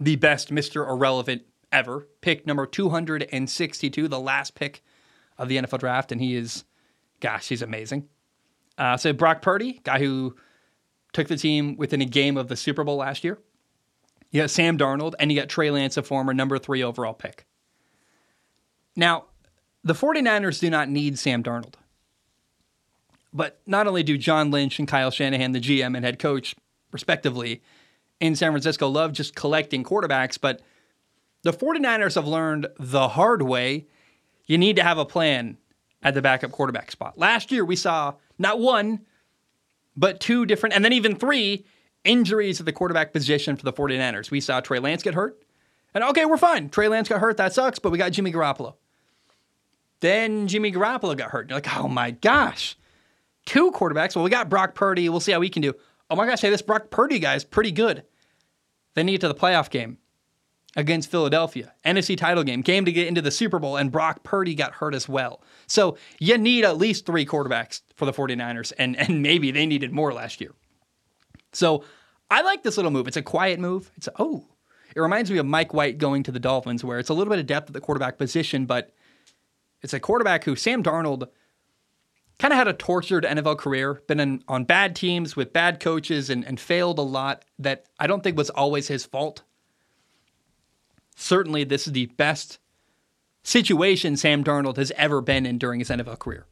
the 0.00 0.16
best 0.16 0.52
Mr. 0.52 0.88
Irrelevant 0.88 1.42
ever. 1.70 2.08
Pick 2.22 2.46
number 2.46 2.66
262, 2.66 4.08
the 4.08 4.18
last 4.18 4.54
pick 4.54 4.82
of 5.38 5.48
the 5.48 5.58
NFL 5.58 5.78
draft. 5.78 6.10
And 6.10 6.20
he 6.20 6.34
is, 6.34 6.64
gosh, 7.20 7.48
he's 7.48 7.62
amazing. 7.62 8.08
Uh, 8.78 8.96
so 8.96 9.12
Brock 9.12 9.42
Purdy, 9.42 9.80
guy 9.84 9.98
who 9.98 10.34
took 11.12 11.28
the 11.28 11.36
team 11.36 11.76
within 11.76 12.00
a 12.00 12.06
game 12.06 12.36
of 12.36 12.48
the 12.48 12.56
Super 12.56 12.82
Bowl 12.82 12.96
last 12.96 13.24
year. 13.24 13.38
You 14.30 14.42
got 14.42 14.50
Sam 14.50 14.78
Darnold, 14.78 15.14
and 15.18 15.30
you 15.30 15.38
got 15.38 15.48
Trey 15.48 15.70
Lance, 15.70 15.96
a 15.96 16.02
former 16.02 16.32
number 16.32 16.58
three 16.58 16.82
overall 16.82 17.14
pick. 17.14 17.46
Now, 18.94 19.26
the 19.82 19.92
49ers 19.92 20.60
do 20.60 20.70
not 20.70 20.88
need 20.88 21.18
Sam 21.18 21.42
Darnold. 21.42 21.74
But 23.32 23.60
not 23.66 23.86
only 23.86 24.02
do 24.02 24.16
John 24.16 24.50
Lynch 24.50 24.78
and 24.78 24.88
Kyle 24.88 25.10
Shanahan, 25.10 25.52
the 25.52 25.60
GM 25.60 25.96
and 25.96 26.04
head 26.04 26.18
coach, 26.18 26.54
respectively, 26.92 27.62
in 28.20 28.36
San 28.36 28.52
Francisco, 28.52 28.88
love 28.88 29.12
just 29.12 29.34
collecting 29.34 29.82
quarterbacks, 29.82 30.38
but 30.40 30.60
the 31.42 31.52
49ers 31.52 32.14
have 32.14 32.26
learned 32.26 32.68
the 32.78 33.08
hard 33.08 33.42
way 33.42 33.86
you 34.46 34.58
need 34.58 34.76
to 34.76 34.82
have 34.82 34.98
a 34.98 35.04
plan 35.04 35.56
at 36.02 36.14
the 36.14 36.22
backup 36.22 36.50
quarterback 36.50 36.90
spot. 36.90 37.16
Last 37.18 37.50
year, 37.50 37.64
we 37.64 37.76
saw 37.76 38.14
not 38.38 38.58
one, 38.58 39.00
but 39.96 40.20
two 40.20 40.44
different, 40.44 40.74
and 40.74 40.84
then 40.84 40.92
even 40.92 41.16
three 41.16 41.64
injuries 42.04 42.60
at 42.60 42.66
the 42.66 42.72
quarterback 42.72 43.12
position 43.12 43.56
for 43.56 43.64
the 43.64 43.72
49ers. 43.72 44.30
We 44.30 44.40
saw 44.40 44.60
Trey 44.60 44.78
Lance 44.78 45.02
get 45.02 45.14
hurt, 45.14 45.42
and 45.94 46.04
okay, 46.04 46.24
we're 46.24 46.36
fine. 46.36 46.68
Trey 46.68 46.88
Lance 46.88 47.08
got 47.08 47.20
hurt. 47.20 47.36
That 47.36 47.52
sucks, 47.52 47.78
but 47.78 47.90
we 47.90 47.98
got 47.98 48.12
Jimmy 48.12 48.32
Garoppolo. 48.32 48.74
Then 50.00 50.48
Jimmy 50.48 50.72
Garoppolo 50.72 51.16
got 51.16 51.30
hurt. 51.30 51.48
You're 51.48 51.58
like, 51.58 51.76
oh 51.76 51.88
my 51.88 52.10
gosh, 52.10 52.76
two 53.46 53.70
quarterbacks. 53.70 54.16
Well, 54.16 54.24
we 54.24 54.30
got 54.30 54.48
Brock 54.48 54.74
Purdy. 54.74 55.08
We'll 55.08 55.20
see 55.20 55.32
how 55.32 55.40
we 55.40 55.50
can 55.50 55.62
do. 55.62 55.74
Oh 56.10 56.16
my 56.16 56.26
gosh, 56.26 56.40
hey, 56.40 56.50
this 56.50 56.62
Brock 56.62 56.90
Purdy 56.90 57.18
guy 57.18 57.34
is 57.34 57.44
pretty 57.44 57.70
good. 57.70 58.04
Then 58.94 59.08
you 59.08 59.14
get 59.14 59.20
to 59.22 59.28
the 59.28 59.34
playoff 59.34 59.70
game 59.70 59.98
against 60.76 61.10
Philadelphia, 61.10 61.74
NFC 61.84 62.16
title 62.16 62.44
game, 62.44 62.60
game 62.60 62.84
to 62.84 62.92
get 62.92 63.08
into 63.08 63.22
the 63.22 63.30
Super 63.30 63.58
Bowl, 63.58 63.76
and 63.76 63.90
Brock 63.90 64.22
Purdy 64.22 64.54
got 64.54 64.72
hurt 64.72 64.94
as 64.94 65.08
well. 65.08 65.42
So 65.66 65.96
you 66.18 66.38
need 66.38 66.64
at 66.64 66.76
least 66.76 67.06
three 67.06 67.26
quarterbacks 67.26 67.82
for 67.96 68.06
the 68.06 68.12
49ers, 68.12 68.72
and, 68.78 68.96
and 68.96 69.22
maybe 69.22 69.50
they 69.50 69.66
needed 69.66 69.92
more 69.92 70.12
last 70.12 70.40
year. 70.40 70.54
So 71.52 71.84
I 72.30 72.42
like 72.42 72.62
this 72.62 72.76
little 72.76 72.92
move. 72.92 73.08
It's 73.08 73.16
a 73.16 73.22
quiet 73.22 73.58
move. 73.58 73.90
It's 73.96 74.06
a, 74.06 74.12
oh, 74.18 74.46
it 74.94 75.00
reminds 75.00 75.30
me 75.30 75.38
of 75.38 75.46
Mike 75.46 75.74
White 75.74 75.98
going 75.98 76.22
to 76.24 76.32
the 76.32 76.40
Dolphins, 76.40 76.84
where 76.84 76.98
it's 76.98 77.10
a 77.10 77.14
little 77.14 77.30
bit 77.30 77.40
of 77.40 77.46
depth 77.46 77.68
at 77.68 77.72
the 77.72 77.80
quarterback 77.80 78.18
position, 78.18 78.66
but 78.66 78.92
it's 79.82 79.94
a 79.94 80.00
quarterback 80.00 80.44
who 80.44 80.56
Sam 80.56 80.82
Darnold 80.82 81.28
kind 82.40 82.52
of 82.52 82.58
had 82.58 82.68
a 82.68 82.72
tortured 82.72 83.24
NFL 83.24 83.58
career, 83.58 84.02
been 84.08 84.18
in, 84.18 84.42
on 84.48 84.64
bad 84.64 84.96
teams 84.96 85.36
with 85.36 85.52
bad 85.52 85.78
coaches 85.78 86.30
and, 86.30 86.42
and 86.46 86.58
failed 86.58 86.98
a 86.98 87.02
lot 87.02 87.44
that 87.58 87.84
I 87.98 88.06
don't 88.06 88.24
think 88.24 88.36
was 88.36 88.48
always 88.48 88.88
his 88.88 89.04
fault. 89.04 89.42
Certainly, 91.14 91.64
this 91.64 91.86
is 91.86 91.92
the 91.92 92.06
best 92.06 92.58
situation 93.42 94.16
Sam 94.16 94.42
Darnold 94.42 94.78
has 94.78 94.90
ever 94.92 95.20
been 95.20 95.44
in 95.44 95.58
during 95.58 95.80
his 95.80 95.90
NFL 95.90 96.18
career. 96.18 96.46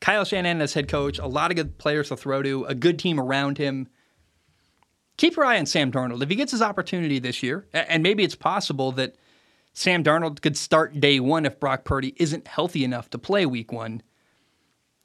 Kyle 0.00 0.24
Shanahan 0.24 0.60
as 0.60 0.74
head 0.74 0.88
coach, 0.88 1.20
a 1.20 1.28
lot 1.28 1.52
of 1.52 1.56
good 1.56 1.78
players 1.78 2.08
to 2.08 2.16
throw 2.16 2.42
to, 2.42 2.64
a 2.64 2.74
good 2.74 2.98
team 2.98 3.20
around 3.20 3.56
him. 3.56 3.88
Keep 5.16 5.36
your 5.36 5.44
eye 5.44 5.58
on 5.58 5.66
Sam 5.66 5.92
Darnold. 5.92 6.22
If 6.22 6.28
he 6.28 6.34
gets 6.34 6.50
his 6.50 6.62
opportunity 6.62 7.20
this 7.20 7.40
year, 7.40 7.68
and 7.72 8.02
maybe 8.02 8.24
it's 8.24 8.34
possible 8.34 8.90
that 8.92 9.14
Sam 9.74 10.02
Darnold 10.02 10.42
could 10.42 10.56
start 10.56 10.98
day 10.98 11.20
one 11.20 11.46
if 11.46 11.60
Brock 11.60 11.84
Purdy 11.84 12.14
isn't 12.16 12.48
healthy 12.48 12.82
enough 12.82 13.10
to 13.10 13.18
play 13.18 13.46
week 13.46 13.70
one. 13.70 14.02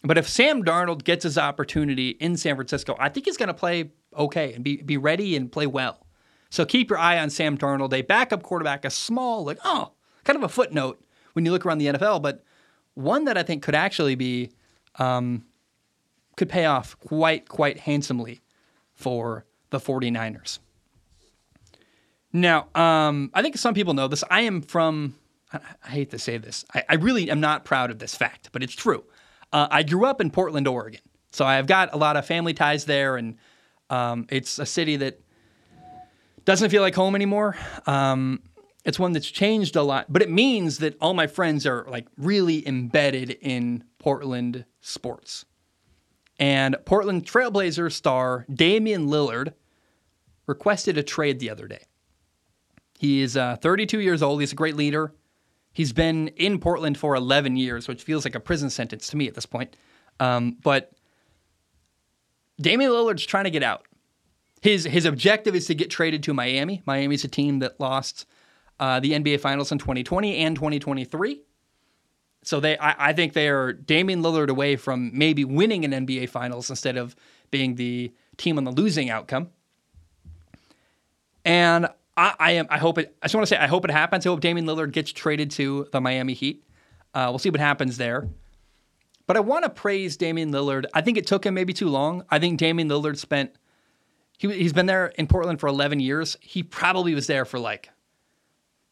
But 0.05 0.17
if 0.19 0.29
Sam 0.29 0.63
Darnold 0.63 1.03
gets 1.03 1.23
his 1.23 1.37
opportunity 1.37 2.09
in 2.09 2.37
San 2.37 2.55
Francisco, 2.55 2.95
I 2.99 3.09
think 3.09 3.25
he's 3.25 3.37
going 3.37 3.47
to 3.47 3.53
play 3.53 3.91
okay 4.15 4.53
and 4.53 4.63
be, 4.63 4.77
be 4.77 4.97
ready 4.97 5.35
and 5.35 5.51
play 5.51 5.65
well. 5.65 6.05
So 6.51 6.63
keep 6.63 6.89
your 6.89 6.99
eye 6.99 7.17
on 7.17 7.29
Sam 7.31 7.57
Darnold, 7.57 7.91
a 7.91 8.03
backup 8.03 8.43
quarterback, 8.43 8.85
a 8.85 8.89
small, 8.89 9.43
like, 9.43 9.57
oh, 9.65 9.91
kind 10.23 10.37
of 10.37 10.43
a 10.43 10.49
footnote 10.49 11.03
when 11.33 11.43
you 11.43 11.51
look 11.51 11.65
around 11.65 11.79
the 11.79 11.87
NFL, 11.87 12.21
but 12.21 12.43
one 12.93 13.25
that 13.25 13.37
I 13.37 13.43
think 13.43 13.63
could 13.63 13.75
actually 13.75 14.15
be, 14.15 14.51
um, 14.99 15.43
could 16.37 16.49
pay 16.49 16.65
off 16.65 16.97
quite, 16.99 17.49
quite 17.49 17.79
handsomely 17.79 18.41
for 18.93 19.45
the 19.71 19.79
49ers. 19.79 20.59
Now, 22.31 22.67
um, 22.75 23.31
I 23.33 23.41
think 23.41 23.57
some 23.57 23.73
people 23.73 23.93
know 23.93 24.07
this. 24.07 24.23
I 24.29 24.41
am 24.41 24.61
from, 24.61 25.15
I, 25.51 25.59
hate 25.89 26.11
to 26.11 26.19
say 26.19 26.37
this, 26.37 26.63
I, 26.73 26.83
I, 26.89 26.95
really 26.95 27.29
am 27.29 27.39
not 27.39 27.65
proud 27.65 27.91
of 27.91 27.99
this 27.99 28.13
fact, 28.13 28.49
but 28.51 28.61
it's 28.61 28.73
true. 28.73 29.03
Uh, 29.55 29.69
I 29.71 29.83
grew 29.83 30.05
up 30.05 30.19
in 30.19 30.31
Portland, 30.31 30.67
Oregon. 30.67 30.99
So 31.31 31.45
I've 31.45 31.65
got 31.65 31.93
a 31.93 31.97
lot 31.97 32.17
of 32.17 32.25
family 32.25 32.53
ties 32.53 32.83
there, 32.83 33.15
and 33.15 33.37
um, 33.89 34.27
it's 34.29 34.59
a 34.59 34.65
city 34.65 34.97
that 34.97 35.21
doesn't 36.43 36.71
feel 36.71 36.81
like 36.81 36.93
home 36.93 37.15
anymore. 37.15 37.55
Um, 37.87 38.41
it's 38.83 38.99
one 38.99 39.13
that's 39.13 39.31
changed 39.31 39.77
a 39.77 39.81
lot, 39.81 40.07
but 40.09 40.21
it 40.21 40.29
means 40.29 40.79
that 40.79 40.97
all 40.99 41.13
my 41.13 41.27
friends 41.27 41.65
are 41.65 41.85
like 41.89 42.05
really 42.17 42.67
embedded 42.67 43.37
in 43.41 43.85
Portland 43.97 44.65
sports. 44.81 45.45
And 46.37 46.75
Portland 46.83 47.25
Trailblazer 47.25 47.89
star 47.93 48.45
Damian 48.53 49.07
Lillard 49.07 49.53
requested 50.47 50.97
a 50.97 51.03
trade 51.03 51.39
the 51.39 51.49
other 51.49 51.69
day. 51.69 51.85
He 52.99 53.21
is 53.21 53.37
uh, 53.37 53.55
32 53.61 54.01
years 54.01 54.21
old. 54.21 54.41
He's 54.41 54.51
a 54.51 54.55
great 54.55 54.75
leader. 54.75 55.13
He's 55.75 55.91
been 55.91 56.29
in 56.29 56.59
Portland 56.59 56.97
for 56.97 57.15
11 57.15 57.57
years, 57.57 57.89
which 57.89 58.01
feels 58.01 58.23
like 58.23 58.33
a 58.33 58.39
prison 58.39 58.69
sentence 58.69 59.09
to 59.09 59.17
me 59.17 59.27
at 59.27 59.35
this 59.35 59.45
point. 59.45 59.75
Um, 60.21 60.55
but 60.63 60.93
Damian 62.61 62.91
Lillard's 62.91 63.25
trying 63.25 63.43
to 63.43 63.49
get 63.49 63.61
out. 63.61 63.85
His 64.61 64.85
his 64.85 65.03
objective 65.03 65.53
is 65.53 65.67
to 65.67 65.75
get 65.75 65.89
traded 65.89 66.23
to 66.23 66.33
Miami. 66.33 66.81
Miami's 66.85 67.25
a 67.25 67.27
team 67.27 67.59
that 67.59 67.77
lost 67.77 68.25
uh, 68.79 69.01
the 69.01 69.11
NBA 69.11 69.41
Finals 69.41 69.69
in 69.73 69.77
2020 69.77 70.37
and 70.37 70.55
2023. 70.55 71.41
So 72.43 72.61
they, 72.61 72.77
I, 72.77 73.09
I 73.09 73.13
think 73.13 73.33
they 73.33 73.49
are 73.49 73.73
Damian 73.73 74.23
Lillard 74.23 74.47
away 74.47 74.77
from 74.77 75.11
maybe 75.13 75.43
winning 75.43 75.83
an 75.83 75.91
NBA 76.05 76.29
Finals 76.29 76.69
instead 76.69 76.95
of 76.95 77.17
being 77.51 77.75
the 77.75 78.13
team 78.37 78.57
on 78.57 78.63
the 78.63 78.71
losing 78.71 79.09
outcome. 79.09 79.49
And 81.43 81.89
I, 82.17 82.33
I 82.39 82.51
am. 82.51 82.67
I 82.69 82.77
hope 82.77 82.97
it. 82.97 83.15
I 83.21 83.25
just 83.25 83.35
want 83.35 83.47
to 83.47 83.55
say 83.55 83.57
I 83.57 83.67
hope 83.67 83.85
it 83.85 83.91
happens. 83.91 84.25
I 84.25 84.29
hope 84.29 84.39
Damian 84.39 84.65
Lillard 84.65 84.91
gets 84.91 85.11
traded 85.11 85.51
to 85.51 85.87
the 85.91 85.99
Miami 86.01 86.33
Heat. 86.33 86.63
Uh, 87.13 87.27
we'll 87.29 87.39
see 87.39 87.49
what 87.49 87.59
happens 87.59 87.97
there. 87.97 88.27
But 89.27 89.37
I 89.37 89.39
want 89.39 89.63
to 89.63 89.69
praise 89.69 90.17
Damian 90.17 90.51
Lillard. 90.51 90.85
I 90.93 91.01
think 91.01 91.17
it 91.17 91.27
took 91.27 91.45
him 91.45 91.53
maybe 91.53 91.73
too 91.73 91.89
long. 91.89 92.23
I 92.29 92.39
think 92.39 92.59
Damian 92.59 92.89
Lillard 92.89 93.17
spent. 93.17 93.51
He, 94.37 94.51
he's 94.53 94.73
been 94.73 94.85
there 94.85 95.07
in 95.17 95.27
Portland 95.27 95.59
for 95.59 95.67
11 95.67 95.99
years. 95.99 96.37
He 96.41 96.61
probably 96.61 97.15
was 97.15 97.27
there 97.27 97.45
for 97.45 97.57
like 97.57 97.89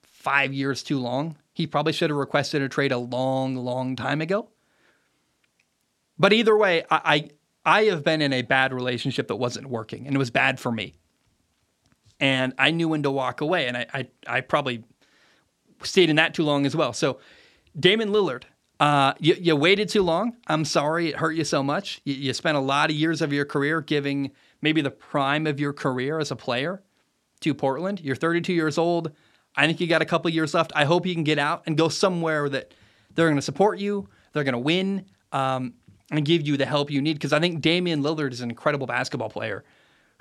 five 0.03 0.53
years 0.53 0.83
too 0.83 0.99
long. 0.99 1.37
He 1.53 1.67
probably 1.67 1.93
should 1.93 2.09
have 2.09 2.17
requested 2.17 2.61
a 2.61 2.69
trade 2.69 2.91
a 2.91 2.97
long, 2.97 3.55
long 3.55 3.95
time 3.95 4.21
ago. 4.21 4.49
But 6.17 6.33
either 6.33 6.57
way, 6.57 6.83
I, 6.89 7.29
I, 7.65 7.79
I 7.79 7.83
have 7.85 8.03
been 8.03 8.21
in 8.21 8.33
a 8.33 8.41
bad 8.41 8.73
relationship 8.73 9.27
that 9.27 9.35
wasn't 9.35 9.67
working, 9.67 10.07
and 10.07 10.15
it 10.15 10.19
was 10.19 10.31
bad 10.31 10.59
for 10.59 10.71
me 10.71 10.95
and 12.23 12.53
I 12.57 12.71
knew 12.71 12.87
when 12.87 13.03
to 13.03 13.11
walk 13.11 13.41
away, 13.41 13.67
and 13.67 13.75
I 13.75 13.85
I, 13.93 14.07
I 14.25 14.41
probably 14.41 14.85
stayed 15.83 16.09
in 16.09 16.15
that 16.15 16.33
too 16.33 16.43
long 16.43 16.65
as 16.65 16.73
well. 16.73 16.93
So, 16.93 17.19
Damian 17.77 18.11
Lillard, 18.11 18.43
uh, 18.79 19.13
you, 19.19 19.35
you, 19.37 19.55
waited 19.57 19.89
too 19.89 20.03
long. 20.03 20.37
I'm 20.47 20.63
sorry 20.63 21.09
it 21.09 21.17
hurt 21.17 21.33
you 21.33 21.43
so 21.43 21.61
much. 21.61 21.99
You, 22.05 22.13
you, 22.13 22.33
spent 22.33 22.55
a 22.55 22.61
lot 22.61 22.89
of 22.89 22.95
years 22.95 23.21
of 23.21 23.33
your 23.33 23.43
career 23.43 23.81
giving 23.81 24.31
maybe 24.61 24.79
the 24.79 24.89
prime 24.89 25.45
of 25.45 25.59
your 25.59 25.73
career 25.73 26.17
as 26.17 26.31
a 26.31 26.35
player 26.37 26.81
to 27.41 27.53
Portland. 27.53 27.99
You're 27.99 28.15
32 28.15 28.53
years 28.53 28.77
old. 28.77 29.11
I 29.57 29.67
think 29.67 29.81
you 29.81 29.87
got 29.87 30.01
a 30.01 30.05
couple 30.05 30.31
years 30.31 30.53
left. 30.53 30.71
I 30.75 30.85
hope 30.85 31.05
you 31.05 31.13
can 31.13 31.25
get 31.25 31.39
out 31.39 31.63
and 31.65 31.77
go 31.77 31.89
somewhere 31.89 32.47
that 32.47 32.73
they're 33.15 33.27
going 33.27 33.35
to 33.35 33.41
support 33.41 33.79
you. 33.79 34.07
They're 34.31 34.45
going 34.45 34.53
to 34.53 34.59
win 34.59 35.05
um, 35.33 35.73
and 36.09 36.23
give 36.25 36.47
you 36.47 36.55
the 36.55 36.65
help 36.65 36.89
you 36.89 37.01
need. 37.01 37.15
Because 37.15 37.33
I 37.33 37.41
think 37.41 37.59
Damian 37.59 38.01
Lillard 38.01 38.31
is 38.31 38.39
an 38.39 38.49
incredible 38.49 38.87
basketball 38.87 39.29
player 39.29 39.65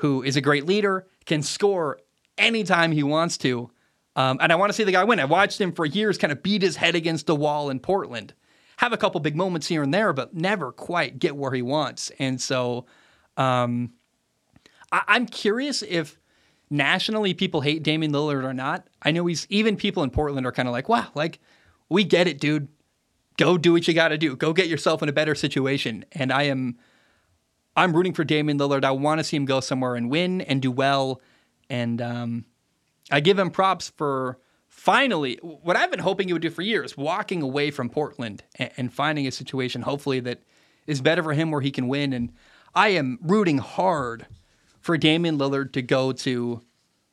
who 0.02 0.22
is 0.22 0.36
a 0.36 0.40
great 0.40 0.66
leader, 0.66 1.06
can 1.26 1.42
score 1.42 1.98
anytime 2.36 2.90
he 2.90 3.04
wants 3.04 3.38
to. 3.38 3.70
Um, 4.16 4.38
and 4.40 4.52
I 4.52 4.56
want 4.56 4.70
to 4.70 4.74
see 4.74 4.82
the 4.84 4.92
guy 4.92 5.04
win. 5.04 5.20
I've 5.20 5.30
watched 5.30 5.60
him 5.60 5.72
for 5.72 5.86
years 5.86 6.18
kind 6.18 6.32
of 6.32 6.42
beat 6.42 6.60
his 6.60 6.76
head 6.76 6.96
against 6.96 7.26
the 7.26 7.36
wall 7.36 7.70
in 7.70 7.78
Portland, 7.78 8.34
have 8.78 8.92
a 8.92 8.96
couple 8.96 9.20
big 9.20 9.36
moments 9.36 9.68
here 9.68 9.80
and 9.80 9.94
there, 9.94 10.12
but 10.12 10.34
never 10.34 10.72
quite 10.72 11.20
get 11.20 11.36
where 11.36 11.52
he 11.52 11.62
wants. 11.62 12.10
And 12.18 12.40
so 12.40 12.84
um, 13.36 13.92
I- 14.90 15.04
I'm 15.06 15.26
curious 15.26 15.82
if 15.82 16.18
nationally 16.68 17.32
people 17.32 17.60
hate 17.60 17.84
Damian 17.84 18.12
Lillard 18.12 18.44
or 18.44 18.52
not. 18.52 18.88
I 19.02 19.12
know 19.12 19.24
he's 19.26 19.46
even 19.50 19.76
people 19.76 20.02
in 20.02 20.10
Portland 20.10 20.46
are 20.46 20.52
kind 20.52 20.66
of 20.66 20.72
like, 20.72 20.88
wow, 20.88 21.06
like 21.14 21.38
we 21.88 22.02
get 22.02 22.26
it, 22.26 22.40
dude. 22.40 22.66
Go 23.38 23.56
do 23.56 23.72
what 23.72 23.86
you 23.86 23.94
got 23.94 24.08
to 24.08 24.18
do. 24.18 24.34
Go 24.36 24.52
get 24.52 24.66
yourself 24.66 25.02
in 25.02 25.08
a 25.08 25.12
better 25.12 25.34
situation. 25.34 26.04
And 26.12 26.32
I 26.32 26.42
am 26.44 26.76
I'm 27.76 27.94
rooting 27.94 28.12
for 28.12 28.24
Damian 28.24 28.58
Lillard. 28.58 28.84
I 28.84 28.90
want 28.90 29.18
to 29.18 29.24
see 29.24 29.36
him 29.36 29.44
go 29.44 29.60
somewhere 29.60 29.94
and 29.94 30.10
win 30.10 30.40
and 30.42 30.60
do 30.60 30.70
well. 30.70 31.20
And 31.70 32.02
um, 32.02 32.44
I 33.10 33.20
give 33.20 33.38
him 33.38 33.50
props 33.50 33.90
for 33.96 34.38
finally 34.68 35.38
what 35.42 35.76
I've 35.76 35.90
been 35.90 36.00
hoping 36.00 36.28
he 36.28 36.32
would 36.32 36.42
do 36.42 36.50
for 36.50 36.62
years 36.62 36.96
walking 36.96 37.42
away 37.42 37.70
from 37.70 37.88
Portland 37.88 38.42
and, 38.56 38.70
and 38.76 38.92
finding 38.92 39.26
a 39.26 39.30
situation, 39.30 39.82
hopefully, 39.82 40.20
that 40.20 40.42
is 40.86 41.00
better 41.00 41.22
for 41.22 41.32
him 41.32 41.50
where 41.50 41.60
he 41.60 41.70
can 41.70 41.88
win. 41.88 42.12
And 42.12 42.32
I 42.74 42.88
am 42.88 43.18
rooting 43.22 43.58
hard 43.58 44.26
for 44.80 44.98
Damian 44.98 45.38
Lillard 45.38 45.72
to 45.72 45.82
go 45.82 46.12
to 46.12 46.60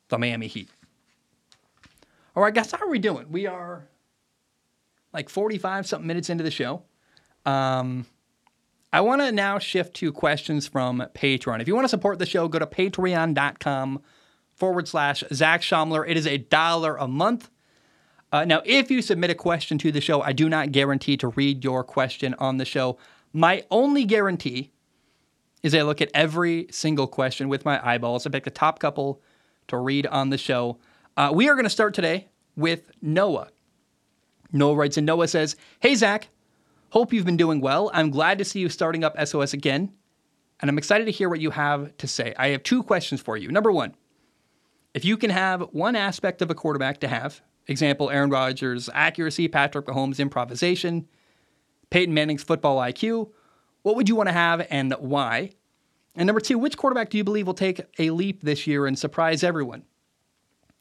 the 0.08 0.18
Miami 0.18 0.48
Heat. 0.48 0.68
All 2.36 2.42
right, 2.42 2.54
guys, 2.54 2.70
how 2.72 2.84
are 2.84 2.90
we 2.90 2.98
doing? 2.98 3.30
We 3.30 3.46
are 3.46 3.88
like 5.12 5.28
45 5.28 5.86
something 5.86 6.06
minutes 6.06 6.30
into 6.30 6.44
the 6.44 6.50
show. 6.50 6.82
Um, 7.46 8.06
I 8.92 9.00
want 9.02 9.20
to 9.20 9.30
now 9.30 9.58
shift 9.58 9.94
to 9.96 10.12
questions 10.12 10.66
from 10.66 11.04
Patreon. 11.14 11.60
If 11.60 11.68
you 11.68 11.74
want 11.74 11.84
to 11.84 11.88
support 11.88 12.18
the 12.18 12.26
show, 12.26 12.48
go 12.48 12.58
to 12.58 12.66
patreon.com 12.66 14.02
forward 14.54 14.88
slash 14.88 15.22
Zac 15.32 15.62
Shomler. 15.62 16.08
It 16.08 16.16
is 16.16 16.26
a 16.26 16.38
dollar 16.38 16.96
a 16.96 17.06
month. 17.06 17.50
Uh, 18.32 18.44
now, 18.44 18.62
if 18.64 18.90
you 18.90 19.02
submit 19.02 19.30
a 19.30 19.34
question 19.34 19.78
to 19.78 19.92
the 19.92 20.00
show, 20.00 20.22
I 20.22 20.32
do 20.32 20.48
not 20.48 20.72
guarantee 20.72 21.16
to 21.18 21.28
read 21.28 21.64
your 21.64 21.84
question 21.84 22.34
on 22.38 22.56
the 22.56 22.64
show. 22.64 22.98
My 23.32 23.64
only 23.70 24.04
guarantee 24.04 24.72
is 25.62 25.74
I 25.74 25.82
look 25.82 26.00
at 26.00 26.10
every 26.14 26.66
single 26.70 27.06
question 27.06 27.48
with 27.48 27.64
my 27.64 27.84
eyeballs. 27.86 28.26
I 28.26 28.30
pick 28.30 28.44
the 28.44 28.50
top 28.50 28.78
couple 28.78 29.20
to 29.68 29.76
read 29.76 30.06
on 30.06 30.30
the 30.30 30.38
show. 30.38 30.78
Uh, 31.16 31.30
we 31.32 31.48
are 31.48 31.54
going 31.54 31.64
to 31.64 31.70
start 31.70 31.94
today 31.94 32.28
with 32.56 32.90
Noah. 33.02 33.48
Noah 34.52 34.74
writes 34.74 34.96
and 34.96 35.06
Noah 35.06 35.28
says, 35.28 35.56
Hey, 35.80 35.94
Zac, 35.94 36.28
hope 36.90 37.12
you've 37.12 37.24
been 37.24 37.36
doing 37.36 37.60
well. 37.60 37.90
I'm 37.94 38.10
glad 38.10 38.38
to 38.38 38.44
see 38.44 38.60
you 38.60 38.68
starting 38.68 39.04
up 39.04 39.16
SOS 39.24 39.52
again, 39.52 39.92
and 40.60 40.68
I'm 40.68 40.78
excited 40.78 41.06
to 41.06 41.10
hear 41.10 41.28
what 41.28 41.40
you 41.40 41.50
have 41.50 41.96
to 41.98 42.06
say. 42.06 42.34
I 42.36 42.48
have 42.48 42.62
two 42.62 42.82
questions 42.82 43.20
for 43.20 43.36
you. 43.36 43.50
Number 43.50 43.72
one, 43.72 43.94
if 44.92 45.04
you 45.04 45.16
can 45.16 45.30
have 45.30 45.62
one 45.72 45.96
aspect 45.96 46.42
of 46.42 46.50
a 46.50 46.54
quarterback 46.54 47.00
to 47.00 47.08
have, 47.08 47.40
example, 47.66 48.10
Aaron 48.10 48.30
Rodgers' 48.30 48.90
accuracy, 48.92 49.48
Patrick 49.48 49.86
Mahomes' 49.86 50.18
improvisation, 50.18 51.06
Peyton 51.90 52.14
Manning's 52.14 52.42
football 52.42 52.78
IQ, 52.78 53.30
what 53.82 53.96
would 53.96 54.08
you 54.08 54.16
want 54.16 54.28
to 54.28 54.34
have 54.34 54.66
and 54.70 54.94
why? 54.98 55.50
And 56.14 56.26
number 56.26 56.40
two, 56.40 56.58
which 56.58 56.76
quarterback 56.76 57.10
do 57.10 57.18
you 57.18 57.24
believe 57.24 57.46
will 57.46 57.54
take 57.54 57.80
a 57.98 58.10
leap 58.10 58.42
this 58.42 58.66
year 58.66 58.86
and 58.86 58.98
surprise 58.98 59.44
everyone? 59.44 59.84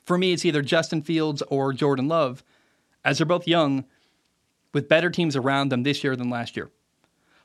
For 0.05 0.17
me, 0.17 0.33
it's 0.33 0.43
either 0.43 0.63
Justin 0.63 1.03
Fields 1.03 1.43
or 1.49 1.71
Jordan 1.71 2.07
Love, 2.07 2.43
as 3.05 3.19
they're 3.19 3.27
both 3.27 3.47
young 3.47 3.85
with 4.73 4.87
better 4.87 5.09
teams 5.09 5.35
around 5.35 5.69
them 5.69 5.83
this 5.83 6.03
year 6.03 6.15
than 6.15 6.29
last 6.29 6.55
year. 6.55 6.69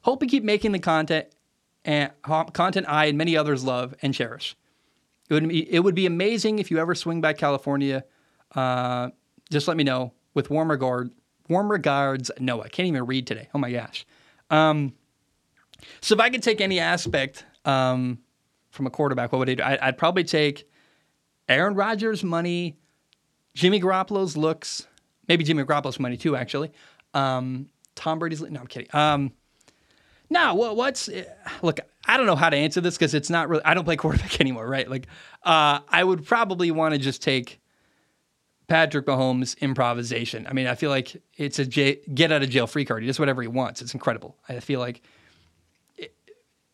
Hope 0.03 0.23
you 0.23 0.29
keep 0.29 0.45
making 0.45 0.73
the 0.73 0.79
content 0.79 1.27
and 1.85 2.11
content 2.23 2.87
I 2.89 3.07
and 3.07 3.19
many 3.19 3.37
others 3.37 3.65
love 3.65 3.95
and 4.03 4.15
cherish. 4.15 4.57
It 5.29 5.35
would 5.35 5.49
be, 5.49 5.73
it 5.73 5.81
would 5.81 5.95
be 5.95 6.07
amazing 6.07 6.59
if 6.59 6.71
you 6.71 6.79
ever 6.79 6.95
swing 6.95 7.21
by 7.21 7.33
California. 7.33 8.05
Uh, 8.55 9.11
just 9.51 9.69
let 9.69 9.77
me 9.77 9.85
know. 9.85 10.13
With 10.35 10.51
warm 10.51 10.71
regard, 10.71 11.13
warm 11.49 11.71
regards, 11.71 12.31
Noah. 12.39 12.65
I 12.65 12.69
can't 12.69 12.89
even 12.89 13.07
read 13.07 13.27
today. 13.27 13.49
Oh 13.55 13.59
my 13.59 13.71
gosh. 13.71 14.05
Um, 14.51 14.95
so 16.01 16.15
if 16.15 16.21
I 16.21 16.29
could 16.31 16.43
take 16.43 16.61
any 16.61 16.81
aspect 16.81 17.45
um, 17.65 18.19
from 18.71 18.87
a 18.87 18.91
quarterback, 18.91 19.33
what 19.33 19.39
would 19.39 19.51
I 19.51 19.55
do? 19.55 19.63
I, 19.63 19.79
I'd 19.81 19.99
probably 19.99 20.25
take 20.25 20.69
Aaron 21.49 21.75
Rodgers' 21.75 22.25
money, 22.25 22.77
Jimmy 23.55 23.81
Garoppolo's 23.81 24.37
looks, 24.37 24.87
maybe 25.29 25.45
Jimmy 25.45 25.63
Garoppolo's 25.65 26.01
money 26.01 26.17
too, 26.17 26.37
actually. 26.37 26.73
Um, 27.15 27.69
Tom 27.95 28.19
Brady's. 28.19 28.43
No, 28.43 28.61
I'm 28.61 28.67
kidding. 28.67 28.89
Um, 28.93 29.33
now, 30.31 30.55
what, 30.55 30.77
what's 30.77 31.09
look? 31.63 31.81
I 32.07 32.17
don't 32.17 32.27
know 32.27 32.37
how 32.37 32.51
to 32.51 32.57
answer 32.57 32.81
this 32.81 32.97
because 32.97 33.15
it's 33.15 33.31
not 33.31 33.49
really. 33.49 33.65
I 33.65 33.75
don't 33.75 33.85
play 33.85 33.97
quarterback 33.97 34.41
anymore, 34.41 34.69
right? 34.69 34.89
Like, 34.89 35.07
uh, 35.43 35.81
I 35.89 36.03
would 36.03 36.27
probably 36.27 36.71
want 36.71 36.95
to 36.95 36.99
just 36.99 37.23
take 37.23 37.61
Patrick 38.67 39.07
Mahomes' 39.07 39.59
improvisation. 39.61 40.47
I 40.47 40.53
mean, 40.53 40.67
I 40.67 40.75
feel 40.75 40.91
like 40.91 41.23
it's 41.37 41.59
a 41.59 41.67
j- 41.67 42.01
get 42.13 42.33
out 42.33 42.43
of 42.43 42.51
jail 42.51 42.67
free 42.67 42.85
card. 42.85 43.03
He 43.03 43.07
does 43.07 43.19
whatever 43.19 43.43
he 43.43 43.49
wants. 43.49 43.83
It's 43.83 43.95
incredible. 43.95 44.37
I 44.49 44.61
feel 44.61 44.81
like 44.81 45.03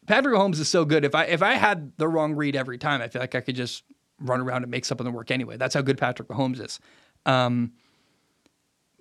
Patrick 0.06 0.34
Mahomes 0.34 0.58
is 0.58 0.68
so 0.68 0.84
good. 0.84 1.04
If 1.04 1.14
I 1.14 1.24
if 1.24 1.42
I 1.42 1.54
had 1.54 1.92
the 1.96 2.08
wrong 2.08 2.34
read 2.34 2.56
every 2.56 2.78
time, 2.78 3.00
I 3.02 3.08
feel 3.08 3.20
like 3.20 3.34
I 3.34 3.40
could 3.40 3.56
just 3.56 3.84
run 4.20 4.40
around 4.40 4.62
and 4.62 4.70
make 4.70 4.84
something 4.84 5.12
work 5.12 5.30
anyway. 5.30 5.56
That's 5.56 5.74
how 5.74 5.82
good 5.82 5.98
Patrick 5.98 6.28
Mahomes 6.28 6.64
is. 6.64 6.80
Um, 7.26 7.72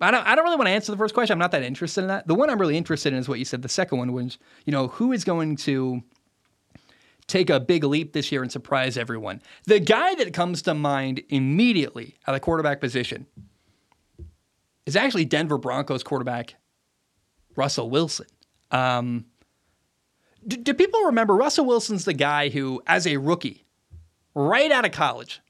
I 0.00 0.10
don't, 0.10 0.26
I 0.26 0.34
don't 0.34 0.44
really 0.44 0.56
want 0.56 0.68
to 0.68 0.72
answer 0.72 0.92
the 0.92 0.98
first 0.98 1.14
question. 1.14 1.34
I'm 1.34 1.38
not 1.38 1.50
that 1.52 1.62
interested 1.62 2.02
in 2.02 2.08
that. 2.08 2.26
The 2.26 2.34
one 2.34 2.48
I'm 2.48 2.58
really 2.58 2.76
interested 2.76 3.12
in 3.12 3.18
is 3.18 3.28
what 3.28 3.38
you 3.38 3.44
said. 3.44 3.62
The 3.62 3.68
second 3.68 3.98
one 3.98 4.12
was, 4.12 4.38
you 4.64 4.72
know, 4.72 4.88
who 4.88 5.12
is 5.12 5.24
going 5.24 5.56
to 5.56 6.02
take 7.26 7.50
a 7.50 7.60
big 7.60 7.84
leap 7.84 8.12
this 8.12 8.32
year 8.32 8.42
and 8.42 8.50
surprise 8.50 8.96
everyone? 8.96 9.42
The 9.64 9.78
guy 9.78 10.14
that 10.16 10.32
comes 10.32 10.62
to 10.62 10.74
mind 10.74 11.22
immediately 11.28 12.16
at 12.26 12.32
the 12.32 12.40
quarterback 12.40 12.80
position 12.80 13.26
is 14.86 14.96
actually 14.96 15.24
Denver 15.26 15.58
Broncos 15.58 16.02
quarterback 16.02 16.56
Russell 17.56 17.90
Wilson. 17.90 18.26
Um, 18.70 19.26
do, 20.46 20.56
do 20.56 20.74
people 20.74 21.02
remember 21.02 21.34
Russell 21.34 21.66
Wilson's 21.66 22.04
the 22.04 22.14
guy 22.14 22.48
who, 22.48 22.82
as 22.86 23.06
a 23.06 23.18
rookie, 23.18 23.64
right 24.34 24.70
out 24.72 24.84
of 24.84 24.92
college, 24.92 25.40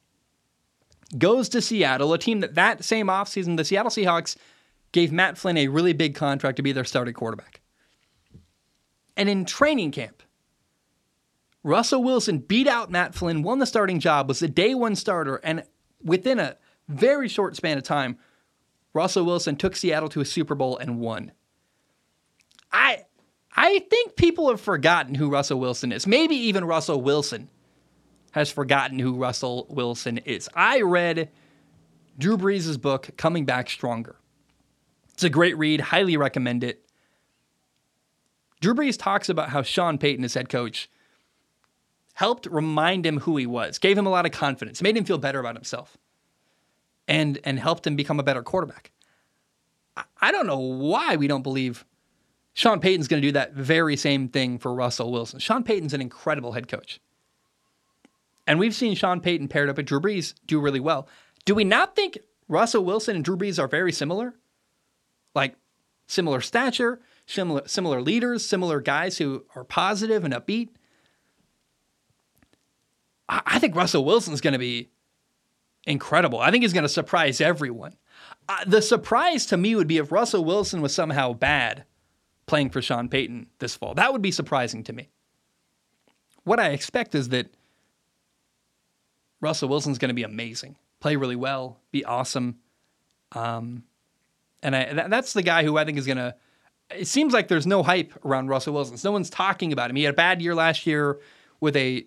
goes 1.19 1.49
to 1.51 1.61
Seattle, 1.61 2.13
a 2.13 2.19
team 2.19 2.41
that 2.41 2.55
that 2.55 2.85
same 2.85 3.09
offseason, 3.09 3.57
the 3.57 3.65
Seattle 3.65 3.91
Seahawks 3.91 4.37
gave 4.93 5.13
Matt 5.13 5.39
Flynn 5.39 5.57
a 5.57 5.69
really 5.69 5.93
big 5.93 6.15
contract 6.15 6.57
to 6.57 6.63
be 6.63 6.73
their 6.73 6.85
starting 6.85 7.15
quarterback. 7.15 7.61
And 9.17 9.29
in 9.29 9.45
training 9.45 9.93
camp, 9.93 10.23
Russell 11.63 12.03
Wilson 12.03 12.39
beat 12.39 12.67
out 12.67 12.91
Matt 12.91 13.15
Flynn, 13.15 13.43
won 13.43 13.59
the 13.59 13.67
starting 13.67 14.01
job, 14.01 14.29
was 14.29 14.39
the 14.39 14.49
day 14.49 14.75
one 14.75 14.97
starter, 14.97 15.37
and 15.37 15.65
within 16.03 16.39
a 16.39 16.57
very 16.89 17.29
short 17.29 17.55
span 17.55 17.77
of 17.77 17.85
time, 17.85 18.19
Russell 18.93 19.25
Wilson 19.25 19.57
took 19.57 19.77
Seattle 19.77 20.09
to 20.09 20.21
a 20.21 20.25
Super 20.25 20.55
Bowl 20.55 20.79
and 20.79 20.99
won. 20.99 21.33
I 22.73 23.05
I 23.55 23.81
think 23.91 24.17
people 24.17 24.49
have 24.49 24.61
forgotten 24.61 25.15
who 25.15 25.29
Russell 25.29 25.61
Wilson 25.61 25.93
is. 25.93 26.07
Maybe 26.07 26.35
even 26.35 26.65
Russell 26.65 27.03
Wilson 27.03 27.49
has 28.33 28.51
forgotten 28.51 28.99
who 28.99 29.15
Russell 29.15 29.67
Wilson 29.69 30.19
is. 30.19 30.49
I 30.55 30.83
read 30.83 31.31
Drew 32.19 32.37
Brees' 32.37 32.81
book, 32.81 33.11
Coming 33.17 33.45
Back 33.45 33.69
Stronger. 33.71 34.17
It's 35.13 35.25
a 35.25 35.31
great 35.31 35.57
read, 35.59 35.81
highly 35.81 36.17
recommend 36.17 36.65
it. 36.65 36.85
Drew 38.61 38.75
Brees 38.75 38.99
talks 38.99 39.29
about 39.29 39.51
how 39.51 39.63
Sean 39.63 39.99
Payton, 39.99 40.23
his 40.23 40.35
head 40.35 40.49
coach, 40.49 40.89
helped 42.15 42.47
remind 42.47 43.07
him 43.07 43.21
who 43.21 43.37
he 43.37 43.47
was, 43.47 43.79
gave 43.79 43.97
him 43.97 44.07
a 44.07 44.11
lot 44.11 44.27
of 44.27 44.33
confidence, 44.33 44.83
made 44.83 44.97
him 44.97 45.05
feel 45.05 45.19
better 45.19 45.41
about 45.41 45.55
himself, 45.55 45.97
and, 47.09 47.39
and 47.45 47.59
helped 47.59 47.87
him 47.87 47.97
become 47.97 48.21
a 48.21 48.23
better 48.23 48.43
quarterback. 48.43 48.93
I 50.21 50.31
don't 50.31 50.47
know 50.47 50.59
why 50.59 51.17
we 51.17 51.27
don't 51.27 51.43
believe 51.43 51.85
Sean 52.53 52.81
Payton's 52.81 53.09
going 53.09 53.23
to 53.23 53.29
do 53.29 53.33
that 53.33 53.55
very 53.55 53.97
same 53.97 54.29
thing 54.29 54.59
for 54.59 54.75
Russell 54.75 55.11
Wilson. 55.11 55.39
Sean 55.39 55.65
Payton's 55.65 55.95
an 55.95 56.01
incredible 56.01 56.53
head 56.53 56.69
coach. 56.69 57.01
And 58.51 58.59
we've 58.59 58.75
seen 58.75 58.97
Sean 58.97 59.21
Payton 59.21 59.47
paired 59.47 59.69
up 59.69 59.77
with 59.77 59.87
Drew 59.87 60.01
Brees 60.01 60.35
do 60.45 60.59
really 60.59 60.81
well. 60.81 61.07
Do 61.45 61.55
we 61.55 61.63
not 61.63 61.95
think 61.95 62.19
Russell 62.49 62.85
Wilson 62.85 63.15
and 63.15 63.25
Drew 63.25 63.37
Brees 63.37 63.61
are 63.61 63.69
very 63.69 63.93
similar? 63.93 64.35
Like 65.37 65.55
similar 66.09 66.41
stature, 66.41 66.99
similar 67.27 67.63
similar 67.69 68.03
leaders, 68.03 68.45
similar 68.45 68.81
guys 68.81 69.19
who 69.19 69.45
are 69.55 69.63
positive 69.63 70.25
and 70.25 70.35
upbeat. 70.35 70.71
I, 73.29 73.41
I 73.47 73.59
think 73.61 73.77
Russell 73.77 74.05
Wilson's 74.05 74.41
going 74.41 74.55
to 74.55 74.59
be 74.59 74.89
incredible. 75.87 76.41
I 76.41 76.51
think 76.51 76.65
he's 76.65 76.73
going 76.73 76.83
to 76.83 76.89
surprise 76.89 77.41
everyone. 77.41 77.95
Uh, 78.49 78.65
the 78.67 78.83
surprise 78.83 79.47
to 79.47 79.57
me 79.57 79.77
would 79.77 79.87
be 79.87 79.99
if 79.99 80.11
Russell 80.11 80.45
Wilson 80.45 80.81
was 80.81 80.93
somehow 80.93 81.35
bad 81.35 81.85
playing 82.47 82.71
for 82.71 82.83
Sean 82.83 83.09
Payton 83.09 83.47
this 83.61 83.77
fall. 83.77 83.95
That 83.95 84.13
would 84.13 84.23
be 84.23 84.33
surprising 84.33 84.83
to 84.83 84.93
me. 84.93 85.09
What 86.43 86.59
I 86.59 86.71
expect 86.71 87.15
is 87.15 87.29
that 87.29 87.55
Russell 89.41 89.69
Wilson's 89.69 89.99
going 89.99 90.11
to 90.11 90.15
be 90.15 90.23
amazing, 90.23 90.77
play 91.01 91.17
really 91.17 91.37
well, 91.37 91.79
be 91.93 92.05
awesome. 92.05 92.59
Um, 93.33 93.85
and 94.63 94.77
I, 94.77 94.93
that, 94.93 95.11
that's 95.11 95.33
the 95.33 95.43
guy 95.43 95.65
who 95.65 95.77
I 95.77 95.85
think 95.85 95.99
is 95.99 96.07
going 96.07 96.19
to. 96.19 96.35
It 96.91 97.07
seems 97.07 97.33
like 97.33 97.49
there's 97.49 97.67
no 97.67 97.83
hype 97.83 98.13
around 98.25 98.49
Russell 98.49 98.75
Wilson. 98.75 98.99
No 99.05 99.13
one's 99.13 99.31
talking 99.31 99.73
about 99.73 99.91
him. 99.91 99.97
He 99.97 100.03
had 100.03 100.15
a 100.15 100.17
bad 100.17 100.43
year 100.43 100.55
last 100.55 100.87
year 100.87 101.21
with 101.61 101.77
a 101.77 102.05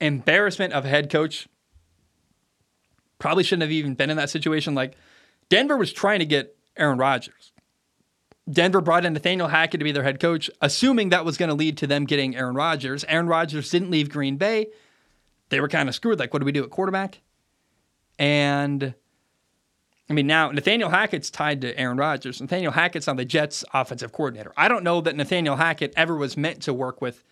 embarrassment 0.00 0.72
of 0.72 0.84
a 0.84 0.88
head 0.88 1.10
coach. 1.10 1.48
Probably 3.18 3.42
shouldn't 3.42 3.62
have 3.62 3.72
even 3.72 3.94
been 3.94 4.08
in 4.08 4.16
that 4.16 4.30
situation. 4.30 4.74
Like 4.74 4.96
Denver 5.48 5.76
was 5.76 5.92
trying 5.92 6.20
to 6.20 6.26
get 6.26 6.56
Aaron 6.76 6.98
Rodgers. 6.98 7.52
Denver 8.50 8.80
brought 8.80 9.04
in 9.04 9.12
Nathaniel 9.12 9.48
Hackett 9.48 9.80
to 9.80 9.84
be 9.84 9.92
their 9.92 10.02
head 10.02 10.20
coach, 10.20 10.50
assuming 10.60 11.10
that 11.10 11.24
was 11.24 11.36
going 11.36 11.50
to 11.50 11.54
lead 11.54 11.76
to 11.78 11.86
them 11.86 12.04
getting 12.04 12.36
Aaron 12.36 12.54
Rodgers. 12.54 13.04
Aaron 13.04 13.26
Rodgers 13.26 13.70
didn't 13.70 13.90
leave 13.90 14.08
Green 14.08 14.36
Bay 14.36 14.68
they 15.50 15.60
were 15.60 15.68
kind 15.68 15.88
of 15.88 15.94
screwed. 15.94 16.18
Like, 16.18 16.32
what 16.32 16.40
do 16.40 16.46
we 16.46 16.52
do 16.52 16.64
at 16.64 16.70
quarterback? 16.70 17.20
And 18.18 18.94
I 20.08 20.12
mean, 20.12 20.26
now 20.26 20.50
Nathaniel 20.50 20.90
Hackett's 20.90 21.30
tied 21.30 21.60
to 21.60 21.78
Aaron 21.78 21.96
Rodgers. 21.96 22.40
Nathaniel 22.40 22.72
Hackett's 22.72 23.06
on 23.06 23.16
the 23.16 23.24
Jets 23.24 23.64
offensive 23.72 24.12
coordinator. 24.12 24.52
I 24.56 24.68
don't 24.68 24.82
know 24.82 25.00
that 25.00 25.14
Nathaniel 25.14 25.56
Hackett 25.56 25.92
ever 25.96 26.16
was 26.16 26.36
meant 26.36 26.62
to 26.62 26.74
work 26.74 27.00
with 27.00 27.22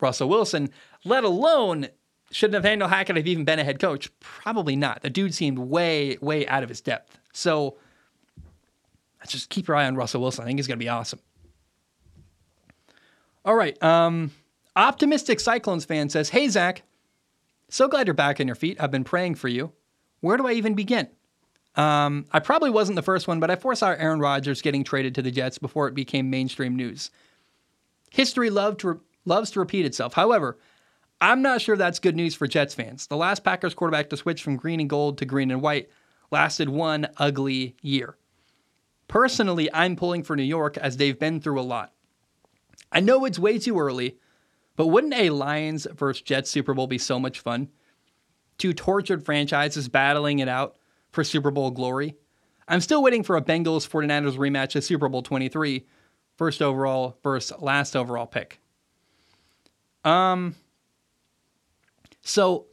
Russell 0.00 0.28
Wilson, 0.28 0.70
let 1.04 1.24
alone 1.24 1.88
should 2.30 2.52
Nathaniel 2.52 2.88
Hackett 2.88 3.16
have 3.16 3.26
even 3.26 3.44
been 3.44 3.58
a 3.58 3.64
head 3.64 3.80
coach? 3.80 4.08
Probably 4.20 4.76
not. 4.76 5.02
The 5.02 5.10
dude 5.10 5.34
seemed 5.34 5.58
way, 5.58 6.16
way 6.20 6.46
out 6.46 6.62
of 6.62 6.68
his 6.68 6.80
depth. 6.80 7.18
So 7.32 7.76
just 9.26 9.50
keep 9.50 9.68
your 9.68 9.76
eye 9.76 9.86
on 9.86 9.96
Russell 9.96 10.20
Wilson. 10.20 10.44
I 10.44 10.46
think 10.46 10.58
he's 10.58 10.66
going 10.66 10.78
to 10.78 10.84
be 10.84 10.88
awesome. 10.88 11.18
All 13.44 13.54
right. 13.54 13.80
Um, 13.82 14.30
Optimistic 14.80 15.40
Cyclones 15.40 15.84
fan 15.84 16.08
says, 16.08 16.30
Hey, 16.30 16.48
Zac, 16.48 16.84
so 17.68 17.86
glad 17.86 18.06
you're 18.06 18.14
back 18.14 18.40
on 18.40 18.46
your 18.46 18.56
feet. 18.56 18.78
I've 18.80 18.90
been 18.90 19.04
praying 19.04 19.34
for 19.34 19.48
you. 19.48 19.72
Where 20.20 20.38
do 20.38 20.46
I 20.46 20.52
even 20.52 20.74
begin? 20.74 21.06
Um, 21.76 22.24
I 22.32 22.40
probably 22.40 22.70
wasn't 22.70 22.96
the 22.96 23.02
first 23.02 23.28
one, 23.28 23.40
but 23.40 23.50
I 23.50 23.56
foresaw 23.56 23.90
Aaron 23.90 24.20
Rodgers 24.20 24.62
getting 24.62 24.82
traded 24.82 25.14
to 25.16 25.22
the 25.22 25.30
Jets 25.30 25.58
before 25.58 25.86
it 25.86 25.94
became 25.94 26.30
mainstream 26.30 26.76
news. 26.76 27.10
History 28.10 28.48
to 28.48 28.76
re- 28.82 29.00
loves 29.26 29.50
to 29.50 29.60
repeat 29.60 29.84
itself. 29.84 30.14
However, 30.14 30.58
I'm 31.20 31.42
not 31.42 31.60
sure 31.60 31.76
that's 31.76 31.98
good 31.98 32.16
news 32.16 32.34
for 32.34 32.46
Jets 32.46 32.74
fans. 32.74 33.06
The 33.06 33.18
last 33.18 33.44
Packers 33.44 33.74
quarterback 33.74 34.08
to 34.08 34.16
switch 34.16 34.42
from 34.42 34.56
green 34.56 34.80
and 34.80 34.88
gold 34.88 35.18
to 35.18 35.26
green 35.26 35.50
and 35.50 35.60
white 35.60 35.90
lasted 36.30 36.70
one 36.70 37.06
ugly 37.18 37.76
year. 37.82 38.16
Personally, 39.08 39.68
I'm 39.74 39.94
pulling 39.94 40.22
for 40.22 40.36
New 40.36 40.42
York 40.42 40.78
as 40.78 40.96
they've 40.96 41.18
been 41.18 41.38
through 41.38 41.60
a 41.60 41.62
lot. 41.62 41.92
I 42.90 43.00
know 43.00 43.26
it's 43.26 43.38
way 43.38 43.58
too 43.58 43.78
early, 43.78 44.16
but 44.80 44.86
wouldn't 44.86 45.12
a 45.12 45.28
Lions 45.28 45.86
versus 45.94 46.22
Jets 46.22 46.50
Super 46.50 46.72
Bowl 46.72 46.86
be 46.86 46.96
so 46.96 47.20
much 47.20 47.40
fun? 47.40 47.68
Two 48.56 48.72
tortured 48.72 49.22
franchises 49.22 49.90
battling 49.90 50.38
it 50.38 50.48
out 50.48 50.76
for 51.12 51.22
Super 51.22 51.50
Bowl 51.50 51.70
glory. 51.70 52.16
I'm 52.66 52.80
still 52.80 53.02
waiting 53.02 53.22
for 53.22 53.36
a 53.36 53.42
Bengals 53.42 53.86
49ers 53.86 54.38
rematch 54.38 54.76
at 54.76 54.84
Super 54.84 55.10
Bowl 55.10 55.20
23, 55.22 55.84
first 56.38 56.62
overall 56.62 57.18
versus 57.22 57.60
last 57.60 57.94
overall 57.94 58.24
pick. 58.24 58.58
Um 60.02 60.54
so 62.22 62.64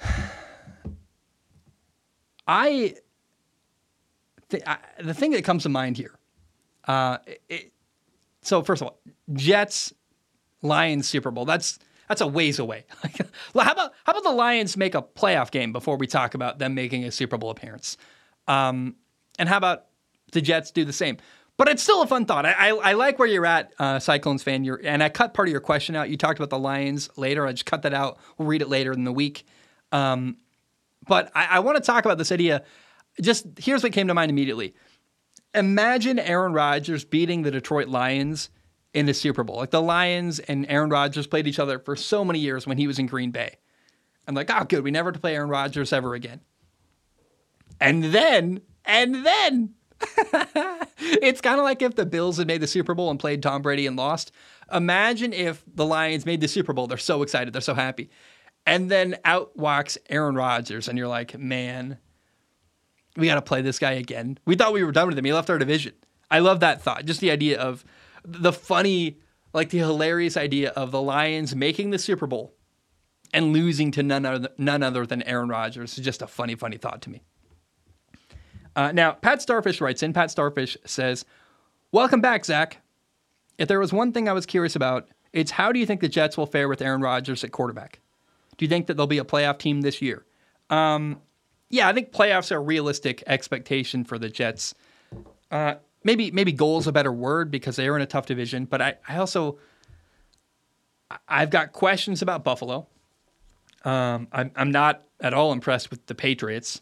I, 2.46 2.94
th- 4.48 4.62
I, 4.64 4.78
the 5.02 5.12
thing 5.12 5.32
that 5.32 5.42
comes 5.42 5.64
to 5.64 5.68
mind 5.70 5.96
here, 5.96 6.16
uh, 6.86 7.18
it, 7.48 7.72
so 8.42 8.62
first 8.62 8.80
of 8.80 8.86
all, 8.86 9.00
Jets 9.32 9.92
Lions 10.62 11.06
Super 11.08 11.30
Bowl. 11.30 11.44
That's 11.44 11.78
that's 12.08 12.20
a 12.20 12.26
ways 12.26 12.58
away. 12.58 12.84
how 13.54 13.72
about 13.72 13.92
how 14.04 14.12
about 14.12 14.22
the 14.22 14.32
Lions 14.32 14.76
make 14.76 14.94
a 14.94 15.02
playoff 15.02 15.50
game 15.50 15.72
before 15.72 15.96
we 15.96 16.06
talk 16.06 16.34
about 16.34 16.58
them 16.58 16.74
making 16.74 17.04
a 17.04 17.10
Super 17.10 17.36
Bowl 17.36 17.50
appearance? 17.50 17.96
Um, 18.48 18.96
and 19.38 19.48
how 19.48 19.56
about 19.56 19.86
the 20.32 20.40
Jets 20.40 20.70
do 20.70 20.84
the 20.84 20.92
same? 20.92 21.18
But 21.56 21.68
it's 21.68 21.82
still 21.82 22.02
a 22.02 22.06
fun 22.06 22.26
thought. 22.26 22.44
I, 22.44 22.52
I, 22.52 22.68
I 22.68 22.92
like 22.92 23.18
where 23.18 23.26
you're 23.26 23.46
at, 23.46 23.72
uh, 23.78 23.98
Cyclones 23.98 24.42
fan. 24.42 24.62
You're, 24.62 24.80
and 24.84 25.02
I 25.02 25.08
cut 25.08 25.32
part 25.32 25.48
of 25.48 25.52
your 25.52 25.60
question 25.60 25.96
out. 25.96 26.10
You 26.10 26.18
talked 26.18 26.38
about 26.38 26.50
the 26.50 26.58
Lions 26.58 27.08
later. 27.16 27.46
I 27.46 27.52
just 27.52 27.64
cut 27.64 27.82
that 27.82 27.94
out. 27.94 28.18
We'll 28.36 28.46
read 28.46 28.60
it 28.60 28.68
later 28.68 28.92
in 28.92 29.04
the 29.04 29.12
week. 29.12 29.46
Um, 29.90 30.36
but 31.08 31.30
I, 31.34 31.46
I 31.46 31.58
want 31.60 31.76
to 31.76 31.82
talk 31.82 32.04
about 32.04 32.18
this 32.18 32.30
idea. 32.30 32.62
Just 33.22 33.46
here's 33.58 33.82
what 33.82 33.92
came 33.92 34.08
to 34.08 34.14
mind 34.14 34.30
immediately. 34.30 34.74
Imagine 35.54 36.18
Aaron 36.18 36.52
Rodgers 36.52 37.06
beating 37.06 37.42
the 37.42 37.50
Detroit 37.50 37.88
Lions 37.88 38.50
in 38.96 39.04
the 39.04 39.12
Super 39.12 39.44
Bowl. 39.44 39.56
Like 39.56 39.70
the 39.70 39.82
Lions 39.82 40.38
and 40.38 40.64
Aaron 40.70 40.88
Rodgers 40.88 41.26
played 41.26 41.46
each 41.46 41.58
other 41.58 41.78
for 41.78 41.96
so 41.96 42.24
many 42.24 42.38
years 42.38 42.66
when 42.66 42.78
he 42.78 42.86
was 42.86 42.98
in 42.98 43.06
Green 43.06 43.30
Bay. 43.30 43.56
I'm 44.26 44.34
like, 44.34 44.50
oh, 44.50 44.64
good. 44.64 44.82
We 44.82 44.90
never 44.90 45.12
to 45.12 45.18
play 45.18 45.36
Aaron 45.36 45.50
Rodgers 45.50 45.92
ever 45.92 46.14
again. 46.14 46.40
And 47.78 48.04
then, 48.04 48.62
and 48.86 49.26
then, 49.26 49.74
it's 50.98 51.42
kind 51.42 51.58
of 51.58 51.64
like 51.64 51.82
if 51.82 51.94
the 51.94 52.06
Bills 52.06 52.38
had 52.38 52.46
made 52.46 52.62
the 52.62 52.66
Super 52.66 52.94
Bowl 52.94 53.10
and 53.10 53.20
played 53.20 53.42
Tom 53.42 53.60
Brady 53.60 53.86
and 53.86 53.96
lost. 53.96 54.32
Imagine 54.72 55.34
if 55.34 55.62
the 55.66 55.84
Lions 55.84 56.24
made 56.24 56.40
the 56.40 56.48
Super 56.48 56.72
Bowl. 56.72 56.86
They're 56.86 56.96
so 56.96 57.20
excited. 57.20 57.52
They're 57.52 57.60
so 57.60 57.74
happy. 57.74 58.08
And 58.64 58.90
then 58.90 59.18
out 59.26 59.54
walks 59.58 59.98
Aaron 60.08 60.36
Rodgers, 60.36 60.88
and 60.88 60.96
you're 60.96 61.06
like, 61.06 61.38
man, 61.38 61.98
we 63.14 63.26
got 63.26 63.34
to 63.34 63.42
play 63.42 63.60
this 63.60 63.78
guy 63.78 63.92
again. 63.92 64.38
We 64.46 64.56
thought 64.56 64.72
we 64.72 64.84
were 64.84 64.90
done 64.90 65.06
with 65.06 65.18
him. 65.18 65.24
He 65.26 65.34
left 65.34 65.50
our 65.50 65.58
division. 65.58 65.92
I 66.30 66.38
love 66.38 66.60
that 66.60 66.80
thought. 66.80 67.04
Just 67.04 67.20
the 67.20 67.30
idea 67.30 67.60
of 67.60 67.84
the 68.26 68.52
funny, 68.52 69.18
like 69.52 69.70
the 69.70 69.78
hilarious 69.78 70.36
idea 70.36 70.70
of 70.70 70.90
the 70.90 71.00
Lions 71.00 71.54
making 71.54 71.90
the 71.90 71.98
Super 71.98 72.26
Bowl 72.26 72.54
and 73.32 73.52
losing 73.52 73.90
to 73.92 74.02
none 74.02 74.26
other, 74.26 74.48
none 74.58 74.82
other 74.82 75.06
than 75.06 75.22
Aaron 75.22 75.48
Rodgers 75.48 75.96
is 75.96 76.04
just 76.04 76.22
a 76.22 76.26
funny, 76.26 76.54
funny 76.54 76.76
thought 76.76 77.02
to 77.02 77.10
me. 77.10 77.22
Uh, 78.74 78.92
now, 78.92 79.12
Pat 79.12 79.40
Starfish 79.40 79.80
writes 79.80 80.02
in. 80.02 80.12
Pat 80.12 80.30
Starfish 80.30 80.76
says, 80.84 81.24
Welcome 81.92 82.20
back, 82.20 82.44
Zac. 82.44 82.78
If 83.58 83.68
there 83.68 83.80
was 83.80 83.92
one 83.92 84.12
thing 84.12 84.28
I 84.28 84.32
was 84.32 84.44
curious 84.44 84.76
about, 84.76 85.08
it's 85.32 85.50
how 85.50 85.72
do 85.72 85.78
you 85.78 85.86
think 85.86 86.00
the 86.00 86.08
Jets 86.08 86.36
will 86.36 86.46
fare 86.46 86.68
with 86.68 86.82
Aaron 86.82 87.00
Rodgers 87.00 87.42
at 87.42 87.52
quarterback? 87.52 88.00
Do 88.58 88.64
you 88.64 88.68
think 88.68 88.86
that 88.86 88.96
they'll 88.96 89.06
be 89.06 89.18
a 89.18 89.24
playoff 89.24 89.58
team 89.58 89.80
this 89.80 90.02
year? 90.02 90.26
Um, 90.68 91.20
yeah, 91.70 91.88
I 91.88 91.92
think 91.92 92.12
playoffs 92.12 92.52
are 92.52 92.56
a 92.56 92.60
realistic 92.60 93.22
expectation 93.26 94.04
for 94.04 94.18
the 94.18 94.28
Jets. 94.28 94.74
Uh, 95.50 95.76
maybe 96.06 96.30
maybe 96.30 96.52
goal 96.52 96.78
is 96.78 96.86
a 96.86 96.92
better 96.92 97.12
word 97.12 97.50
because 97.50 97.76
they 97.76 97.88
are 97.88 97.96
in 97.96 98.02
a 98.02 98.06
tough 98.06 98.26
division, 98.26 98.64
but 98.64 98.80
I, 98.80 98.94
I 99.06 99.16
also 99.18 99.58
I've 101.28 101.50
got 101.50 101.72
questions 101.72 102.22
about 102.22 102.44
Buffalo. 102.44 102.86
Um, 103.84 104.28
I'm, 104.32 104.50
I'm 104.56 104.70
not 104.70 105.02
at 105.20 105.34
all 105.34 105.52
impressed 105.52 105.90
with 105.90 106.06
the 106.06 106.14
Patriots. 106.14 106.80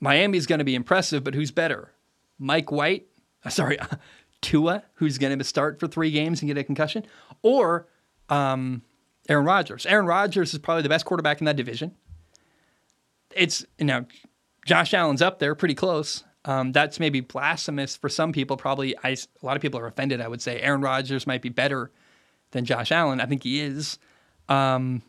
Miami's 0.00 0.46
going 0.46 0.60
to 0.60 0.64
be 0.64 0.74
impressive, 0.74 1.22
but 1.22 1.34
who's 1.34 1.50
better? 1.50 1.92
Mike 2.38 2.72
White, 2.72 3.06
sorry, 3.48 3.78
Tua, 4.40 4.84
who's 4.94 5.18
going 5.18 5.38
to 5.38 5.44
start 5.44 5.78
for 5.78 5.86
three 5.86 6.10
games 6.10 6.40
and 6.40 6.48
get 6.48 6.56
a 6.56 6.64
concussion, 6.64 7.04
or 7.42 7.88
um, 8.28 8.82
Aaron 9.28 9.44
Rodgers. 9.44 9.86
Aaron 9.86 10.06
Rodgers 10.06 10.54
is 10.54 10.58
probably 10.60 10.82
the 10.82 10.88
best 10.88 11.04
quarterback 11.04 11.40
in 11.40 11.44
that 11.44 11.56
division. 11.56 11.94
It's 13.34 13.64
you 13.78 13.84
know, 13.84 14.06
Josh 14.66 14.94
Allen's 14.94 15.22
up 15.22 15.40
there, 15.40 15.54
pretty 15.54 15.74
close. 15.74 16.24
Um, 16.44 16.72
that's 16.72 16.98
maybe 16.98 17.20
blasphemous 17.20 17.96
for 17.96 18.08
some 18.08 18.32
people. 18.32 18.56
Probably, 18.56 18.96
I, 19.04 19.10
a 19.10 19.46
lot 19.46 19.56
of 19.56 19.62
people 19.62 19.78
are 19.80 19.86
offended. 19.86 20.20
I 20.20 20.28
would 20.28 20.40
say 20.40 20.60
Aaron 20.60 20.80
Rodgers 20.80 21.26
might 21.26 21.42
be 21.42 21.50
better 21.50 21.90
than 22.52 22.64
Josh 22.64 22.90
Allen. 22.90 23.20
I 23.20 23.26
think 23.26 23.42
he 23.42 23.60
is. 23.60 23.98
Um, 24.48 25.02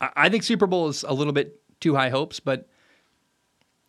I, 0.00 0.10
I 0.16 0.28
think 0.28 0.42
Super 0.42 0.66
Bowl 0.66 0.88
is 0.88 1.04
a 1.04 1.12
little 1.12 1.32
bit 1.32 1.60
too 1.80 1.94
high 1.94 2.10
hopes, 2.10 2.40
but 2.40 2.68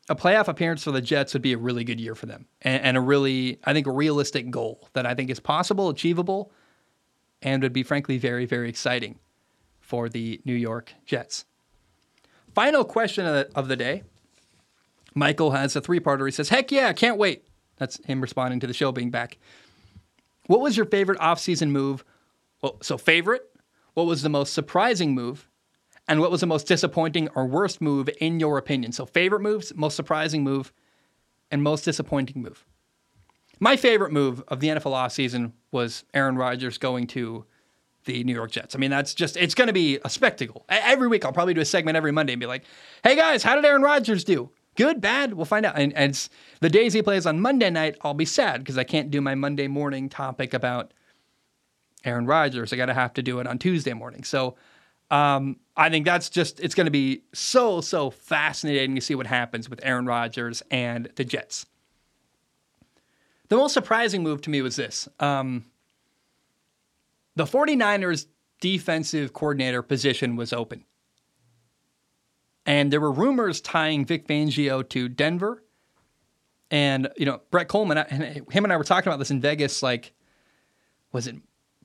a 0.10 0.16
playoff 0.16 0.48
appearance 0.48 0.84
for 0.84 0.92
the 0.92 1.02
Jets 1.02 1.34
would 1.34 1.42
be 1.42 1.54
a 1.54 1.58
really 1.58 1.84
good 1.84 2.00
year 2.00 2.16
for 2.16 2.26
them, 2.26 2.46
and, 2.62 2.84
and 2.84 2.98
a 2.98 3.02
really, 3.02 3.60
I 3.64 3.74
think, 3.74 3.88
a 3.88 3.92
realistic 3.92 4.50
goal 4.52 4.90
that 4.94 5.06
I 5.06 5.16
think 5.16 5.30
is 5.30 5.40
possible, 5.40 5.90
achievable, 5.90 6.52
and 7.42 7.64
would 7.64 7.74
be 7.74 7.84
frankly 7.84 8.18
very, 8.18 8.46
very 8.46 8.70
exciting 8.70 9.20
for 9.80 10.10
the 10.10 10.42
New 10.46 10.54
York 10.54 10.94
Jets. 11.06 11.46
Final 12.54 12.84
question 12.84 13.26
of 13.26 13.34
the, 13.34 13.50
of 13.56 13.68
the 13.68 13.76
day. 13.76 14.04
Michael 15.20 15.52
has 15.52 15.76
a 15.76 15.82
three 15.82 16.00
parter. 16.00 16.26
He 16.26 16.32
says, 16.32 16.50
Heck 16.50 16.72
yeah, 16.72 16.92
can't 16.94 17.18
wait. 17.18 17.46
That's 17.78 18.04
him 18.06 18.22
responding 18.22 18.60
to 18.62 18.68
the 18.68 18.74
show 18.74 18.92
being 18.92 19.12
back. 19.12 19.38
What 20.48 20.62
was 20.62 20.76
your 20.76 20.86
favorite 20.86 21.20
offseason 21.20 21.70
move? 21.70 22.04
Well, 22.62 22.78
so, 22.82 22.98
favorite, 22.98 23.44
what 23.94 24.06
was 24.06 24.22
the 24.22 24.30
most 24.30 24.54
surprising 24.54 25.14
move? 25.14 25.48
And 26.08 26.20
what 26.20 26.32
was 26.32 26.42
the 26.42 26.48
most 26.48 26.68
disappointing 26.68 27.30
or 27.36 27.46
worst 27.46 27.82
move 27.82 28.10
in 28.20 28.40
your 28.40 28.58
opinion? 28.58 28.92
So, 28.92 29.06
favorite 29.06 29.42
moves, 29.42 29.74
most 29.76 29.96
surprising 29.96 30.44
move, 30.44 30.74
and 31.52 31.62
most 31.62 31.86
disappointing 31.86 32.42
move. 32.42 32.66
My 33.60 33.76
favorite 33.76 34.12
move 34.12 34.42
of 34.48 34.60
the 34.60 34.70
NFL 34.70 34.94
offseason 34.94 35.52
was 35.72 36.04
Aaron 36.14 36.36
Rodgers 36.36 36.78
going 36.78 37.08
to 37.08 37.46
the 38.06 38.24
New 38.24 38.34
York 38.34 38.52
Jets. 38.52 38.74
I 38.74 38.80
mean, 38.80 38.90
that's 38.90 39.14
just, 39.14 39.38
it's 39.38 39.54
going 39.54 39.68
to 39.68 39.74
be 39.74 40.00
a 40.04 40.10
spectacle. 40.10 40.66
Every 40.70 41.08
week, 41.08 41.26
I'll 41.26 41.34
probably 41.34 41.54
do 41.54 41.62
a 41.62 41.66
segment 41.66 41.98
every 41.98 42.12
Monday 42.12 42.34
and 42.34 42.40
be 42.40 42.46
like, 42.46 42.64
hey 43.04 43.16
guys, 43.16 43.44
how 43.44 43.56
did 43.56 43.66
Aaron 43.66 43.82
Rodgers 43.82 44.24
do? 44.24 44.50
Good, 44.80 45.02
bad? 45.02 45.34
We'll 45.34 45.44
find 45.44 45.66
out. 45.66 45.78
And, 45.78 45.92
and 45.92 46.30
the 46.62 46.70
days 46.70 46.94
he 46.94 47.02
plays 47.02 47.26
on 47.26 47.42
Monday 47.42 47.70
night, 47.70 47.98
I'll 48.00 48.14
be 48.14 48.24
sad 48.24 48.62
because 48.62 48.78
I 48.78 48.86
can't 48.86 49.12
do 49.12 49.20
my 49.20 49.36
Monday 49.36 49.68
morning 49.68 50.08
topic 50.08 50.54
about 50.54 50.94
Aaron 52.06 52.26
Rodgers. 52.26 52.72
I 52.72 52.78
got 52.78 52.86
to 52.86 52.94
have 52.94 53.14
to 53.16 53.22
do 53.22 53.42
it 53.42 53.46
on 53.46 53.60
Tuesday 53.60 53.92
morning. 53.92 54.24
So 54.24 54.56
um, 55.12 55.58
I 55.76 55.90
think 55.90 56.06
that's 56.06 56.30
just, 56.30 56.62
it's 56.62 56.76
going 56.76 56.86
to 56.86 56.92
be 56.92 57.24
so, 57.34 57.82
so 57.82 58.10
fascinating 58.10 58.96
to 58.96 59.02
see 59.02 59.16
what 59.16 59.28
happens 59.28 59.70
with 59.70 59.82
Aaron 59.84 60.06
Rodgers 60.06 60.64
and 60.72 61.10
the 61.18 61.26
Jets. 61.26 61.66
The 63.50 63.58
most 63.58 63.74
surprising 63.74 64.24
move 64.24 64.40
to 64.44 64.50
me 64.50 64.62
was 64.62 64.78
this. 64.78 65.10
Um, 65.20 65.66
the 67.36 67.44
49ers 67.44 68.28
defensive 68.62 69.34
coordinator 69.34 69.82
position 69.82 70.38
was 70.38 70.54
open. 70.54 70.86
And 72.70 72.94
there 72.94 73.02
were 73.02 73.12
rumors 73.12 73.62
tying 73.62 74.06
Vic 74.06 74.28
Fangio 74.28 74.88
to 74.90 75.10
Denver. 75.10 75.64
And, 76.70 77.10
you 77.18 77.26
know, 77.26 77.42
Brett 77.50 77.68
Kollmann, 77.68 78.06
and 78.12 78.48
him 78.52 78.64
and 78.64 78.72
I 78.72 78.78
were 78.78 78.84
talking 78.84 79.12
about 79.12 79.18
this 79.18 79.32
in 79.32 79.42
Vegas, 79.42 79.82
like, 79.82 80.14
was 81.12 81.26
it 81.26 81.38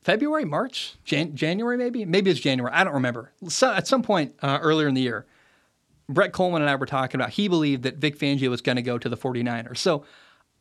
February, 0.02 0.44
March, 0.44 0.96
Jan- 1.02 1.34
January, 1.34 1.78
maybe? 1.78 2.04
Maybe 2.04 2.30
it's 2.30 2.38
January. 2.38 2.70
I 2.74 2.84
don't 2.84 2.92
remember. 2.92 3.32
So 3.48 3.72
at 3.72 3.88
some 3.88 4.02
point 4.02 4.34
uh, 4.42 4.58
earlier 4.60 4.86
in 4.86 4.92
the 4.92 5.00
year, 5.00 5.24
Brett 6.06 6.34
Kollmann 6.34 6.56
and 6.56 6.68
I 6.68 6.74
were 6.74 6.84
talking 6.84 7.18
about 7.18 7.30
he 7.30 7.48
believed 7.48 7.84
that 7.84 7.96
Vic 7.96 8.18
Fangio 8.18 8.50
was 8.50 8.60
going 8.60 8.76
to 8.76 8.82
go 8.82 8.98
to 8.98 9.08
the 9.08 9.16
49ers. 9.16 9.78
So 9.78 10.04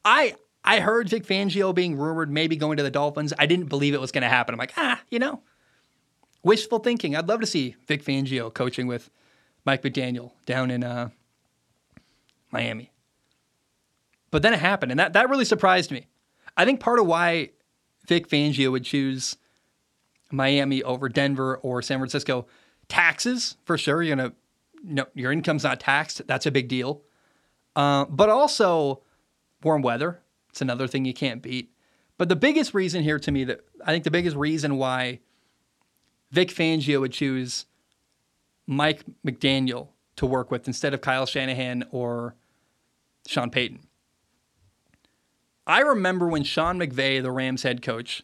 I 0.06 0.36
I 0.64 0.80
heard 0.80 1.10
Vic 1.10 1.28
Fangio 1.28 1.76
being 1.76 1.98
rumored 1.98 2.32
maybe 2.32 2.56
going 2.56 2.78
to 2.78 2.84
the 2.84 2.90
Dolphins. 2.90 3.34
I 3.38 3.46
didn't 3.46 3.66
believe 3.66 3.94
it 3.94 4.00
was 4.00 4.14
going 4.14 4.22
to 4.22 4.30
happen. 4.30 4.56
I'm 4.56 4.60
like, 4.60 4.72
ah, 4.78 5.02
you 5.10 5.20
know, 5.20 5.42
wishful 6.44 6.80
thinking. 6.80 7.14
I'd 7.14 7.28
love 7.28 7.42
to 7.42 7.46
see 7.46 7.76
Vic 7.88 8.06
Fangio 8.06 8.54
coaching 8.54 8.88
with 8.88 9.10
Mike 9.66 9.82
McDaniel 9.82 10.32
down 10.46 10.72
in 10.72 10.84
uh, 10.84 11.10
Miami. 12.52 12.92
But 14.32 14.42
then 14.42 14.54
it 14.54 14.60
happened, 14.60 14.92
and 14.92 15.00
that, 15.00 15.14
that 15.14 15.30
really 15.30 15.46
surprised 15.46 15.92
me. 15.92 16.08
I 16.58 16.66
think 16.66 16.80
part 16.80 17.00
of 17.00 17.06
why 17.06 17.52
Vic 18.08 18.28
Fangio 18.28 18.72
would 18.72 18.84
choose 18.84 19.38
Miami 20.32 20.84
over 20.84 21.08
Denver 21.08 21.58
or 21.58 21.82
San 21.82 22.00
Francisco, 22.00 22.48
taxes 22.88 23.56
for 23.66 23.78
sure. 23.78 24.02
You're 24.02 24.16
gonna, 24.16 24.34
know, 24.84 25.06
your 25.14 25.32
income's 25.32 25.64
not 25.64 25.80
taxed. 25.80 26.26
That's 26.28 26.46
a 26.46 26.52
big 26.52 26.68
deal. 26.68 27.04
Uh, 27.76 28.06
but 28.06 28.30
also 28.30 29.04
warm 29.64 29.82
weather. 29.82 30.20
It's 30.50 30.62
another 30.62 30.88
thing 30.88 31.06
you 31.06 31.14
can't 31.14 31.42
beat. 31.42 31.72
But 32.18 32.30
the 32.30 32.36
biggest 32.36 32.74
reason 32.74 33.04
here 33.04 33.20
to 33.20 33.32
me 33.32 33.44
that 33.46 33.62
I 33.86 33.92
think 33.92 34.04
the 34.04 34.12
biggest 34.12 34.36
reason 34.36 34.78
why 34.78 35.20
Vic 36.32 36.50
Fangio 36.50 37.00
would 37.00 37.14
choose 37.14 37.66
Mike 38.68 39.04
McDaniel 39.26 39.90
to 40.16 40.26
work 40.26 40.52
with 40.52 40.68
instead 40.68 40.94
of 40.94 41.02
Kyle 41.02 41.26
Shanahan 41.26 41.86
or 41.92 42.36
Sean 43.28 43.50
Payton. 43.50 43.80
I 45.66 45.80
remember 45.80 46.28
when 46.28 46.44
Sean 46.44 46.78
McVay, 46.78 47.22
the 47.22 47.32
Rams 47.32 47.64
head 47.64 47.82
coach, 47.82 48.24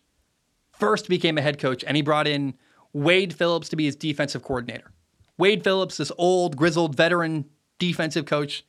first 0.71 1.07
became 1.07 1.37
a 1.37 1.41
head 1.41 1.59
coach 1.59 1.83
and 1.85 1.95
he 1.95 2.03
brought 2.03 2.27
in 2.27 2.53
Wade 2.93 3.33
Phillips 3.33 3.69
to 3.69 3.75
be 3.75 3.85
his 3.85 3.95
defensive 3.95 4.43
coordinator. 4.43 4.91
Wade 5.37 5.63
Phillips, 5.63 5.97
this 5.97 6.11
old, 6.17 6.57
grizzled 6.57 6.95
veteran 6.95 7.45
defensive 7.77 8.25
coach, 8.25 8.65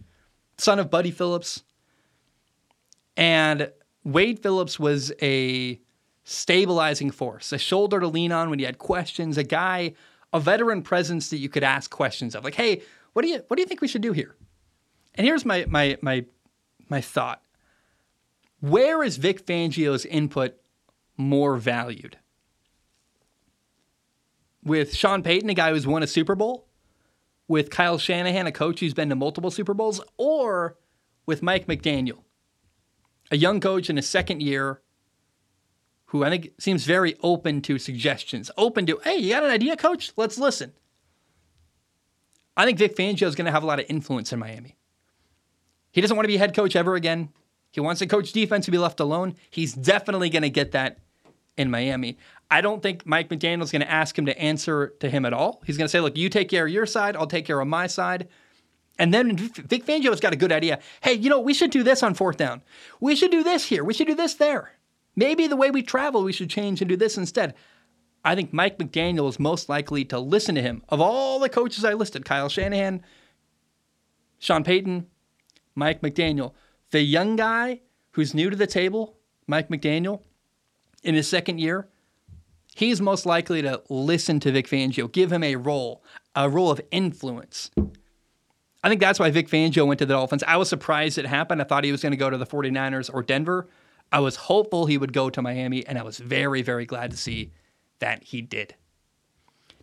son 0.56 0.78
of 0.78 0.90
Buddy 0.90 1.10
Phillips. 1.10 1.64
And 3.16 3.72
Wade 4.04 4.40
Phillips 4.40 4.78
was 4.78 5.12
a 5.20 5.80
stabilizing 6.24 7.10
force, 7.10 7.52
a 7.52 7.58
shoulder 7.58 7.98
to 7.98 8.06
lean 8.06 8.30
on 8.30 8.50
when 8.50 8.58
you 8.60 8.66
had 8.66 8.78
questions, 8.78 9.36
a 9.36 9.42
guy, 9.42 9.94
a 10.32 10.40
veteran 10.40 10.82
presence 10.82 11.30
that 11.30 11.38
you 11.38 11.48
could 11.48 11.64
ask 11.64 11.90
questions 11.90 12.34
of. 12.34 12.44
Like, 12.44 12.54
hey, 12.54 12.82
what 13.12 13.22
do 13.22 13.28
you 13.28 13.42
what 13.48 13.56
do 13.56 13.62
you 13.62 13.66
think 13.66 13.80
we 13.80 13.88
should 13.88 14.02
do 14.02 14.12
here? 14.12 14.36
And 15.14 15.26
here's 15.26 15.44
my 15.44 15.64
my 15.68 15.98
my 16.00 16.24
my 16.88 17.00
thought. 17.00 17.42
Where 18.60 19.02
is 19.02 19.16
Vic 19.16 19.44
Fangio's 19.44 20.04
input 20.04 20.54
more 21.16 21.56
valued? 21.56 22.18
With 24.62 24.94
Sean 24.94 25.22
Payton, 25.22 25.48
a 25.48 25.54
guy 25.54 25.70
who's 25.70 25.86
won 25.86 26.02
a 26.02 26.06
Super 26.06 26.34
Bowl, 26.34 26.66
with 27.48 27.70
Kyle 27.70 27.96
Shanahan, 27.96 28.46
a 28.46 28.52
coach 28.52 28.80
who's 28.80 28.92
been 28.92 29.08
to 29.08 29.16
multiple 29.16 29.50
Super 29.50 29.72
Bowls, 29.72 30.02
or 30.18 30.76
with 31.24 31.42
Mike 31.42 31.66
McDaniel, 31.66 32.24
a 33.30 33.38
young 33.38 33.58
coach 33.60 33.88
in 33.88 33.96
his 33.96 34.08
second 34.08 34.42
year 34.42 34.82
who 36.10 36.24
I 36.24 36.30
think 36.30 36.50
seems 36.58 36.84
very 36.84 37.14
open 37.22 37.62
to 37.62 37.78
suggestions, 37.78 38.50
open 38.56 38.84
to, 38.86 39.00
hey, 39.04 39.16
you 39.16 39.30
got 39.30 39.44
an 39.44 39.50
idea, 39.50 39.76
coach? 39.76 40.12
Let's 40.16 40.38
listen. 40.38 40.72
I 42.56 42.64
think 42.66 42.78
Vic 42.78 42.96
Fangio 42.96 43.28
is 43.28 43.36
going 43.36 43.46
to 43.46 43.52
have 43.52 43.62
a 43.62 43.66
lot 43.66 43.78
of 43.78 43.86
influence 43.88 44.32
in 44.32 44.40
Miami. 44.40 44.76
He 45.92 46.00
doesn't 46.00 46.16
want 46.16 46.24
to 46.24 46.28
be 46.28 46.36
head 46.36 46.54
coach 46.54 46.74
ever 46.74 46.96
again. 46.96 47.28
He 47.70 47.80
wants 47.80 48.00
to 48.00 48.08
coach 48.08 48.32
defense 48.32 48.64
to 48.64 48.72
be 48.72 48.78
left 48.78 48.98
alone. 48.98 49.36
He's 49.50 49.72
definitely 49.72 50.30
going 50.30 50.42
to 50.42 50.50
get 50.50 50.72
that 50.72 50.98
in 51.56 51.70
Miami. 51.70 52.18
I 52.50 52.60
don't 52.60 52.82
think 52.82 53.06
Mike 53.06 53.28
McDaniel 53.28 53.62
is 53.62 53.70
going 53.70 53.82
to 53.82 53.90
ask 53.90 54.18
him 54.18 54.26
to 54.26 54.36
answer 54.36 54.94
to 54.98 55.08
him 55.08 55.24
at 55.24 55.32
all. 55.32 55.62
He's 55.64 55.76
going 55.76 55.86
to 55.86 55.90
say, 55.90 56.00
look, 56.00 56.16
you 56.16 56.28
take 56.28 56.48
care 56.48 56.66
of 56.66 56.72
your 56.72 56.86
side, 56.86 57.14
I'll 57.14 57.28
take 57.28 57.46
care 57.46 57.60
of 57.60 57.68
my 57.68 57.86
side. 57.86 58.26
And 58.98 59.14
then 59.14 59.36
Vic 59.36 59.86
Fangio's 59.86 60.18
got 60.18 60.32
a 60.32 60.36
good 60.36 60.50
idea. 60.50 60.80
Hey, 61.02 61.12
you 61.12 61.30
know, 61.30 61.38
we 61.38 61.54
should 61.54 61.70
do 61.70 61.84
this 61.84 62.02
on 62.02 62.14
fourth 62.14 62.36
down. 62.36 62.62
We 62.98 63.14
should 63.14 63.30
do 63.30 63.44
this 63.44 63.64
here. 63.64 63.84
We 63.84 63.94
should 63.94 64.08
do 64.08 64.16
this 64.16 64.34
there. 64.34 64.72
Maybe 65.20 65.46
the 65.46 65.54
way 65.54 65.70
we 65.70 65.82
travel, 65.82 66.22
we 66.22 66.32
should 66.32 66.48
change 66.48 66.80
and 66.80 66.88
do 66.88 66.96
this 66.96 67.18
instead. 67.18 67.52
I 68.24 68.34
think 68.34 68.54
Mike 68.54 68.78
McDaniel 68.78 69.28
is 69.28 69.38
most 69.38 69.68
likely 69.68 70.02
to 70.06 70.18
listen 70.18 70.54
to 70.54 70.62
him. 70.62 70.82
Of 70.88 70.98
all 71.02 71.38
the 71.38 71.50
coaches 71.50 71.84
I 71.84 71.92
listed, 71.92 72.24
Kyle 72.24 72.48
Shanahan, 72.48 73.02
Sean 74.38 74.64
Payton, 74.64 75.06
Mike 75.74 76.00
McDaniel, 76.00 76.54
the 76.90 77.02
young 77.02 77.36
guy 77.36 77.80
who's 78.12 78.32
new 78.32 78.48
to 78.48 78.56
the 78.56 78.66
table, 78.66 79.18
Mike 79.46 79.68
McDaniel, 79.68 80.22
in 81.02 81.14
his 81.14 81.28
second 81.28 81.58
year, 81.58 81.86
he's 82.74 83.02
most 83.02 83.26
likely 83.26 83.60
to 83.60 83.82
listen 83.90 84.40
to 84.40 84.50
Vic 84.50 84.68
Fangio, 84.68 85.12
give 85.12 85.30
him 85.30 85.44
a 85.44 85.56
role, 85.56 86.02
a 86.34 86.48
role 86.48 86.70
of 86.70 86.80
influence. 86.90 87.70
I 88.82 88.88
think 88.88 89.02
that's 89.02 89.18
why 89.18 89.30
Vic 89.30 89.50
Fangio 89.50 89.86
went 89.86 89.98
to 89.98 90.06
the 90.06 90.14
Dolphins. 90.14 90.44
I 90.48 90.56
was 90.56 90.70
surprised 90.70 91.18
it 91.18 91.26
happened. 91.26 91.60
I 91.60 91.64
thought 91.64 91.84
he 91.84 91.92
was 91.92 92.00
going 92.00 92.12
to 92.12 92.16
go 92.16 92.30
to 92.30 92.38
the 92.38 92.46
49ers 92.46 93.10
or 93.12 93.22
Denver. 93.22 93.68
I 94.12 94.20
was 94.20 94.36
hopeful 94.36 94.86
he 94.86 94.98
would 94.98 95.12
go 95.12 95.30
to 95.30 95.42
Miami, 95.42 95.86
and 95.86 95.98
I 95.98 96.02
was 96.02 96.18
very, 96.18 96.62
very 96.62 96.84
glad 96.84 97.10
to 97.12 97.16
see 97.16 97.52
that 98.00 98.24
he 98.24 98.42
did. 98.42 98.74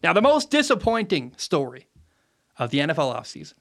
Now, 0.04 0.14
the 0.14 0.22
most 0.22 0.52
disappointing 0.52 1.34
story 1.38 1.88
of 2.58 2.72
the 2.72 2.80
NFL 2.80 3.16
offseason 3.16 3.54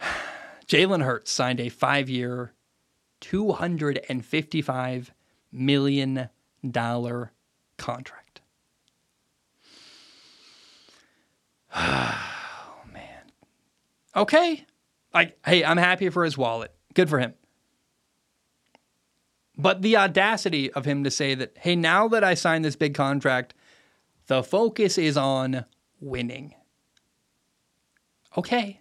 Jalen 0.68 1.02
Hurts 1.02 1.30
signed 1.30 1.60
a 1.60 1.68
five 1.68 2.08
year, 2.08 2.52
$255 3.20 5.10
million 5.52 6.28
contract. 7.76 8.40
Oh, 11.80 12.80
man. 12.92 13.30
Okay. 14.16 14.64
I, 15.12 15.32
hey, 15.44 15.64
I'm 15.64 15.76
happy 15.76 16.08
for 16.08 16.24
his 16.24 16.36
wallet. 16.38 16.72
Good 16.94 17.10
for 17.10 17.18
him. 17.18 17.34
But 19.58 19.82
the 19.82 19.96
audacity 19.96 20.72
of 20.72 20.84
him 20.84 21.02
to 21.02 21.10
say 21.10 21.34
that, 21.34 21.58
hey, 21.58 21.74
now 21.74 22.06
that 22.08 22.22
I 22.22 22.34
signed 22.34 22.64
this 22.64 22.76
big 22.76 22.94
contract, 22.94 23.54
the 24.28 24.42
focus 24.44 24.96
is 24.96 25.16
on 25.16 25.64
winning. 26.00 26.54
Okay. 28.36 28.80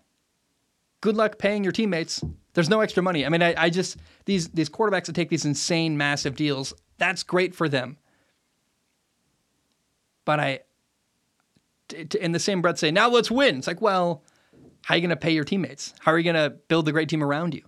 Good 1.02 1.16
luck 1.16 1.40
paying 1.40 1.64
your 1.64 1.74
teammates. 1.74 2.24
There's 2.54 2.70
no 2.70 2.82
extra 2.82 3.02
money. 3.02 3.26
I 3.26 3.30
mean, 3.30 3.42
I, 3.42 3.56
I 3.58 3.70
just 3.70 3.98
these 4.26 4.50
these 4.50 4.70
quarterbacks 4.70 5.06
that 5.06 5.16
take 5.16 5.30
these 5.30 5.46
insane, 5.46 5.98
massive 5.98 6.36
deals. 6.36 6.74
That's 6.98 7.24
great 7.24 7.56
for 7.56 7.70
them. 7.70 7.98
But 10.26 10.40
I, 10.40 10.60
in 12.20 12.32
the 12.34 12.40
same 12.40 12.62
breath, 12.62 12.80
say 12.80 12.92
now 12.92 13.10
let's 13.10 13.32
win. 13.32 13.58
It's 13.60 13.68
like, 13.68 13.82
well, 13.82 14.24
how 14.84 14.94
are 14.94 14.98
you 14.98 15.02
going 15.02 15.10
to 15.10 15.16
pay 15.16 15.32
your 15.32 15.44
teammates? 15.44 15.94
How 16.00 16.12
are 16.12 16.18
you 16.18 16.32
going 16.32 16.52
to 16.52 16.56
build 16.68 16.86
the 16.86 16.92
great 16.92 17.10
team 17.10 17.24
around 17.24 17.54
you? 17.54 17.64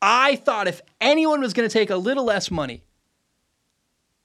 I 0.00 0.36
thought 0.36 0.68
if 0.68 0.80
anyone 1.00 1.40
was 1.40 1.52
going 1.52 1.68
to 1.68 1.72
take 1.72 1.90
a 1.90 1.96
little 1.96 2.24
less 2.24 2.50
money 2.50 2.84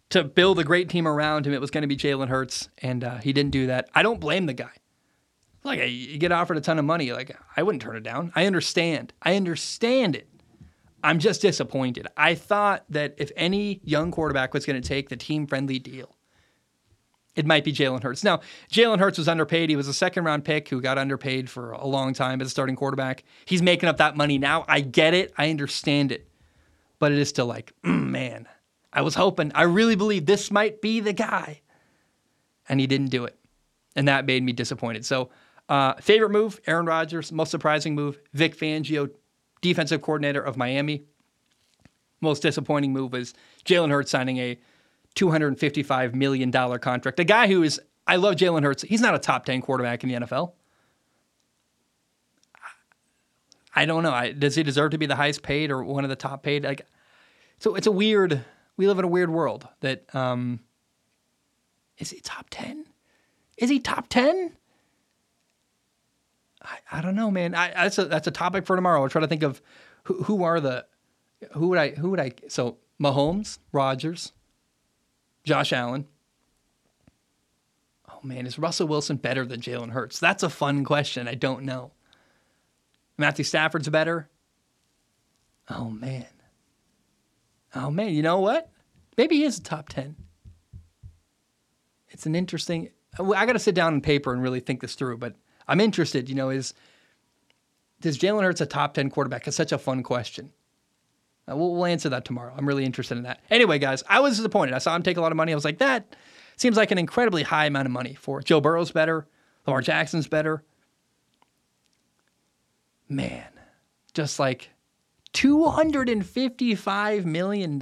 to 0.10 0.24
build 0.24 0.60
a 0.60 0.64
great 0.64 0.90
team 0.90 1.08
around 1.08 1.48
him, 1.48 1.54
it 1.54 1.62
was 1.62 1.72
going 1.72 1.84
to 1.84 1.88
be 1.88 1.98
Jalen 1.98 2.28
Hurts, 2.28 2.70
and 2.80 3.04
uh, 3.04 3.18
he 3.18 3.34
didn't 3.34 3.52
do 3.52 3.68
that. 3.68 3.90
I 3.96 4.04
don't 4.04 4.20
blame 4.20 4.46
the 4.46 4.54
guy. 4.54 4.72
Like 5.64 5.80
you 5.90 6.18
get 6.18 6.32
offered 6.32 6.58
a 6.58 6.62
ton 6.62 6.80
of 6.80 6.86
money, 6.86 7.12
like 7.14 7.38
I 7.56 7.64
wouldn't 7.64 7.82
turn 7.82 7.96
it 7.96 8.04
down. 8.04 8.32
I 8.36 8.46
understand. 8.48 9.14
I 9.22 9.36
understand 9.36 10.16
it. 10.16 10.28
I'm 11.04 11.20
just 11.20 11.42
disappointed. 11.42 12.08
I 12.18 12.36
thought 12.36 12.84
that 12.90 13.16
if 13.18 13.32
any 13.36 13.80
young 13.84 14.12
quarterback 14.12 14.54
was 14.54 14.66
going 14.66 14.82
to 14.82 14.88
take 14.88 15.10
the 15.10 15.18
team 15.18 15.48
friendly 15.48 15.80
deal, 15.80 16.16
it 17.36 17.46
might 17.46 17.64
be 17.64 17.72
Jalen 17.72 18.04
Hurts. 18.04 18.24
Now, 18.24 18.42
Jalen 18.72 19.00
Hurts 19.00 19.18
was 19.18 19.28
underpaid. 19.28 19.70
He 19.70 19.76
was 19.76 19.88
a 19.88 19.94
second 19.94 20.26
round 20.26 20.44
pick 20.44 20.68
who 20.68 20.82
got 20.82 20.98
underpaid 20.98 21.50
for 21.50 21.72
a 21.72 21.88
long 21.88 22.14
time 22.14 22.42
as 22.42 22.48
a 22.48 22.50
starting 22.50 22.76
quarterback. 22.76 23.24
He's 23.46 23.62
making 23.62 23.88
up 23.88 23.98
that 23.98 24.18
money 24.18 24.38
now. 24.38 24.66
I 24.68 24.82
get 24.82 25.14
it. 25.14 25.34
I 25.38 25.50
understand 25.50 26.12
it. 26.12 26.28
But 27.00 27.12
it 27.12 27.18
is 27.18 27.30
still 27.30 27.46
like, 27.46 27.74
mm, 27.86 28.10
man, 28.10 28.48
I 28.92 29.02
was 29.02 29.16
hoping, 29.16 29.52
I 29.56 29.64
really 29.64 29.96
believe 29.96 30.26
this 30.26 30.52
might 30.52 30.82
be 30.82 31.00
the 31.00 31.14
guy. 31.14 31.62
And 32.68 32.80
he 32.80 32.88
didn't 32.88 33.10
do 33.10 33.26
it. 33.26 33.38
And 33.96 34.08
that 34.08 34.26
made 34.26 34.44
me 34.44 34.52
disappointed. 34.52 35.06
So, 35.06 35.30
uh, 35.70 35.94
favorite 35.96 36.32
move, 36.32 36.60
Aaron 36.68 36.86
Rodgers. 36.86 37.32
Most 37.32 37.50
surprising 37.50 37.96
move, 37.96 38.20
Vic 38.34 38.58
Fangio, 38.58 39.10
defensive 39.62 40.02
coordinator 40.02 40.42
of 40.42 40.58
Miami. 40.58 41.06
Most 42.20 42.42
disappointing 42.42 42.92
move 42.92 43.14
was 43.14 43.34
Jalen 43.66 43.90
Hurts 43.90 44.12
signing 44.12 44.38
a 44.38 44.60
$255 45.16 46.14
million 46.14 46.52
contract. 46.52 47.20
A 47.20 47.24
guy 47.24 47.48
who 47.48 47.64
is, 47.64 47.80
I 48.08 48.16
love 48.16 48.36
Jalen 48.36 48.64
Hurts. 48.64 48.84
He's 48.84 49.02
not 49.02 49.16
a 49.16 49.20
top 49.20 49.46
10 49.46 49.62
quarterback 49.62 50.04
in 50.04 50.10
the 50.10 50.16
NFL. 50.16 50.54
I 53.74 53.86
don't 53.86 54.04
know. 54.04 54.12
I, 54.12 54.32
does 54.32 54.56
he 54.56 54.64
deserve 54.64 54.92
to 54.92 54.98
be 54.98 55.06
the 55.06 55.16
highest 55.16 55.44
paid 55.44 55.72
or 55.72 55.84
one 55.84 56.04
of 56.04 56.10
the 56.10 56.16
top 56.16 56.44
paid? 56.44 56.64
Like, 56.64 56.86
so 57.60 57.76
it's 57.76 57.88
a 57.88 57.92
weird, 57.92 58.44
we 58.76 58.88
live 58.88 59.00
in 59.00 59.06
a 59.06 59.10
weird 59.10 59.30
world 59.30 59.68
that, 59.80 60.14
um, 60.14 60.60
is 61.98 62.10
he 62.10 62.20
top 62.20 62.48
10? 62.50 62.86
Is 63.58 63.70
he 63.70 63.80
top 63.80 64.08
10? 64.10 64.52
I, 66.64 66.78
I 66.92 67.02
don't 67.02 67.16
know, 67.16 67.32
man. 67.32 67.56
I, 67.56 67.70
that's 67.72 67.98
a, 67.98 68.06
that's 68.06 68.28
a 68.28 68.32
topic 68.32 68.66
for 68.66 68.76
tomorrow. 68.76 69.02
I'll 69.02 69.10
try 69.10 69.22
to 69.22 69.28
think 69.28 69.44
of 69.44 69.62
who, 70.04 70.24
who 70.24 70.44
are 70.44 70.60
the, 70.60 70.86
who 71.54 71.70
would 71.70 71.78
I, 71.78 71.92
who 71.92 72.10
would 72.10 72.20
I, 72.20 72.34
so 72.50 72.78
Mahomes, 73.00 73.60
Rodgers, 73.72 74.34
Josh 75.44 75.74
Allen. 75.74 76.08
Oh 78.10 78.20
man, 78.24 78.46
is 78.46 78.60
Russell 78.60 78.88
Wilson 78.88 79.18
better 79.18 79.46
than 79.46 79.62
Jalen 79.62 79.92
Hurts? 79.92 80.20
That's 80.20 80.44
a 80.44 80.50
fun 80.50 80.84
question. 80.84 81.28
I 81.28 81.36
don't 81.36 81.64
know. 81.64 81.92
Matthew 83.18 83.46
Stafford's 83.46 83.90
better. 83.90 84.30
Oh 85.70 85.90
man. 85.90 86.28
Oh 87.76 87.90
man, 87.90 88.14
you 88.14 88.22
know 88.22 88.40
what? 88.40 88.70
Maybe 89.18 89.38
he 89.38 89.44
is 89.44 89.58
a 89.58 89.64
top 89.64 89.90
10. 89.90 90.16
It's 92.10 92.26
an 92.26 92.36
interesting 92.36 92.90
uh, 93.20 93.32
I 93.32 93.46
got 93.46 93.54
to 93.54 93.60
sit 93.60 93.76
down 93.76 93.94
on 93.94 94.02
paper 94.02 94.34
and 94.34 94.42
really 94.42 94.60
think 94.60 94.82
this 94.82 94.96
through, 94.96 95.18
but 95.18 95.36
I'm 95.68 95.80
interested, 95.80 96.30
you 96.30 96.36
know, 96.36 96.50
is 96.50 96.74
does 98.00 98.18
Jalen 98.18 98.44
Hurts 98.44 98.62
a 98.62 98.66
top 98.66 98.96
10 98.96 99.10
quarterback? 99.10 99.48
It's 99.48 99.56
such 99.56 99.72
a 99.72 99.78
fun 99.78 100.04
question. 100.04 100.52
Uh, 101.50 101.56
we'll, 101.56 101.74
we'll 101.74 101.86
answer 101.86 102.10
that 102.10 102.26
tomorrow. 102.26 102.54
I'm 102.56 102.68
really 102.68 102.86
interested 102.86 103.18
in 103.18 103.24
that. 103.24 103.42
Anyway, 103.50 103.80
guys, 103.80 104.04
I 104.08 104.20
was 104.20 104.38
disappointed. 104.38 104.74
I 104.74 104.80
saw 104.80 104.96
him 104.96 105.04
take 105.04 105.18
a 105.18 105.22
lot 105.22 105.32
of 105.32 105.36
money. 105.36 105.52
I 105.52 105.56
was 105.56 105.66
like, 105.66 105.80
that 105.80 106.16
seems 106.56 106.78
like 106.78 106.92
an 106.92 106.98
incredibly 106.98 107.44
high 107.44 107.66
amount 107.66 107.88
of 107.88 107.92
money 107.92 108.14
for 108.14 108.42
Joe 108.42 108.62
Burrow's 108.62 108.92
better. 108.92 109.28
Lamar 109.66 109.82
Jackson's 109.82 110.28
better. 110.28 110.64
Man, 113.10 113.50
just 114.14 114.40
like 114.40 114.70
$255 115.34 117.26
million? 117.26 117.82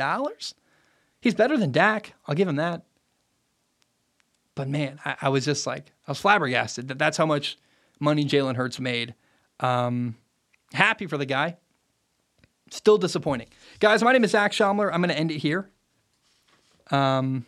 He's 1.21 1.35
better 1.35 1.57
than 1.57 1.71
Dak. 1.71 2.13
I'll 2.27 2.35
give 2.35 2.47
him 2.47 2.55
that. 2.55 2.83
But 4.55 4.67
man, 4.67 4.99
I, 5.05 5.15
I 5.23 5.29
was 5.29 5.45
just 5.45 5.65
like, 5.67 5.91
I 6.07 6.11
was 6.11 6.19
flabbergasted 6.19 6.87
that 6.89 6.97
that's 6.97 7.17
how 7.17 7.25
much 7.25 7.57
money 7.99 8.25
Jalen 8.25 8.55
Hurts 8.55 8.79
made. 8.79 9.13
Um, 9.59 10.17
happy 10.73 11.05
for 11.07 11.17
the 11.17 11.25
guy. 11.25 11.57
Still 12.71 12.97
disappointing. 12.97 13.47
Guys, 13.79 14.03
my 14.03 14.13
name 14.13 14.23
is 14.23 14.31
Zac 14.31 14.51
Shomler. 14.51 14.91
I'm 14.93 15.01
going 15.01 15.09
to 15.09 15.17
end 15.17 15.31
it 15.31 15.37
here. 15.37 15.69
Um, 16.91 17.45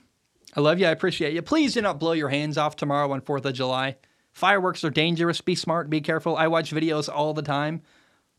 I 0.56 0.60
love 0.60 0.80
you. 0.80 0.88
I 0.88 0.92
appreciate 0.92 1.34
you. 1.34 1.42
Please 1.42 1.74
do 1.74 1.82
not 1.82 2.00
blow 2.00 2.12
your 2.14 2.30
hands 2.30 2.58
off 2.58 2.76
tomorrow 2.76 3.12
on 3.12 3.22
4th 3.22 3.46
of 3.46 3.54
July. 3.54 3.98
Fireworks 4.34 4.84
are 4.84 4.90
dangerous. 4.90 5.42
Be 5.42 5.56
smart. 5.56 5.90
Be 5.90 6.02
careful. 6.02 6.36
I 6.36 6.48
watch 6.48 6.72
videos 6.72 7.10
all 7.14 7.34
the 7.34 7.42
time 7.42 7.82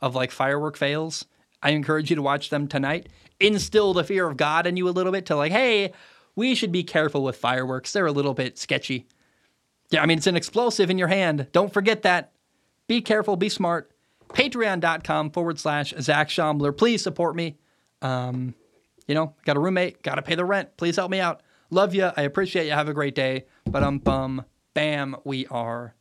of 0.01 0.15
like 0.15 0.31
firework 0.31 0.77
fails. 0.77 1.25
I 1.63 1.71
encourage 1.71 2.11
you 2.11 2.17
to 2.17 2.23
watch 2.23 2.51
them 2.51 2.67
tonight. 2.67 3.09
Instill 3.39 3.95
the 3.95 4.05
fear 4.05 4.27
of 4.27 4.37
God 4.37 4.67
in 4.67 4.77
you 4.77 4.89
a 4.89 4.91
little 4.91 5.13
bit 5.13 5.27
to 5.27 5.37
like, 5.37 5.53
hey, 5.53 5.93
we 6.35 6.55
should 6.55 6.73
be 6.73 6.83
careful 6.83 7.23
with 7.23 7.37
fireworks. 7.37 7.93
They're 7.93 8.07
a 8.07 8.13
little 8.13 8.35
bit 8.35 8.59
sketchy. 8.59 9.07
Yeah, 9.91 10.03
I 10.03 10.07
mean, 10.07 10.19
it's 10.19 10.27
an 10.27 10.37
explosive 10.37 10.91
in 10.91 10.99
your 10.99 11.09
hand. 11.09 11.49
Don't 11.53 11.73
forget 11.73 12.03
that. 12.03 12.33
Be 12.89 13.01
careful. 13.01 13.37
Be 13.37 13.49
smart. 13.49 13.92
Patreon.com 14.33 15.31
forward 15.31 15.59
slash 15.59 15.93
zacshomler. 15.95 16.77
Please 16.77 17.03
support 17.03 17.37
me. 17.37 17.59
Um, 18.01 18.55
you 19.07 19.15
know, 19.15 19.35
got 19.45 19.57
a 19.57 19.61
roommate, 19.61 20.03
got 20.03 20.17
to 20.17 20.23
pay 20.23 20.35
the 20.35 20.45
rent. 20.45 20.77
Please 20.77 20.97
help 20.97 21.11
me 21.11 21.21
out. 21.21 21.43
Love 21.71 21.95
you. 21.95 22.11
I 22.17 22.23
appreciate 22.23 22.67
you. 22.67 22.73
Have 22.73 22.89
a 22.89 22.95
great 22.95 23.15
day. 23.15 23.47
But 23.65 23.83
um, 23.83 23.99
bum, 23.99 24.45
bam, 24.75 25.17
we 25.25 25.47
are. 25.47 25.95